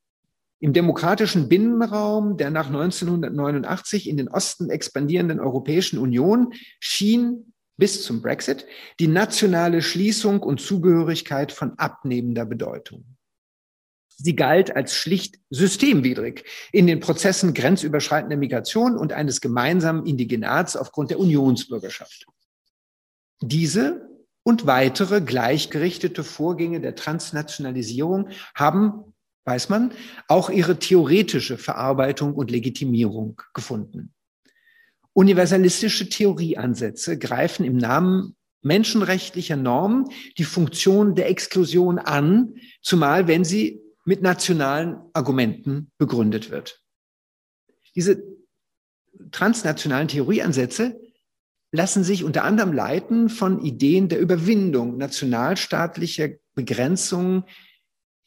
Im 0.60 0.72
demokratischen 0.72 1.48
Binnenraum 1.48 2.36
der 2.36 2.50
nach 2.50 2.66
1989 2.66 4.08
in 4.08 4.16
den 4.16 4.28
Osten 4.28 4.70
expandierenden 4.70 5.38
Europäischen 5.38 5.98
Union 5.98 6.52
schien 6.80 7.52
bis 7.76 8.02
zum 8.02 8.22
Brexit 8.22 8.66
die 8.98 9.06
nationale 9.06 9.82
Schließung 9.82 10.40
und 10.40 10.60
Zugehörigkeit 10.60 11.52
von 11.52 11.78
abnehmender 11.78 12.44
Bedeutung. 12.44 13.04
Sie 14.20 14.34
galt 14.34 14.74
als 14.74 14.96
schlicht 14.96 15.38
systemwidrig 15.48 16.44
in 16.72 16.88
den 16.88 16.98
Prozessen 16.98 17.54
grenzüberschreitender 17.54 18.36
Migration 18.36 18.98
und 18.98 19.12
eines 19.12 19.40
gemeinsamen 19.40 20.06
Indigenats 20.06 20.76
aufgrund 20.76 21.10
der 21.10 21.20
Unionsbürgerschaft. 21.20 22.26
Diese 23.40 24.08
und 24.42 24.66
weitere 24.66 25.20
gleichgerichtete 25.20 26.24
Vorgänge 26.24 26.80
der 26.80 26.96
Transnationalisierung 26.96 28.30
haben, 28.56 29.14
weiß 29.48 29.70
man, 29.70 29.92
auch 30.28 30.50
ihre 30.50 30.78
theoretische 30.78 31.56
Verarbeitung 31.56 32.34
und 32.34 32.50
Legitimierung 32.50 33.40
gefunden. 33.54 34.12
Universalistische 35.14 36.08
Theorieansätze 36.08 37.18
greifen 37.18 37.64
im 37.64 37.76
Namen 37.76 38.36
menschenrechtlicher 38.62 39.56
Normen 39.56 40.04
die 40.36 40.44
Funktion 40.44 41.14
der 41.14 41.30
Exklusion 41.30 41.98
an, 41.98 42.54
zumal 42.82 43.26
wenn 43.26 43.44
sie 43.44 43.80
mit 44.04 44.22
nationalen 44.22 44.98
Argumenten 45.14 45.90
begründet 45.96 46.50
wird. 46.50 46.82
Diese 47.94 48.22
transnationalen 49.30 50.08
Theorieansätze 50.08 51.00
lassen 51.72 52.04
sich 52.04 52.22
unter 52.22 52.44
anderem 52.44 52.72
leiten 52.72 53.28
von 53.28 53.64
Ideen 53.64 54.08
der 54.08 54.20
Überwindung 54.20 54.96
nationalstaatlicher 54.98 56.30
Begrenzungen 56.54 57.44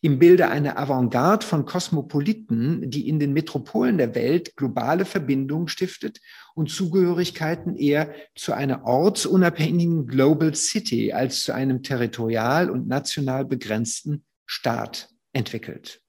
im 0.01 0.17
Bilde 0.17 0.49
einer 0.49 0.79
Avantgarde 0.79 1.45
von 1.45 1.65
Kosmopoliten, 1.65 2.89
die 2.89 3.07
in 3.07 3.19
den 3.19 3.33
Metropolen 3.33 3.99
der 3.99 4.15
Welt 4.15 4.55
globale 4.55 5.05
Verbindungen 5.05 5.67
stiftet 5.67 6.19
und 6.55 6.71
Zugehörigkeiten 6.71 7.75
eher 7.75 8.13
zu 8.35 8.53
einer 8.53 8.83
ortsunabhängigen 8.83 10.07
Global 10.07 10.55
City 10.55 11.13
als 11.13 11.43
zu 11.43 11.53
einem 11.53 11.83
territorial 11.83 12.71
und 12.71 12.87
national 12.87 13.45
begrenzten 13.45 14.25
Staat 14.47 15.09
entwickelt. 15.33 16.01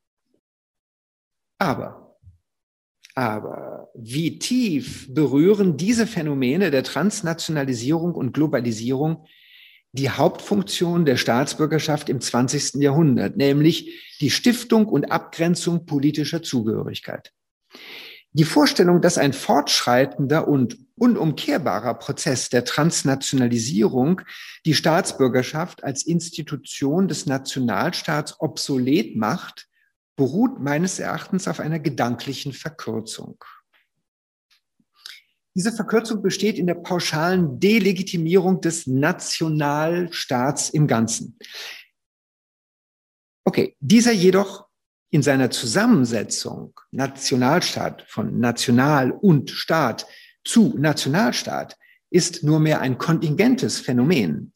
Aber, 1.58 2.18
aber 3.14 3.90
wie 3.94 4.38
tief 4.38 5.12
berühren 5.12 5.76
diese 5.76 6.06
Phänomene 6.06 6.70
der 6.70 6.82
Transnationalisierung 6.82 8.14
und 8.14 8.32
Globalisierung 8.32 9.26
die 9.92 10.10
Hauptfunktion 10.10 11.04
der 11.04 11.16
Staatsbürgerschaft 11.16 12.08
im 12.08 12.20
20. 12.20 12.82
Jahrhundert, 12.82 13.36
nämlich 13.36 14.16
die 14.20 14.30
Stiftung 14.30 14.86
und 14.86 15.12
Abgrenzung 15.12 15.86
politischer 15.86 16.42
Zugehörigkeit. 16.42 17.32
Die 18.34 18.44
Vorstellung, 18.44 19.02
dass 19.02 19.18
ein 19.18 19.34
fortschreitender 19.34 20.48
und 20.48 20.78
unumkehrbarer 20.96 21.94
Prozess 21.94 22.48
der 22.48 22.64
Transnationalisierung 22.64 24.22
die 24.64 24.74
Staatsbürgerschaft 24.74 25.84
als 25.84 26.06
Institution 26.06 27.08
des 27.08 27.26
Nationalstaats 27.26 28.40
obsolet 28.40 29.16
macht, 29.16 29.68
beruht 30.16 30.60
meines 30.60 30.98
Erachtens 30.98 31.46
auf 31.46 31.60
einer 31.60 31.78
gedanklichen 31.78 32.54
Verkürzung. 32.54 33.44
Diese 35.54 35.72
Verkürzung 35.72 36.22
besteht 36.22 36.58
in 36.58 36.66
der 36.66 36.74
pauschalen 36.74 37.60
Delegitimierung 37.60 38.60
des 38.60 38.86
Nationalstaats 38.86 40.70
im 40.70 40.86
Ganzen. 40.86 41.38
Okay, 43.44 43.76
dieser 43.80 44.12
jedoch 44.12 44.66
in 45.10 45.22
seiner 45.22 45.50
Zusammensetzung 45.50 46.72
Nationalstaat 46.90 48.04
von 48.08 48.38
National 48.38 49.10
und 49.12 49.50
Staat 49.50 50.06
zu 50.42 50.74
Nationalstaat 50.78 51.76
ist 52.10 52.42
nur 52.44 52.60
mehr 52.60 52.80
ein 52.80 52.96
kontingentes 52.96 53.78
Phänomen. 53.78 54.52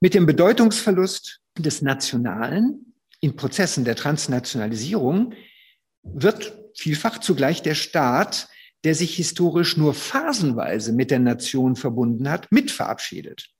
Mit 0.00 0.14
dem 0.14 0.26
Bedeutungsverlust 0.26 1.40
des 1.58 1.80
Nationalen 1.82 2.94
in 3.20 3.34
Prozessen 3.34 3.84
der 3.84 3.96
Transnationalisierung 3.96 5.32
wird 6.02 6.56
vielfach 6.74 7.18
zugleich 7.18 7.62
der 7.62 7.74
Staat, 7.74 8.48
der 8.84 8.94
sich 8.94 9.16
historisch 9.16 9.76
nur 9.76 9.94
phasenweise 9.94 10.92
mit 10.92 11.10
der 11.10 11.18
Nation 11.18 11.76
verbunden 11.76 12.30
hat, 12.30 12.50
mit 12.50 12.70
verabschiedet. 12.70 13.50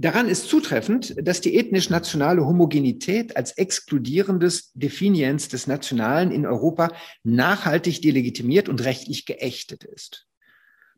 Daran 0.00 0.28
ist 0.28 0.48
zutreffend, 0.48 1.16
dass 1.20 1.40
die 1.40 1.56
ethnisch-nationale 1.56 2.46
Homogenität 2.46 3.36
als 3.36 3.58
exkludierendes 3.58 4.70
Definiens 4.74 5.48
des 5.48 5.66
Nationalen 5.66 6.30
in 6.30 6.46
Europa 6.46 6.92
nachhaltig 7.24 8.00
delegitimiert 8.00 8.68
und 8.68 8.84
rechtlich 8.84 9.26
geächtet 9.26 9.82
ist. 9.82 10.28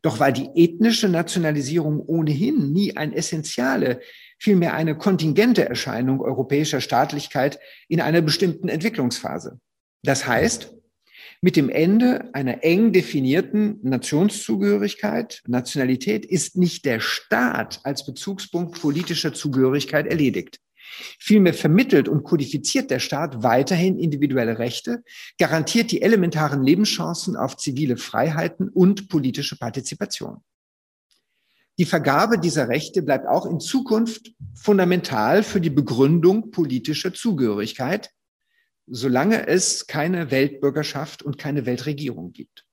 Doch 0.03 0.19
war 0.19 0.31
die 0.31 0.49
ethnische 0.55 1.09
Nationalisierung 1.09 1.99
ohnehin 1.99 2.71
nie 2.71 2.95
ein 2.95 3.11
essentiale, 3.11 4.01
vielmehr 4.37 4.75
eine 4.75 4.95
kontingente 4.95 5.67
Erscheinung 5.67 6.21
europäischer 6.21 6.81
Staatlichkeit 6.81 7.59
in 7.87 8.01
einer 8.01 8.21
bestimmten 8.21 8.67
Entwicklungsphase. 8.67 9.59
Das 10.03 10.27
heißt, 10.27 10.75
mit 11.41 11.55
dem 11.55 11.69
Ende 11.69 12.29
einer 12.33 12.63
eng 12.63 12.93
definierten 12.93 13.79
Nationszugehörigkeit, 13.81 15.41
Nationalität, 15.47 16.23
ist 16.23 16.55
nicht 16.55 16.85
der 16.85 16.99
Staat 16.99 17.79
als 17.83 18.05
Bezugspunkt 18.05 18.79
politischer 18.79 19.33
Zugehörigkeit 19.33 20.05
erledigt. 20.05 20.59
Vielmehr 21.19 21.55
vermittelt 21.55 22.07
und 22.07 22.23
kodifiziert 22.23 22.91
der 22.91 22.99
Staat 22.99 23.41
weiterhin 23.41 23.97
individuelle 23.97 24.59
Rechte, 24.59 25.03
garantiert 25.39 25.91
die 25.91 26.03
elementaren 26.03 26.63
Lebenschancen 26.63 27.35
auf 27.35 27.57
zivile 27.57 27.97
Freiheiten 27.97 28.69
und 28.69 29.09
politische 29.09 29.57
Partizipation. 29.57 30.43
Die 31.79 31.85
Vergabe 31.85 32.37
dieser 32.37 32.67
Rechte 32.67 33.01
bleibt 33.01 33.27
auch 33.27 33.47
in 33.47 33.59
Zukunft 33.59 34.33
fundamental 34.53 35.41
für 35.41 35.61
die 35.61 35.69
Begründung 35.71 36.51
politischer 36.51 37.13
Zugehörigkeit, 37.13 38.11
solange 38.93 39.47
es 39.47 39.87
keine 39.87 40.31
Weltbürgerschaft 40.31 41.23
und 41.23 41.37
keine 41.37 41.65
Weltregierung 41.65 42.33
gibt. 42.33 42.65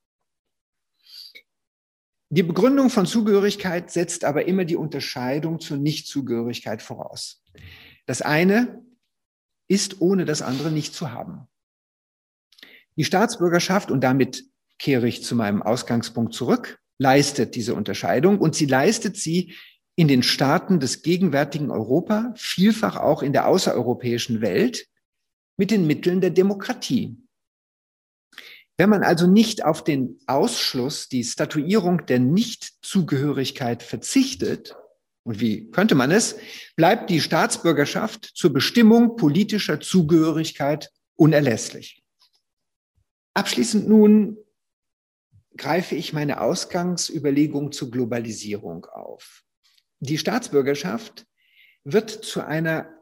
Die 2.30 2.42
Begründung 2.42 2.90
von 2.90 3.06
Zugehörigkeit 3.06 3.90
setzt 3.90 4.24
aber 4.24 4.46
immer 4.46 4.64
die 4.64 4.76
Unterscheidung 4.76 5.60
zur 5.60 5.78
Nichtzugehörigkeit 5.78 6.82
voraus. 6.82 7.42
Das 8.04 8.20
eine 8.20 8.84
ist 9.68 10.00
ohne 10.00 10.24
das 10.24 10.42
andere 10.42 10.70
nicht 10.72 10.92
zu 10.92 11.12
haben. 11.12 11.46
Die 12.96 13.04
Staatsbürgerschaft, 13.04 13.90
und 13.90 14.02
damit 14.02 14.44
kehre 14.78 15.06
ich 15.06 15.22
zu 15.22 15.36
meinem 15.36 15.62
Ausgangspunkt 15.62 16.34
zurück, 16.34 16.80
leistet 16.98 17.54
diese 17.54 17.74
Unterscheidung 17.74 18.40
und 18.40 18.56
sie 18.56 18.66
leistet 18.66 19.16
sie 19.16 19.54
in 19.94 20.08
den 20.08 20.24
Staaten 20.24 20.80
des 20.80 21.02
gegenwärtigen 21.02 21.70
Europa, 21.70 22.34
vielfach 22.36 22.96
auch 22.96 23.22
in 23.22 23.32
der 23.32 23.46
außereuropäischen 23.46 24.40
Welt, 24.40 24.88
mit 25.58 25.70
den 25.70 25.86
Mitteln 25.86 26.22
der 26.22 26.30
Demokratie. 26.30 27.18
Wenn 28.78 28.90
man 28.90 29.02
also 29.02 29.26
nicht 29.26 29.64
auf 29.64 29.82
den 29.82 30.20
Ausschluss, 30.26 31.08
die 31.08 31.24
Statuierung 31.24 32.06
der 32.06 32.20
Nichtzugehörigkeit 32.20 33.82
verzichtet, 33.82 34.76
und 35.24 35.40
wie 35.40 35.70
könnte 35.70 35.96
man 35.96 36.12
es, 36.12 36.36
bleibt 36.76 37.10
die 37.10 37.20
Staatsbürgerschaft 37.20 38.24
zur 38.24 38.52
Bestimmung 38.52 39.16
politischer 39.16 39.80
Zugehörigkeit 39.80 40.90
unerlässlich. 41.16 42.04
Abschließend 43.34 43.88
nun 43.88 44.38
greife 45.56 45.96
ich 45.96 46.12
meine 46.12 46.40
Ausgangsüberlegung 46.40 47.72
zur 47.72 47.90
Globalisierung 47.90 48.86
auf. 48.86 49.42
Die 49.98 50.18
Staatsbürgerschaft 50.18 51.26
wird 51.82 52.10
zu 52.10 52.42
einer 52.44 52.97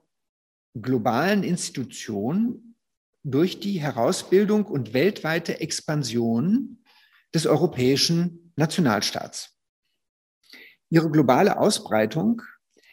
globalen 0.81 1.43
Institution 1.43 2.75
durch 3.25 3.61
die 3.61 3.81
Herausbildung 3.81 4.67
und 4.67 4.95
weltweite 4.95 5.61
Expansion 5.61 6.79
des 7.35 7.47
europäischen 7.47 8.53
Nationalstaats. 8.57 9.57
Ihre 10.91 11.11
globale 11.11 11.59
Ausbreitung 11.59 12.43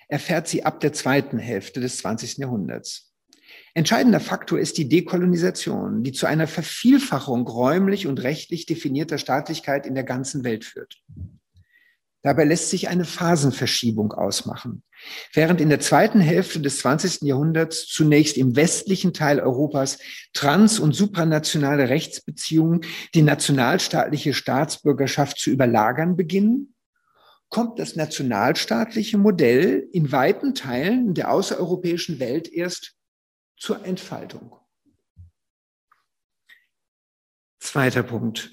erfährt 0.08 0.48
sie 0.48 0.64
ab 0.66 0.80
der 0.80 0.94
zweiten 0.94 1.38
Hälfte 1.38 1.80
des 1.80 1.98
20. 1.98 2.38
Jahrhunderts. 2.38 3.14
Entscheidender 3.76 4.20
Faktor 4.20 4.60
ist 4.60 4.78
die 4.78 4.90
Dekolonisation, 4.90 6.04
die 6.04 6.12
zu 6.12 6.26
einer 6.26 6.48
Vervielfachung 6.48 7.48
räumlich 7.48 8.08
und 8.08 8.22
rechtlich 8.22 8.66
definierter 8.66 9.18
Staatlichkeit 9.18 9.86
in 9.86 9.96
der 9.96 10.04
ganzen 10.04 10.44
Welt 10.44 10.66
führt. 10.66 11.02
Dabei 12.22 12.46
lässt 12.46 12.70
sich 12.70 12.88
eine 12.88 13.06
Phasenverschiebung 13.06 14.14
ausmachen. 14.14 14.84
Während 15.34 15.62
in 15.62 15.70
der 15.70 15.80
zweiten 15.80 16.20
Hälfte 16.20 16.60
des 16.62 16.80
20. 16.80 17.22
Jahrhunderts 17.24 17.88
zunächst 17.88 18.38
im 18.38 18.56
westlichen 18.56 19.14
Teil 19.14 19.40
Europas 19.40 20.00
trans- 20.34 20.80
und 20.80 20.94
supranationale 20.94 21.90
Rechtsbeziehungen 21.90 22.82
die 23.14 23.22
nationalstaatliche 23.22 24.34
Staatsbürgerschaft 24.34 25.40
zu 25.40 25.50
überlagern 25.50 26.16
beginnen, 26.16 26.76
kommt 27.50 27.78
das 27.78 27.96
nationalstaatliche 27.96 29.18
Modell 29.18 29.88
in 29.92 30.12
weiten 30.12 30.56
Teilen 30.56 31.14
der 31.14 31.32
außereuropäischen 31.32 32.20
Welt 32.20 32.52
erst 32.52 32.96
zur 33.58 33.86
Entfaltung. 33.86 34.56
Zweiter 37.60 38.04
Punkt. 38.04 38.52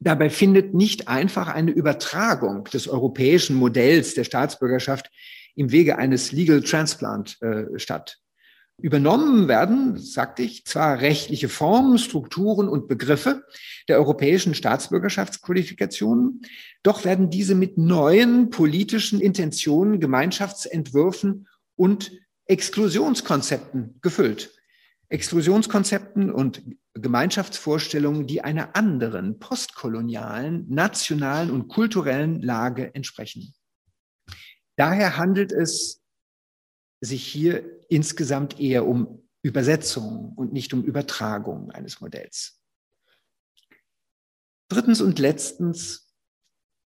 Dabei 0.00 0.28
findet 0.28 0.74
nicht 0.74 1.08
einfach 1.08 1.48
eine 1.48 1.70
Übertragung 1.70 2.64
des 2.64 2.86
europäischen 2.86 3.56
Modells 3.56 4.12
der 4.12 4.24
Staatsbürgerschaft 4.24 5.10
im 5.54 5.70
Wege 5.70 5.98
eines 5.98 6.32
Legal 6.32 6.62
Transplant 6.62 7.40
äh, 7.42 7.78
statt. 7.78 8.18
Übernommen 8.78 9.46
werden, 9.46 9.98
sagte 9.98 10.42
ich, 10.42 10.64
zwar 10.64 11.00
rechtliche 11.00 11.48
Formen, 11.48 11.96
Strukturen 11.96 12.68
und 12.68 12.88
Begriffe 12.88 13.44
der 13.88 13.98
europäischen 13.98 14.54
Staatsbürgerschaftsqualifikationen, 14.54 16.42
doch 16.82 17.04
werden 17.04 17.30
diese 17.30 17.54
mit 17.54 17.78
neuen 17.78 18.50
politischen 18.50 19.20
Intentionen, 19.20 20.00
Gemeinschaftsentwürfen 20.00 21.46
und 21.76 22.10
Exklusionskonzepten 22.46 24.00
gefüllt. 24.02 24.50
Exklusionskonzepten 25.08 26.32
und 26.32 26.62
Gemeinschaftsvorstellungen, 26.94 28.26
die 28.26 28.42
einer 28.42 28.74
anderen 28.74 29.38
postkolonialen, 29.38 30.66
nationalen 30.68 31.50
und 31.50 31.68
kulturellen 31.68 32.42
Lage 32.42 32.92
entsprechen. 32.94 33.54
Daher 34.76 35.16
handelt 35.16 35.52
es 35.52 36.02
sich 37.00 37.26
hier 37.26 37.64
insgesamt 37.88 38.58
eher 38.58 38.86
um 38.86 39.28
Übersetzung 39.42 40.32
und 40.36 40.52
nicht 40.52 40.72
um 40.72 40.82
Übertragung 40.82 41.70
eines 41.70 42.00
Modells. 42.00 42.60
Drittens 44.68 45.00
und 45.00 45.18
letztens 45.18 46.14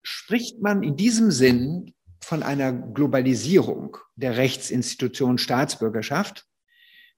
spricht 0.02 0.60
man 0.60 0.82
in 0.82 0.96
diesem 0.96 1.30
Sinn 1.30 1.94
von 2.20 2.42
einer 2.42 2.72
Globalisierung 2.72 3.96
der 4.16 4.36
Rechtsinstitution 4.36 5.38
Staatsbürgerschaft, 5.38 6.46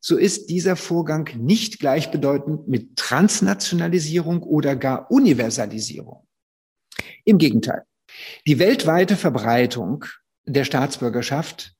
so 0.00 0.16
ist 0.16 0.48
dieser 0.48 0.76
Vorgang 0.76 1.28
nicht 1.36 1.78
gleichbedeutend 1.78 2.68
mit 2.68 2.96
Transnationalisierung 2.96 4.42
oder 4.42 4.76
gar 4.76 5.10
Universalisierung. 5.10 6.26
Im 7.24 7.38
Gegenteil, 7.38 7.84
die 8.46 8.58
weltweite 8.58 9.16
Verbreitung 9.16 10.04
der 10.46 10.64
Staatsbürgerschaft 10.64 11.74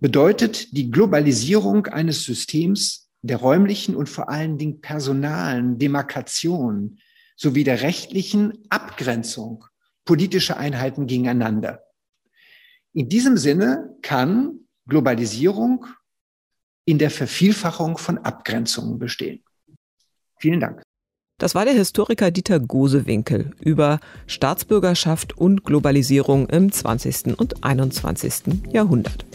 bedeutet 0.00 0.76
die 0.76 0.90
Globalisierung 0.90 1.86
eines 1.86 2.24
Systems 2.24 3.10
der 3.22 3.38
räumlichen 3.38 3.96
und 3.96 4.08
vor 4.08 4.28
allen 4.28 4.58
Dingen 4.58 4.80
personalen 4.80 5.78
Demarkation 5.78 6.98
sowie 7.36 7.64
der 7.64 7.82
rechtlichen 7.82 8.66
Abgrenzung 8.70 9.64
politischer 10.04 10.56
Einheiten 10.56 11.06
gegeneinander. 11.06 11.82
In 12.92 13.08
diesem 13.08 13.36
Sinne 13.36 13.96
kann 14.02 14.60
Globalisierung 14.88 15.86
in 16.86 16.98
der 16.98 17.10
Vervielfachung 17.10 17.98
von 17.98 18.18
Abgrenzungen 18.18 18.98
bestehen. 18.98 19.44
Vielen 20.38 20.60
Dank. 20.60 20.82
Das 21.38 21.54
war 21.54 21.66
der 21.66 21.74
Historiker 21.74 22.30
Dieter 22.30 22.58
Gosewinkel 22.58 23.50
über 23.60 24.00
Staatsbürgerschaft 24.26 25.36
und 25.36 25.64
Globalisierung 25.64 26.48
im 26.48 26.72
20. 26.72 27.38
und 27.38 27.62
21. 27.62 28.72
Jahrhundert. 28.72 29.26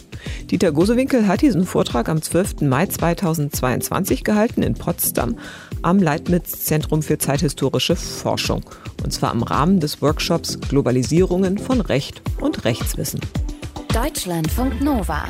Dieter 0.50 0.72
Gosewinkel 0.72 1.28
hat 1.28 1.42
diesen 1.42 1.64
Vortrag 1.64 2.08
am 2.08 2.20
12. 2.20 2.62
Mai 2.62 2.86
2022 2.86 4.24
gehalten 4.24 4.64
in 4.64 4.74
Potsdam 4.74 5.38
am 5.82 6.00
Leibniz 6.00 6.64
Zentrum 6.64 7.02
für 7.02 7.18
zeithistorische 7.18 7.94
Forschung. 7.94 8.64
Und 9.04 9.12
zwar 9.12 9.32
im 9.32 9.44
Rahmen 9.44 9.78
des 9.78 10.02
Workshops 10.02 10.58
Globalisierungen 10.60 11.56
von 11.56 11.80
Recht 11.80 12.20
und 12.40 12.64
Rechtswissen. 12.64 13.20
Deutschlandfunk 13.94 14.80
Nova. 14.82 15.26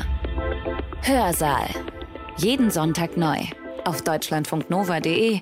Hörsaal. 1.01 1.69
Jeden 2.37 2.71
Sonntag 2.71 3.15
neu. 3.15 3.37
Auf 3.85 4.01
deutschlandfunknova.de 4.01 5.41